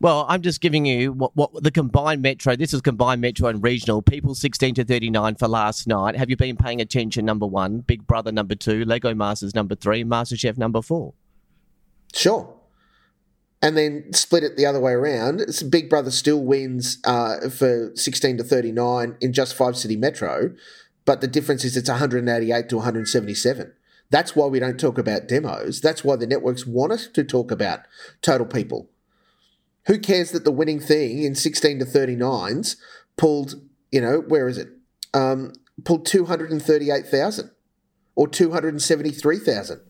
Well, 0.00 0.26
I'm 0.28 0.42
just 0.42 0.60
giving 0.60 0.84
you 0.84 1.12
what, 1.12 1.34
what 1.34 1.62
the 1.62 1.70
combined 1.70 2.20
metro. 2.20 2.56
This 2.56 2.74
is 2.74 2.80
combined 2.80 3.20
metro 3.20 3.48
and 3.48 3.62
regional. 3.62 4.02
People 4.02 4.34
16 4.34 4.74
to 4.74 4.84
39 4.84 5.36
for 5.36 5.48
last 5.48 5.86
night. 5.86 6.16
Have 6.16 6.30
you 6.30 6.36
been 6.36 6.56
paying 6.56 6.80
attention? 6.80 7.24
Number 7.24 7.46
one, 7.46 7.78
Big 7.78 8.06
Brother 8.06 8.32
number 8.32 8.54
two, 8.54 8.84
Lego 8.84 9.14
Masters 9.14 9.54
number 9.54 9.74
three, 9.74 10.04
MasterChef 10.04 10.58
number 10.58 10.82
four. 10.82 11.14
Sure. 12.12 12.54
And 13.62 13.78
then 13.78 14.12
split 14.12 14.44
it 14.44 14.56
the 14.58 14.66
other 14.66 14.80
way 14.80 14.92
around. 14.92 15.40
It's 15.40 15.62
Big 15.62 15.88
Brother 15.88 16.10
still 16.10 16.42
wins 16.42 16.98
uh, 17.04 17.48
for 17.48 17.92
16 17.94 18.38
to 18.38 18.44
39 18.44 19.16
in 19.20 19.32
just 19.32 19.54
five 19.54 19.76
city 19.76 19.96
metro, 19.96 20.54
but 21.06 21.22
the 21.22 21.26
difference 21.26 21.64
is 21.64 21.76
it's 21.76 21.88
188 21.88 22.68
to 22.68 22.76
177. 22.76 23.72
That's 24.10 24.36
why 24.36 24.46
we 24.46 24.58
don't 24.58 24.78
talk 24.78 24.98
about 24.98 25.28
demos. 25.28 25.80
That's 25.80 26.04
why 26.04 26.16
the 26.16 26.26
networks 26.26 26.66
want 26.66 26.92
us 26.92 27.08
to 27.08 27.24
talk 27.24 27.50
about 27.50 27.80
total 28.20 28.46
people. 28.46 28.90
Who 29.86 29.98
cares 29.98 30.30
that 30.32 30.44
the 30.44 30.52
winning 30.52 30.80
thing 30.80 31.22
in 31.22 31.34
16 31.34 31.78
to 31.80 31.84
39s 31.84 32.76
pulled, 33.16 33.56
you 33.90 34.00
know, 34.00 34.20
where 34.20 34.48
is 34.48 34.58
it? 34.58 34.68
Um, 35.12 35.52
pulled 35.84 36.06
238,000 36.06 37.50
or 38.14 38.28
273,000. 38.28 39.80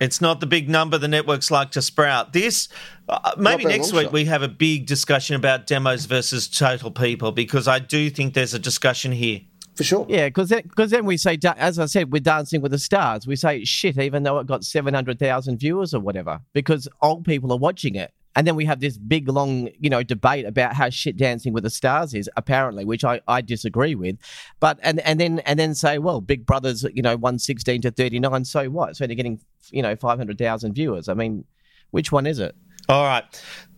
It's 0.00 0.20
not 0.20 0.40
the 0.40 0.46
big 0.46 0.68
number 0.68 0.96
the 0.96 1.08
networks 1.08 1.50
like 1.50 1.72
to 1.72 1.82
sprout. 1.82 2.32
This, 2.32 2.68
uh, 3.08 3.32
maybe 3.36 3.66
next 3.66 3.92
week 3.92 4.04
shot. 4.04 4.12
we 4.12 4.24
have 4.24 4.42
a 4.42 4.48
big 4.48 4.86
discussion 4.86 5.36
about 5.36 5.66
demos 5.66 6.06
versus 6.06 6.48
total 6.48 6.90
people 6.90 7.32
because 7.32 7.68
I 7.68 7.80
do 7.80 8.08
think 8.08 8.32
there's 8.32 8.54
a 8.54 8.58
discussion 8.58 9.12
here. 9.12 9.40
For 9.74 9.84
sure. 9.84 10.06
Yeah, 10.08 10.28
because 10.28 10.48
then, 10.48 10.68
cause 10.76 10.90
then 10.90 11.04
we 11.04 11.16
say, 11.16 11.38
as 11.56 11.78
I 11.78 11.86
said, 11.86 12.12
we're 12.12 12.20
Dancing 12.20 12.60
with 12.60 12.72
the 12.72 12.78
Stars. 12.78 13.26
We 13.26 13.36
say 13.36 13.64
shit, 13.64 13.98
even 13.98 14.22
though 14.22 14.38
it 14.38 14.46
got 14.46 14.64
700,000 14.64 15.58
viewers 15.58 15.94
or 15.94 16.00
whatever, 16.00 16.40
because 16.54 16.88
old 17.02 17.24
people 17.24 17.52
are 17.52 17.58
watching 17.58 17.94
it. 17.94 18.12
And 18.36 18.46
then 18.46 18.54
we 18.54 18.64
have 18.64 18.78
this 18.78 18.96
big, 18.96 19.28
long, 19.28 19.70
you 19.78 19.90
know, 19.90 20.02
debate 20.04 20.46
about 20.46 20.74
how 20.74 20.88
shit 20.88 21.16
Dancing 21.16 21.52
with 21.52 21.64
the 21.64 21.70
Stars 21.70 22.14
is, 22.14 22.30
apparently, 22.36 22.84
which 22.84 23.04
I, 23.04 23.20
I 23.26 23.40
disagree 23.40 23.96
with. 23.96 24.18
But 24.60 24.78
and 24.82 25.00
and 25.00 25.18
then 25.18 25.40
and 25.40 25.58
then 25.58 25.74
say, 25.74 25.98
well, 25.98 26.20
Big 26.20 26.46
Brother's, 26.46 26.84
you 26.94 27.02
know, 27.02 27.16
one 27.16 27.38
sixteen 27.38 27.80
to 27.82 27.90
thirty 27.90 28.20
nine. 28.20 28.44
So 28.44 28.70
what? 28.70 28.96
So 28.96 29.06
they're 29.06 29.16
getting, 29.16 29.40
you 29.70 29.82
know, 29.82 29.96
five 29.96 30.18
hundred 30.18 30.38
thousand 30.38 30.74
viewers. 30.74 31.08
I 31.08 31.14
mean, 31.14 31.44
which 31.90 32.12
one 32.12 32.26
is 32.26 32.38
it? 32.38 32.54
All 32.90 33.04
right. 33.04 33.24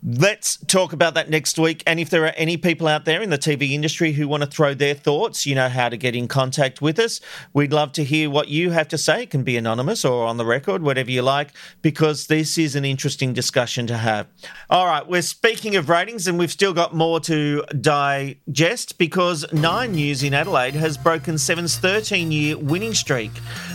Let's 0.02 0.56
talk 0.56 0.94
about 0.94 1.14
that 1.14 1.28
next 1.28 1.58
week. 1.58 1.82
And 1.86 2.00
if 2.00 2.08
there 2.08 2.24
are 2.24 2.32
any 2.34 2.56
people 2.56 2.88
out 2.88 3.04
there 3.04 3.20
in 3.20 3.28
the 3.28 3.38
TV 3.38 3.72
industry 3.72 4.12
who 4.12 4.26
want 4.26 4.42
to 4.42 4.48
throw 4.48 4.72
their 4.72 4.94
thoughts, 4.94 5.44
you 5.44 5.54
know 5.54 5.68
how 5.68 5.90
to 5.90 5.98
get 5.98 6.16
in 6.16 6.28
contact 6.28 6.80
with 6.80 6.98
us. 6.98 7.20
We'd 7.52 7.74
love 7.74 7.92
to 7.92 8.04
hear 8.04 8.30
what 8.30 8.48
you 8.48 8.70
have 8.70 8.88
to 8.88 8.98
say. 8.98 9.24
It 9.24 9.30
can 9.30 9.44
be 9.44 9.56
anonymous 9.58 10.02
or 10.04 10.26
on 10.26 10.38
the 10.38 10.46
record, 10.46 10.82
whatever 10.82 11.10
you 11.10 11.20
like, 11.20 11.50
because 11.82 12.26
this 12.26 12.56
is 12.56 12.74
an 12.74 12.86
interesting 12.86 13.34
discussion 13.34 13.86
to 13.88 13.98
have. 13.98 14.26
All 14.70 14.86
right. 14.86 15.06
We're 15.06 15.22
speaking 15.22 15.76
of 15.76 15.90
ratings, 15.90 16.26
and 16.26 16.38
we've 16.38 16.50
still 16.50 16.72
got 16.72 16.94
more 16.94 17.20
to 17.20 17.62
digest 17.80 18.96
because 18.96 19.44
Nine 19.52 19.92
News 19.92 20.22
in 20.22 20.32
Adelaide 20.32 20.74
has 20.74 20.96
broken 20.96 21.36
Seven's 21.36 21.76
13 21.76 22.32
year 22.32 22.56
winning 22.56 22.94
streak. 22.94 23.30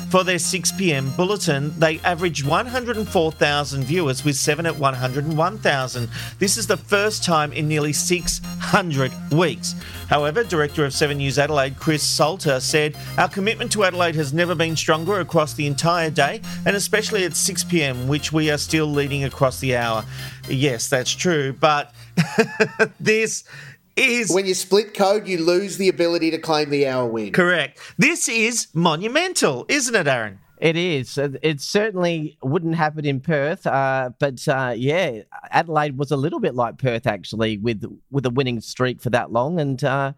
For 0.09 0.23
their 0.23 0.39
6 0.39 0.71
pm 0.73 1.11
bulletin, 1.17 1.77
they 1.79 1.99
averaged 1.99 2.47
104,000 2.47 3.83
viewers 3.83 4.23
with 4.23 4.37
7 4.37 4.65
at 4.65 4.77
101,000. 4.77 6.09
This 6.39 6.55
is 6.55 6.65
the 6.65 6.77
first 6.77 7.25
time 7.25 7.51
in 7.51 7.67
nearly 7.67 7.91
600 7.91 9.11
weeks. 9.33 9.75
However, 10.07 10.45
Director 10.45 10.85
of 10.85 10.93
7 10.93 11.17
News 11.17 11.37
Adelaide, 11.37 11.77
Chris 11.77 12.03
Salter, 12.03 12.61
said, 12.61 12.95
Our 13.17 13.27
commitment 13.27 13.69
to 13.73 13.83
Adelaide 13.83 14.15
has 14.15 14.31
never 14.31 14.55
been 14.55 14.77
stronger 14.77 15.19
across 15.19 15.53
the 15.53 15.67
entire 15.67 16.09
day, 16.09 16.41
and 16.65 16.77
especially 16.77 17.25
at 17.25 17.35
6 17.35 17.65
pm, 17.65 18.07
which 18.07 18.31
we 18.31 18.49
are 18.49 18.57
still 18.57 18.87
leading 18.87 19.25
across 19.25 19.59
the 19.59 19.75
hour. 19.75 20.05
Yes, 20.47 20.87
that's 20.87 21.11
true, 21.11 21.51
but 21.51 21.93
this 23.01 23.43
is. 23.99 24.31
When 24.31 24.45
you 24.45 24.53
split 24.53 24.93
code, 24.93 25.27
you 25.27 25.37
lose 25.43 25.77
the 25.77 25.89
ability 25.89 26.31
to 26.31 26.37
claim 26.37 26.69
the 26.69 26.87
hour 26.87 27.05
win. 27.07 27.31
Correct. 27.33 27.79
This 27.97 28.27
is 28.29 28.67
monumental, 28.73 29.65
isn't 29.69 29.95
it, 29.95 30.07
Aaron? 30.07 30.39
It 30.59 30.75
is. 30.75 31.17
It 31.19 31.37
it 31.43 31.61
certainly 31.61 32.37
wouldn't 32.41 32.75
happen 32.75 33.05
in 33.05 33.19
Perth, 33.19 33.67
uh, 33.67 34.09
but 34.17 34.47
uh, 34.47 34.73
yeah, 34.75 35.21
Adelaide 35.51 35.97
was 35.99 36.09
a 36.09 36.17
little 36.17 36.39
bit 36.39 36.55
like 36.55 36.79
Perth 36.79 37.05
actually, 37.05 37.57
with 37.59 37.83
with 38.09 38.25
a 38.25 38.31
winning 38.31 38.59
streak 38.61 38.99
for 38.99 39.11
that 39.11 39.31
long, 39.31 39.59
and 39.59 39.83
uh, 39.83 40.13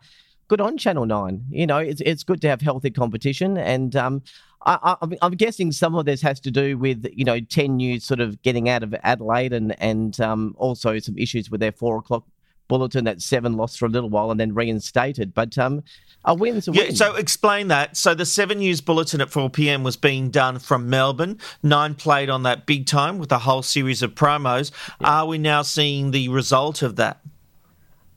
good 0.48 0.62
on 0.62 0.78
Channel 0.78 1.06
Nine. 1.06 1.44
You 1.50 1.68
know, 1.68 1.80
it's 1.80 2.00
it's 2.06 2.24
good 2.24 2.40
to 2.42 2.48
have 2.48 2.62
healthy 2.62 2.90
competition, 2.90 3.58
and 3.58 3.94
um, 3.98 4.22
I, 4.66 4.80
I, 4.82 4.92
I'm- 5.02 5.18
I'm 5.22 5.34
guessing 5.34 5.74
some 5.74 5.94
of 5.96 6.06
this 6.06 6.22
has 6.22 6.40
to 6.42 6.52
do 6.52 6.78
with 6.78 7.06
you 7.14 7.26
know 7.26 7.42
Ten 7.42 7.76
News 7.76 8.06
sort 8.06 8.22
of 8.22 8.42
getting 8.42 8.70
out 8.70 8.82
of 8.82 8.96
Adelaide, 9.04 9.52
and 9.52 9.76
and 9.82 10.18
um, 10.22 10.56
also 10.58 11.00
some 11.00 11.18
issues 11.18 11.52
with 11.52 11.60
their 11.60 11.74
four 11.74 11.98
o'clock 11.98 12.24
bulletin 12.70 13.04
that 13.04 13.22
seven 13.22 13.58
lost 13.58 13.78
for 13.78 13.86
a 13.86 13.90
little 13.90 14.10
while 14.10 14.32
and 14.32 14.40
then 14.40 14.54
reinstated. 14.54 15.34
But 15.34 15.58
um, 15.58 15.84
a 16.24 16.34
win's 16.34 16.70
a 16.70 16.72
Yeah, 16.72 16.84
win. 16.84 16.96
so 16.96 17.16
explain 17.16 17.68
that. 17.68 17.98
So 17.98 18.14
the 18.14 18.26
Seven 18.26 18.60
News 18.60 18.80
Bulletin 18.80 19.20
at 19.20 19.30
4 19.30 19.50
p.m. 19.50 19.84
was 19.84 19.98
being 19.98 20.30
done 20.30 20.60
from 20.60 20.90
Melbourne. 20.90 21.38
Nine 21.64 21.96
played 21.96 22.30
on 22.30 22.44
that 22.44 22.66
big 22.66 22.86
time 22.86 23.18
with 23.20 23.32
a 23.34 23.40
whole 23.40 23.62
series 23.62 24.02
of 24.02 24.16
promos. 24.16 24.72
Are 25.02 25.26
we 25.26 25.38
now 25.38 25.62
seeing 25.64 26.12
the 26.12 26.30
result 26.30 26.82
of 26.82 26.96
that? 26.96 27.20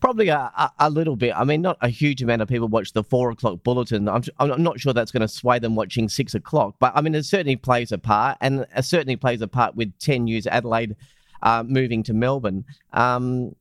Probably 0.01 0.29
a, 0.29 0.37
a, 0.59 0.71
a 0.81 0.91
little 0.91 1.15
bit. 1.15 1.33
I 1.37 1.45
mean, 1.45 1.63
not 1.63 1.79
a 1.81 1.89
huge 1.89 2.23
amount 2.23 2.43
of 2.43 2.49
people 2.49 2.67
watch 2.67 2.93
the 2.93 3.05
four 3.05 3.31
o'clock 3.31 3.63
bulletin. 3.63 4.09
I'm, 4.09 4.25
I'm 4.41 4.61
not 4.63 4.81
sure 4.81 4.93
that's 4.93 5.13
going 5.13 5.21
to 5.21 5.29
sway 5.29 5.61
them 5.61 5.77
watching 5.77 6.09
six 6.09 6.35
o'clock, 6.35 6.75
but 6.81 6.91
I 6.97 7.01
mean, 7.03 7.15
it 7.15 7.23
certainly 7.25 7.55
plays 7.55 7.93
a 7.93 7.99
part, 7.99 8.37
and 8.41 8.67
it 8.77 8.85
certainly 8.85 9.15
plays 9.15 9.41
a 9.43 9.47
part 9.49 9.77
with 9.77 9.97
10 10.01 10.25
News 10.25 10.49
Adelaide 10.49 10.97
uh, 11.43 11.63
moving 11.65 12.03
to 12.03 12.13
Melbourne. 12.13 12.65
Um, 12.93 13.55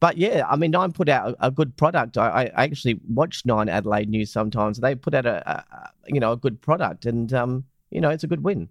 but 0.00 0.18
yeah, 0.18 0.44
I 0.48 0.56
mean, 0.56 0.70
Nine 0.70 0.92
put 0.92 1.08
out 1.08 1.36
a, 1.40 1.46
a 1.46 1.50
good 1.50 1.76
product. 1.76 2.18
I, 2.18 2.50
I 2.54 2.64
actually 2.64 3.00
watch 3.08 3.44
Nine 3.44 3.68
Adelaide 3.68 4.08
News 4.08 4.30
sometimes. 4.30 4.78
They 4.78 4.94
put 4.94 5.14
out 5.14 5.26
a, 5.26 5.48
a 5.48 5.90
you 6.06 6.20
know 6.20 6.32
a 6.32 6.36
good 6.36 6.60
product, 6.60 7.06
and 7.06 7.32
um, 7.32 7.64
you 7.90 8.00
know 8.00 8.10
it's 8.10 8.24
a 8.24 8.28
good 8.28 8.44
win. 8.44 8.68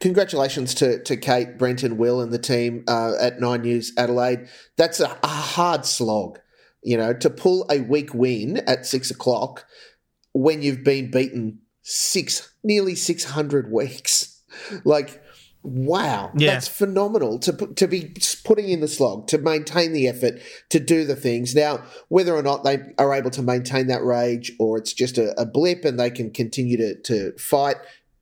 Congratulations 0.00 0.72
to, 0.76 1.02
to 1.02 1.14
Kate, 1.14 1.58
Brenton, 1.58 1.98
Will, 1.98 2.22
and 2.22 2.32
the 2.32 2.38
team 2.38 2.84
uh, 2.88 3.12
at 3.20 3.38
Nine 3.38 3.62
News 3.62 3.92
Adelaide. 3.98 4.48
That's 4.78 4.98
a, 4.98 5.18
a 5.22 5.28
hard 5.28 5.84
slog, 5.84 6.38
you 6.82 6.96
know, 6.96 7.12
to 7.12 7.28
pull 7.28 7.66
a 7.70 7.80
week 7.80 8.14
win 8.14 8.58
at 8.66 8.86
six 8.86 9.10
o'clock 9.10 9.66
when 10.32 10.62
you've 10.62 10.84
been 10.84 11.10
beaten 11.10 11.60
six, 11.82 12.50
nearly 12.64 12.94
six 12.94 13.24
hundred 13.24 13.70
weeks. 13.70 14.36
Like, 14.84 15.22
wow, 15.62 16.30
Yeah. 16.36 16.52
that's 16.54 16.68
phenomenal 16.68 17.38
to 17.40 17.52
to 17.52 17.86
be 17.86 18.14
putting 18.44 18.68
in 18.68 18.80
the 18.80 18.88
slog, 18.88 19.26
to 19.28 19.38
maintain 19.38 19.92
the 19.92 20.08
effort, 20.08 20.40
to 20.70 20.80
do 20.80 21.04
the 21.04 21.16
things. 21.16 21.54
Now, 21.54 21.84
whether 22.08 22.34
or 22.34 22.42
not 22.42 22.64
they 22.64 22.78
are 22.98 23.14
able 23.14 23.30
to 23.32 23.42
maintain 23.42 23.86
that 23.88 24.02
rage, 24.02 24.52
or 24.58 24.78
it's 24.78 24.92
just 24.92 25.18
a, 25.18 25.38
a 25.40 25.44
blip 25.44 25.84
and 25.84 25.98
they 25.98 26.10
can 26.10 26.30
continue 26.30 26.76
to 26.76 26.94
to 27.02 27.32
fight 27.38 27.76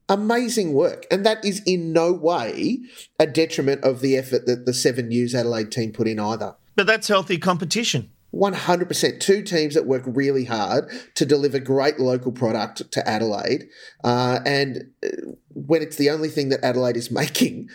amazing 0.08 0.72
work. 0.72 1.06
And 1.10 1.24
that 1.26 1.44
is 1.44 1.62
in 1.66 1.92
no 1.92 2.12
way 2.12 2.78
a 3.18 3.26
detriment 3.26 3.84
of 3.84 4.00
the 4.00 4.16
effort 4.16 4.46
that 4.46 4.64
the 4.66 4.72
Seven 4.74 5.08
News 5.08 5.34
Adelaide 5.34 5.70
team 5.70 5.92
put 5.92 6.08
in 6.08 6.18
either. 6.18 6.54
But 6.76 6.86
that's 6.86 7.08
healthy 7.08 7.38
competition. 7.38 8.10
100%. 8.38 9.20
Two 9.20 9.42
teams 9.42 9.74
that 9.74 9.86
work 9.86 10.02
really 10.06 10.44
hard 10.44 10.88
to 11.14 11.26
deliver 11.26 11.58
great 11.58 11.98
local 11.98 12.32
product 12.32 12.90
to 12.92 13.08
Adelaide. 13.08 13.68
Uh, 14.04 14.38
and 14.46 14.90
uh, 15.04 15.08
when 15.54 15.82
it's 15.82 15.96
the 15.96 16.10
only 16.10 16.28
thing 16.28 16.48
that 16.50 16.62
Adelaide 16.62 16.96
is 16.96 17.10
making, 17.10 17.68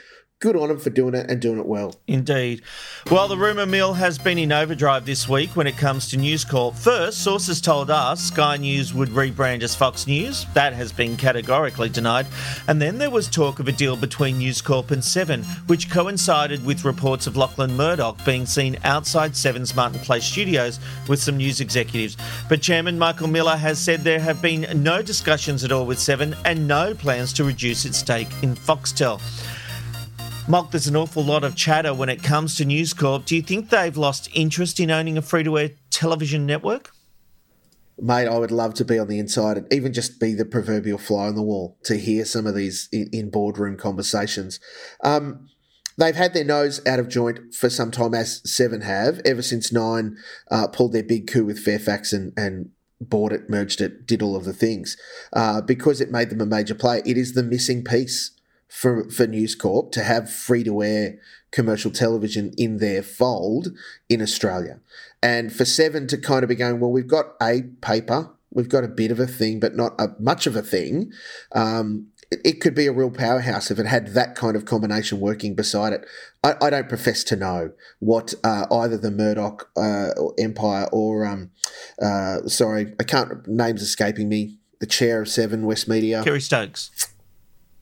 good 0.43 0.57
on 0.57 0.67
them 0.67 0.77
for 0.77 0.89
doing 0.89 1.15
it 1.15 1.31
and 1.31 1.41
doing 1.41 1.57
it 1.57 1.65
well. 1.65 1.95
Indeed. 2.05 2.63
Well, 3.09 3.29
the 3.29 3.37
rumour 3.37 3.65
mill 3.65 3.93
has 3.93 4.17
been 4.19 4.37
in 4.37 4.51
overdrive 4.51 5.05
this 5.05 5.29
week 5.29 5.55
when 5.55 5.67
it 5.67 5.77
comes 5.77 6.09
to 6.09 6.17
News 6.17 6.43
Corp. 6.43 6.75
First, 6.75 7.23
sources 7.23 7.61
told 7.61 7.89
us 7.89 8.25
Sky 8.25 8.57
News 8.57 8.93
would 8.93 9.07
rebrand 9.07 9.63
as 9.63 9.73
Fox 9.73 10.05
News. 10.05 10.45
That 10.53 10.73
has 10.73 10.91
been 10.91 11.15
categorically 11.15 11.87
denied. 11.87 12.27
And 12.67 12.81
then 12.81 12.97
there 12.97 13.09
was 13.09 13.29
talk 13.29 13.59
of 13.59 13.69
a 13.69 13.71
deal 13.71 13.95
between 13.95 14.39
News 14.39 14.61
Corp 14.61 14.91
and 14.91 15.01
Seven, 15.01 15.43
which 15.67 15.89
coincided 15.89 16.65
with 16.65 16.83
reports 16.83 17.25
of 17.25 17.37
Lachlan 17.37 17.77
Murdoch 17.77 18.25
being 18.25 18.45
seen 18.45 18.77
outside 18.83 19.37
Seven's 19.37 19.73
Martin 19.73 20.01
Place 20.01 20.25
studios 20.25 20.77
with 21.07 21.21
some 21.21 21.37
news 21.37 21.61
executives. 21.61 22.17
But 22.49 22.61
Chairman 22.61 22.99
Michael 22.99 23.29
Miller 23.29 23.55
has 23.55 23.79
said 23.79 24.01
there 24.01 24.19
have 24.19 24.41
been 24.41 24.67
no 24.83 25.01
discussions 25.01 25.63
at 25.63 25.71
all 25.71 25.85
with 25.85 25.99
Seven 25.99 26.35
and 26.43 26.67
no 26.67 26.93
plans 26.93 27.31
to 27.33 27.45
reduce 27.45 27.85
its 27.85 27.99
stake 27.99 28.27
in 28.41 28.55
Foxtel. 28.55 29.21
Mark, 30.45 30.71
there's 30.71 30.87
an 30.87 30.97
awful 30.97 31.23
lot 31.23 31.45
of 31.45 31.55
chatter 31.55 31.93
when 31.93 32.09
it 32.09 32.21
comes 32.21 32.57
to 32.57 32.65
News 32.65 32.93
Corp. 32.93 33.23
Do 33.23 33.33
you 33.33 33.41
think 33.41 33.69
they've 33.69 33.95
lost 33.95 34.29
interest 34.33 34.77
in 34.77 34.91
owning 34.91 35.17
a 35.17 35.21
free 35.21 35.43
to 35.43 35.57
air 35.57 35.71
television 35.89 36.45
network? 36.45 36.91
Mate, 37.97 38.27
I 38.27 38.37
would 38.37 38.51
love 38.51 38.73
to 38.75 38.85
be 38.85 38.99
on 38.99 39.07
the 39.07 39.19
inside 39.19 39.57
and 39.57 39.71
even 39.71 39.93
just 39.93 40.19
be 40.19 40.33
the 40.33 40.43
proverbial 40.43 40.97
fly 40.97 41.27
on 41.27 41.35
the 41.35 41.41
wall 41.41 41.77
to 41.85 41.95
hear 41.95 42.25
some 42.25 42.45
of 42.45 42.55
these 42.55 42.89
in, 42.91 43.07
in 43.13 43.29
boardroom 43.29 43.77
conversations. 43.77 44.59
Um, 45.01 45.47
they've 45.97 46.15
had 46.15 46.33
their 46.33 46.43
nose 46.43 46.85
out 46.85 46.99
of 46.99 47.07
joint 47.07 47.53
for 47.53 47.69
some 47.69 47.89
time, 47.89 48.13
as 48.13 48.41
Seven 48.43 48.81
have, 48.81 49.21
ever 49.23 49.41
since 49.41 49.71
Nine 49.71 50.17
uh, 50.51 50.67
pulled 50.67 50.91
their 50.91 51.03
big 51.03 51.25
coup 51.25 51.45
with 51.45 51.59
Fairfax 51.59 52.11
and, 52.11 52.33
and 52.35 52.69
bought 52.99 53.31
it, 53.31 53.49
merged 53.49 53.79
it, 53.79 54.05
did 54.05 54.21
all 54.21 54.35
of 54.35 54.43
the 54.43 54.53
things. 54.53 54.97
Uh, 55.31 55.61
because 55.61 56.01
it 56.01 56.11
made 56.11 56.29
them 56.29 56.41
a 56.41 56.45
major 56.45 56.75
player, 56.75 57.01
it 57.05 57.17
is 57.17 57.33
the 57.33 57.43
missing 57.43 57.81
piece 57.81 58.37
for, 58.73 59.07
for 59.11 59.27
News 59.27 59.53
Corp 59.53 59.91
to 59.91 60.03
have 60.03 60.33
free 60.33 60.63
to 60.63 60.81
air 60.81 61.19
commercial 61.51 61.91
television 61.91 62.51
in 62.57 62.77
their 62.77 63.03
fold 63.03 63.67
in 64.09 64.19
Australia. 64.19 64.79
And 65.21 65.53
for 65.53 65.63
Seven 65.63 66.07
to 66.07 66.17
kind 66.17 66.41
of 66.41 66.49
be 66.49 66.55
going, 66.55 66.79
well, 66.79 66.91
we've 66.91 67.07
got 67.07 67.35
a 67.39 67.61
paper, 67.81 68.31
we've 68.51 68.69
got 68.69 68.83
a 68.83 68.87
bit 68.87 69.11
of 69.11 69.19
a 69.19 69.27
thing, 69.27 69.59
but 69.59 69.75
not 69.75 69.93
a, 69.99 70.07
much 70.19 70.47
of 70.47 70.55
a 70.55 70.63
thing. 70.63 71.11
Um, 71.51 72.07
it, 72.31 72.41
it, 72.43 72.61
could 72.61 72.73
be 72.73 72.87
a 72.87 72.91
real 72.91 73.11
powerhouse 73.11 73.69
if 73.69 73.77
it 73.77 73.85
had 73.85 74.07
that 74.15 74.33
kind 74.33 74.55
of 74.55 74.65
combination 74.65 75.19
working 75.19 75.53
beside 75.53 75.93
it. 75.93 76.07
I, 76.43 76.55
I 76.59 76.69
don't 76.71 76.89
profess 76.89 77.23
to 77.25 77.35
know 77.35 77.73
what 77.99 78.33
uh, 78.43 78.65
either 78.71 78.97
the 78.97 79.11
Murdoch 79.11 79.69
uh, 79.77 80.09
Empire 80.39 80.87
or, 80.91 81.27
um, 81.27 81.51
uh, 82.01 82.47
sorry, 82.47 82.95
I 82.99 83.03
can't, 83.03 83.47
names 83.47 83.83
escaping 83.83 84.29
me, 84.29 84.57
the 84.79 84.87
chair 84.87 85.21
of 85.21 85.29
Seven 85.29 85.67
West 85.67 85.87
Media. 85.87 86.23
Kerry 86.23 86.41
Stokes. 86.41 87.12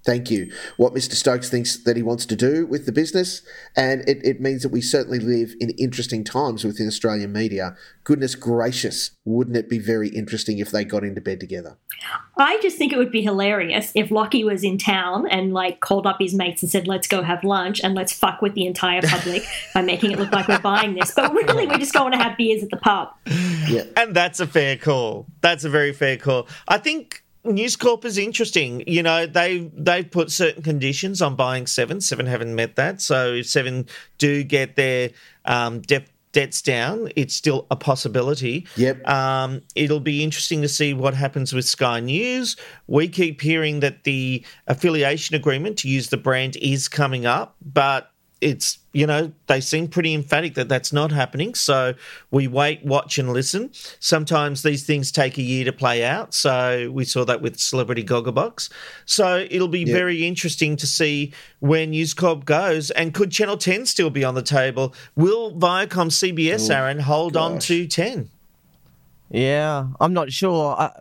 Thank 0.03 0.31
you. 0.31 0.51
What 0.77 0.93
Mr. 0.93 1.13
Stokes 1.13 1.49
thinks 1.49 1.77
that 1.83 1.95
he 1.95 2.01
wants 2.01 2.25
to 2.25 2.35
do 2.35 2.65
with 2.65 2.85
the 2.85 2.91
business, 2.91 3.43
and 3.75 4.01
it, 4.09 4.19
it 4.25 4.41
means 4.41 4.63
that 4.63 4.69
we 4.69 4.81
certainly 4.81 5.19
live 5.19 5.53
in 5.59 5.69
interesting 5.71 6.23
times 6.23 6.63
within 6.63 6.87
Australian 6.87 7.31
media. 7.31 7.75
Goodness 8.03 8.33
gracious, 8.33 9.11
wouldn't 9.25 9.55
it 9.55 9.69
be 9.69 9.77
very 9.77 10.09
interesting 10.09 10.57
if 10.57 10.71
they 10.71 10.83
got 10.83 11.03
into 11.03 11.21
bed 11.21 11.39
together? 11.39 11.77
I 12.37 12.57
just 12.63 12.77
think 12.77 12.91
it 12.91 12.97
would 12.97 13.11
be 13.11 13.21
hilarious 13.21 13.91
if 13.93 14.09
Lockie 14.09 14.43
was 14.43 14.63
in 14.63 14.79
town 14.79 15.27
and 15.27 15.53
like 15.53 15.81
called 15.81 16.07
up 16.07 16.17
his 16.19 16.33
mates 16.33 16.63
and 16.63 16.71
said, 16.71 16.87
"Let's 16.87 17.07
go 17.07 17.21
have 17.21 17.43
lunch 17.43 17.79
and 17.83 17.93
let's 17.93 18.11
fuck 18.11 18.41
with 18.41 18.55
the 18.55 18.65
entire 18.65 19.03
public 19.03 19.43
by 19.75 19.81
making 19.81 20.11
it 20.11 20.17
look 20.17 20.31
like 20.31 20.47
we're 20.47 20.59
buying 20.59 20.95
this." 20.95 21.13
But 21.13 21.31
really, 21.31 21.67
we're 21.67 21.77
just 21.77 21.93
going 21.93 22.11
to 22.13 22.17
have 22.17 22.37
beers 22.37 22.63
at 22.63 22.71
the 22.71 22.77
pub. 22.77 23.09
Yeah, 23.67 23.83
and 23.95 24.15
that's 24.15 24.39
a 24.39 24.47
fair 24.47 24.77
call. 24.77 25.27
That's 25.41 25.63
a 25.63 25.69
very 25.69 25.93
fair 25.93 26.17
call. 26.17 26.47
I 26.67 26.79
think 26.79 27.23
News 27.43 27.75
Corp 27.75 28.05
is 28.05 28.17
interesting. 28.17 28.83
You 28.87 29.03
know, 29.03 29.25
they 29.25 29.71
they've 29.73 30.09
put 30.09 30.31
certain 30.31 30.61
conditions 30.61 31.21
on 31.21 31.35
buying 31.35 31.67
Seven. 31.67 32.01
Seven 32.01 32.25
haven't 32.25 32.55
met 32.55 32.75
that. 32.75 33.01
So 33.01 33.33
if 33.33 33.47
Seven 33.47 33.87
do 34.17 34.43
get 34.43 34.75
their 34.75 35.09
um, 35.45 35.81
debt 35.81 36.07
debts 36.31 36.61
down, 36.61 37.11
it's 37.15 37.35
still 37.35 37.67
a 37.71 37.75
possibility. 37.75 38.65
Yep. 38.77 39.07
Um, 39.07 39.61
it'll 39.75 39.99
be 39.99 40.23
interesting 40.23 40.61
to 40.61 40.69
see 40.69 40.93
what 40.93 41.13
happens 41.13 41.53
with 41.53 41.65
Sky 41.65 41.99
News. 41.99 42.55
We 42.87 43.07
keep 43.07 43.41
hearing 43.41 43.81
that 43.81 44.03
the 44.03 44.45
affiliation 44.67 45.35
agreement 45.35 45.77
to 45.79 45.89
use 45.89 46.09
the 46.09 46.17
brand 46.17 46.55
is 46.57 46.87
coming 46.87 47.25
up, 47.25 47.55
but 47.61 48.11
it's 48.41 48.79
you 48.93 49.07
know 49.07 49.31
they 49.47 49.61
seem 49.61 49.87
pretty 49.87 50.13
emphatic 50.13 50.55
that 50.55 50.67
that's 50.67 50.91
not 50.91 51.11
happening. 51.11 51.55
So 51.55 51.93
we 52.29 52.47
wait 52.47 52.83
watch 52.83 53.17
and 53.17 53.31
listen. 53.31 53.71
Sometimes 53.99 54.63
these 54.63 54.85
things 54.85 55.11
take 55.11 55.37
a 55.37 55.41
year 55.41 55.63
to 55.65 55.73
play 55.73 56.03
out. 56.03 56.33
So 56.33 56.91
we 56.91 57.05
saw 57.05 57.23
that 57.25 57.41
with 57.41 57.59
celebrity 57.59 58.03
gogglebox 58.03 58.69
so 59.05 59.45
it'll 59.49 59.67
be 59.67 59.81
yeah. 59.81 59.93
very 59.93 60.25
interesting 60.25 60.75
to 60.77 60.87
see 60.87 61.33
where 61.59 61.85
news 61.85 62.13
corp 62.13 62.45
goes. 62.45 62.91
And 62.91 63.13
could 63.13 63.31
channel 63.31 63.57
10 63.57 63.85
still 63.85 64.09
be 64.09 64.23
on 64.23 64.35
the 64.35 64.41
table? 64.41 64.93
Will 65.15 65.53
viacom 65.53 66.09
cbs 66.09 66.69
Ooh, 66.69 66.73
aaron 66.73 66.99
hold 66.99 67.33
gosh. 67.33 67.51
on 67.51 67.59
to 67.59 67.87
10 67.87 68.29
yeah, 69.31 69.87
I'm 70.01 70.13
not 70.13 70.31
sure. 70.31 70.75
I, 70.77 70.91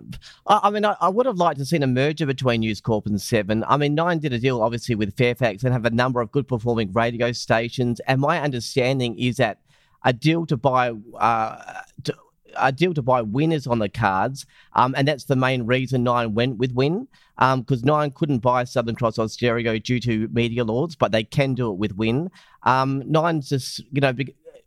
I 0.46 0.70
mean, 0.70 0.84
I, 0.84 0.96
I, 1.00 1.08
would 1.08 1.26
have 1.26 1.36
liked 1.36 1.56
to 1.56 1.62
have 1.62 1.68
seen 1.68 1.82
a 1.82 1.88
merger 1.88 2.26
between 2.26 2.60
News 2.60 2.80
Corp 2.80 3.06
and 3.06 3.20
Seven. 3.20 3.64
I 3.66 3.76
mean, 3.76 3.96
Nine 3.96 4.20
did 4.20 4.32
a 4.32 4.38
deal, 4.38 4.62
obviously, 4.62 4.94
with 4.94 5.16
Fairfax 5.16 5.64
and 5.64 5.72
have 5.72 5.84
a 5.84 5.90
number 5.90 6.20
of 6.20 6.30
good 6.30 6.46
performing 6.46 6.92
radio 6.92 7.32
stations. 7.32 8.00
And 8.06 8.20
my 8.20 8.40
understanding 8.40 9.18
is 9.18 9.38
that 9.38 9.58
a 10.04 10.12
deal 10.12 10.46
to 10.46 10.56
buy. 10.56 10.92
Uh, 11.18 11.82
to, 12.04 12.14
a 12.56 12.72
deal 12.72 12.92
to 12.92 13.00
buy 13.00 13.22
winners 13.22 13.68
on 13.68 13.78
the 13.78 13.88
cards, 13.88 14.44
um, 14.72 14.92
and 14.98 15.06
that's 15.06 15.24
the 15.24 15.36
main 15.36 15.66
reason 15.66 16.02
Nine 16.02 16.34
went 16.34 16.58
with 16.58 16.72
Win, 16.72 17.06
because 17.38 17.82
um, 17.82 17.84
Nine 17.84 18.10
couldn't 18.10 18.40
buy 18.40 18.64
Southern 18.64 18.96
Cross 18.96 19.18
Austereo 19.18 19.80
due 19.82 20.00
to 20.00 20.28
media 20.32 20.64
laws, 20.64 20.96
but 20.96 21.12
they 21.12 21.22
can 21.22 21.54
do 21.54 21.70
it 21.70 21.78
with 21.78 21.92
Win. 21.92 22.28
Um, 22.64 23.04
Nine's 23.06 23.50
just, 23.50 23.78
you 23.92 24.00
know, 24.00 24.12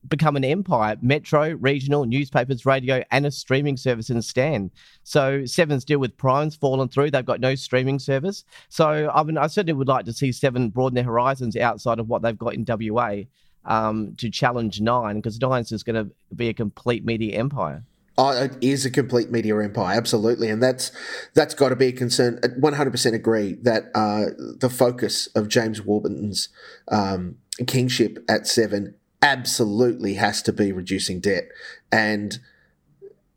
become 0.07 0.35
an 0.35 0.43
empire 0.43 0.97
metro, 1.01 1.51
regional, 1.53 2.05
newspapers, 2.05 2.65
radio, 2.65 3.03
and 3.11 3.25
a 3.25 3.31
streaming 3.31 3.77
service 3.77 4.09
in 4.09 4.21
Stan. 4.21 4.71
So 5.03 5.45
Seven's 5.45 5.85
deal 5.85 5.99
with 5.99 6.17
Prime's 6.17 6.55
fallen 6.55 6.89
through. 6.89 7.11
They've 7.11 7.25
got 7.25 7.39
no 7.39 7.55
streaming 7.55 7.99
service. 7.99 8.43
So 8.69 9.11
I 9.13 9.23
mean, 9.23 9.37
I 9.37 9.47
certainly 9.47 9.73
would 9.73 9.87
like 9.87 10.05
to 10.05 10.13
see 10.13 10.31
Seven 10.31 10.69
broaden 10.69 10.95
their 10.95 11.03
horizons 11.03 11.55
outside 11.55 11.99
of 11.99 12.07
what 12.07 12.21
they've 12.21 12.37
got 12.37 12.53
in 12.53 12.65
WA 12.67 13.23
um, 13.65 14.15
to 14.17 14.29
challenge 14.29 14.81
Nine 14.81 15.17
because 15.17 15.39
Nine's 15.39 15.69
just 15.69 15.85
going 15.85 16.05
to 16.05 16.13
be 16.35 16.49
a 16.49 16.53
complete 16.53 17.05
media 17.05 17.37
empire. 17.37 17.83
Oh, 18.15 18.29
it 18.43 18.55
is 18.61 18.85
a 18.85 18.91
complete 18.91 19.31
media 19.31 19.57
empire, 19.57 19.97
absolutely, 19.97 20.49
and 20.49 20.61
that's 20.61 20.91
that's 21.33 21.55
got 21.55 21.69
to 21.69 21.75
be 21.75 21.87
a 21.87 21.91
concern. 21.91 22.39
One 22.57 22.73
hundred 22.73 22.91
percent 22.91 23.15
agree 23.15 23.53
that 23.63 23.85
uh, 23.95 24.25
the 24.59 24.69
focus 24.69 25.27
of 25.35 25.47
James 25.47 25.81
Warburton's 25.81 26.49
um, 26.89 27.37
kingship 27.65 28.23
at 28.29 28.45
Seven 28.45 28.93
absolutely 29.23 30.15
has 30.15 30.41
to 30.43 30.53
be 30.53 30.71
reducing 30.71 31.19
debt. 31.19 31.49
And, 31.91 32.37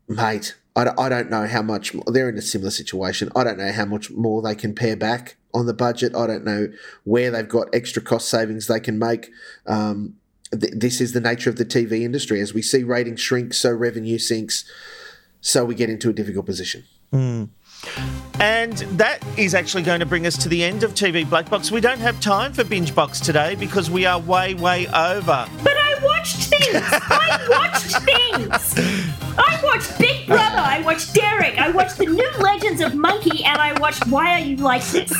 mate, 0.07 0.55
I, 0.75 0.91
I 0.97 1.09
don't 1.09 1.31
know 1.31 1.47
how 1.47 1.63
much 1.63 1.95
they're 2.05 2.29
in 2.29 2.37
a 2.37 2.41
similar 2.41 2.69
situation. 2.69 3.31
I 3.35 3.43
don't 3.43 3.57
know 3.57 3.71
how 3.71 3.85
much 3.85 4.11
more 4.11 4.41
they 4.41 4.53
can 4.53 4.75
pare 4.75 4.97
back 4.97 5.37
on 5.53 5.65
the 5.65 5.73
budget. 5.73 6.13
I 6.15 6.27
don't 6.27 6.43
know 6.43 6.67
where 7.05 7.31
they've 7.31 7.47
got 7.47 7.73
extra 7.73 8.01
cost 8.01 8.29
savings 8.29 8.67
they 8.67 8.81
can 8.81 8.99
make. 8.99 9.31
Um, 9.65 10.17
th- 10.51 10.73
this 10.75 11.01
is 11.01 11.13
the 11.13 11.21
nature 11.21 11.49
of 11.49 11.55
the 11.55 11.65
TV 11.65 12.01
industry. 12.01 12.41
As 12.41 12.53
we 12.53 12.61
see 12.61 12.83
ratings 12.83 13.21
shrink, 13.21 13.53
so 13.53 13.71
revenue 13.71 14.19
sinks, 14.19 14.69
so 15.39 15.63
we 15.63 15.73
get 15.73 15.89
into 15.89 16.09
a 16.09 16.13
difficult 16.13 16.45
position. 16.45 16.83
Mm. 17.13 17.49
And 18.39 18.73
that 18.97 19.19
is 19.37 19.55
actually 19.55 19.83
going 19.83 19.99
to 19.99 20.05
bring 20.05 20.27
us 20.27 20.37
to 20.37 20.49
the 20.49 20.63
end 20.63 20.83
of 20.83 20.93
TV 20.93 21.27
Black 21.27 21.49
Box. 21.49 21.71
We 21.71 21.81
don't 21.81 21.99
have 21.99 22.19
time 22.19 22.53
for 22.53 22.63
Binge 22.63 22.93
Box 22.93 23.19
today 23.19 23.55
because 23.55 23.89
we 23.89 24.05
are 24.05 24.19
way, 24.19 24.53
way 24.53 24.87
over. 24.87 25.47
But 25.63 25.76
I 25.76 25.76
watched 26.27 26.43
things! 26.43 26.83
I 26.83 27.47
watched 27.49 27.95
things! 28.03 29.07
I 29.37 29.61
watched 29.63 29.97
Big 29.97 30.27
Brother, 30.27 30.57
I 30.57 30.81
watched 30.81 31.13
Derek, 31.13 31.57
I 31.57 31.71
watched 31.71 31.97
the 31.97 32.05
new 32.05 32.29
Legends 32.39 32.81
of 32.81 32.95
Monkey, 32.95 33.45
and 33.45 33.61
I 33.61 33.79
watched 33.79 34.05
Why 34.07 34.33
Are 34.33 34.43
You 34.43 34.57
Like 34.57 34.83
This? 34.87 35.13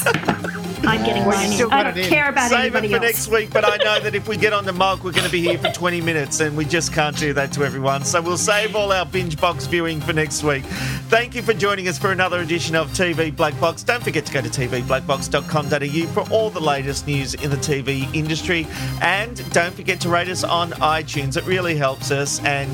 I'm 0.84 1.04
getting 1.06 1.26
well, 1.26 1.38
whiny. 1.38 1.62
I 1.64 1.84
don't 1.84 2.04
care 2.04 2.30
about 2.30 2.50
Save 2.50 2.76
anybody 2.76 2.88
it 2.88 2.90
for 2.92 2.96
else. 2.98 3.04
next 3.06 3.28
week, 3.30 3.52
but 3.52 3.66
I 3.66 3.78
know 3.78 4.00
that 4.00 4.16
if 4.16 4.28
we 4.28 4.38
get 4.38 4.54
on 4.54 4.66
the 4.66 4.74
Mark, 4.74 5.04
we're 5.04 5.12
going 5.12 5.26
to 5.26 5.32
be 5.32 5.42
here 5.42 5.58
for 5.58 5.72
20 5.72 6.02
minutes, 6.02 6.40
and 6.40 6.56
we 6.56 6.66
just 6.66 6.94
can't 6.94 7.18
do 7.18 7.34
that 7.34 7.52
to 7.54 7.64
everyone. 7.64 8.04
So 8.04 8.22
we'll 8.22 8.38
save 8.38 8.76
all 8.76 8.92
our 8.92 9.06
binge 9.06 9.40
box 9.40 9.66
viewing 9.66 10.00
for 10.02 10.14
next 10.14 10.44
week. 10.44 10.64
Thank 11.10 11.36
you 11.36 11.42
for 11.42 11.54
joining 11.54 11.88
us 11.88 11.98
for 11.98 12.12
another 12.12 12.40
edition 12.42 12.76
of 12.76 12.90
TV 12.92 13.36
Black 13.36 13.60
Box. 13.60 13.84
Don't 13.84 14.04
forget 14.04 14.26
to 14.26 14.34
go 14.34 14.42
to 14.42 14.50
tvblackbox.com.au 14.50 16.14
for 16.14 16.32
all 16.32 16.50
the 16.50 16.62
latest 16.62 17.08
news 17.08 17.34
in 17.36 17.50
the 17.50 17.58
TV 17.58 18.14
industry, 18.14 18.68
and 19.02 19.50
don't 19.54 19.74
forget 19.74 20.00
to 20.02 20.10
rate 20.10 20.28
us 20.30 20.44
on 20.44 20.72
iTunes. 20.74 21.38
It 21.38 21.46
really 21.46 21.76
helps 21.76 22.12
us 22.12 22.44
and 22.44 22.70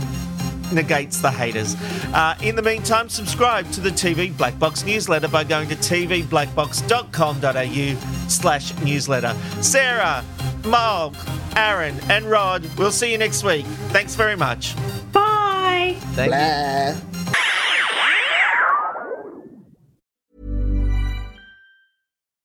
negates 0.71 1.19
the 1.21 1.31
haters. 1.31 1.75
Uh, 2.13 2.35
in 2.41 2.55
the 2.55 2.61
meantime, 2.61 3.09
subscribe 3.09 3.69
to 3.71 3.81
the 3.81 3.89
TV 3.89 4.35
Black 4.37 4.57
Box 4.59 4.85
newsletter 4.85 5.27
by 5.27 5.43
going 5.43 5.67
to 5.69 5.75
tvblackbox.com.au 5.75 8.29
slash 8.29 8.79
newsletter. 8.81 9.33
Sarah, 9.61 10.23
Mark, 10.65 11.13
Aaron, 11.55 11.95
and 12.09 12.25
Rod, 12.25 12.67
we'll 12.77 12.91
see 12.91 13.11
you 13.11 13.17
next 13.17 13.43
week. 13.43 13.65
Thanks 13.91 14.13
very 14.15 14.35
much. 14.35 14.75
Bye. 15.11 15.97
Thank 16.13 16.31
Blah. 16.31 16.95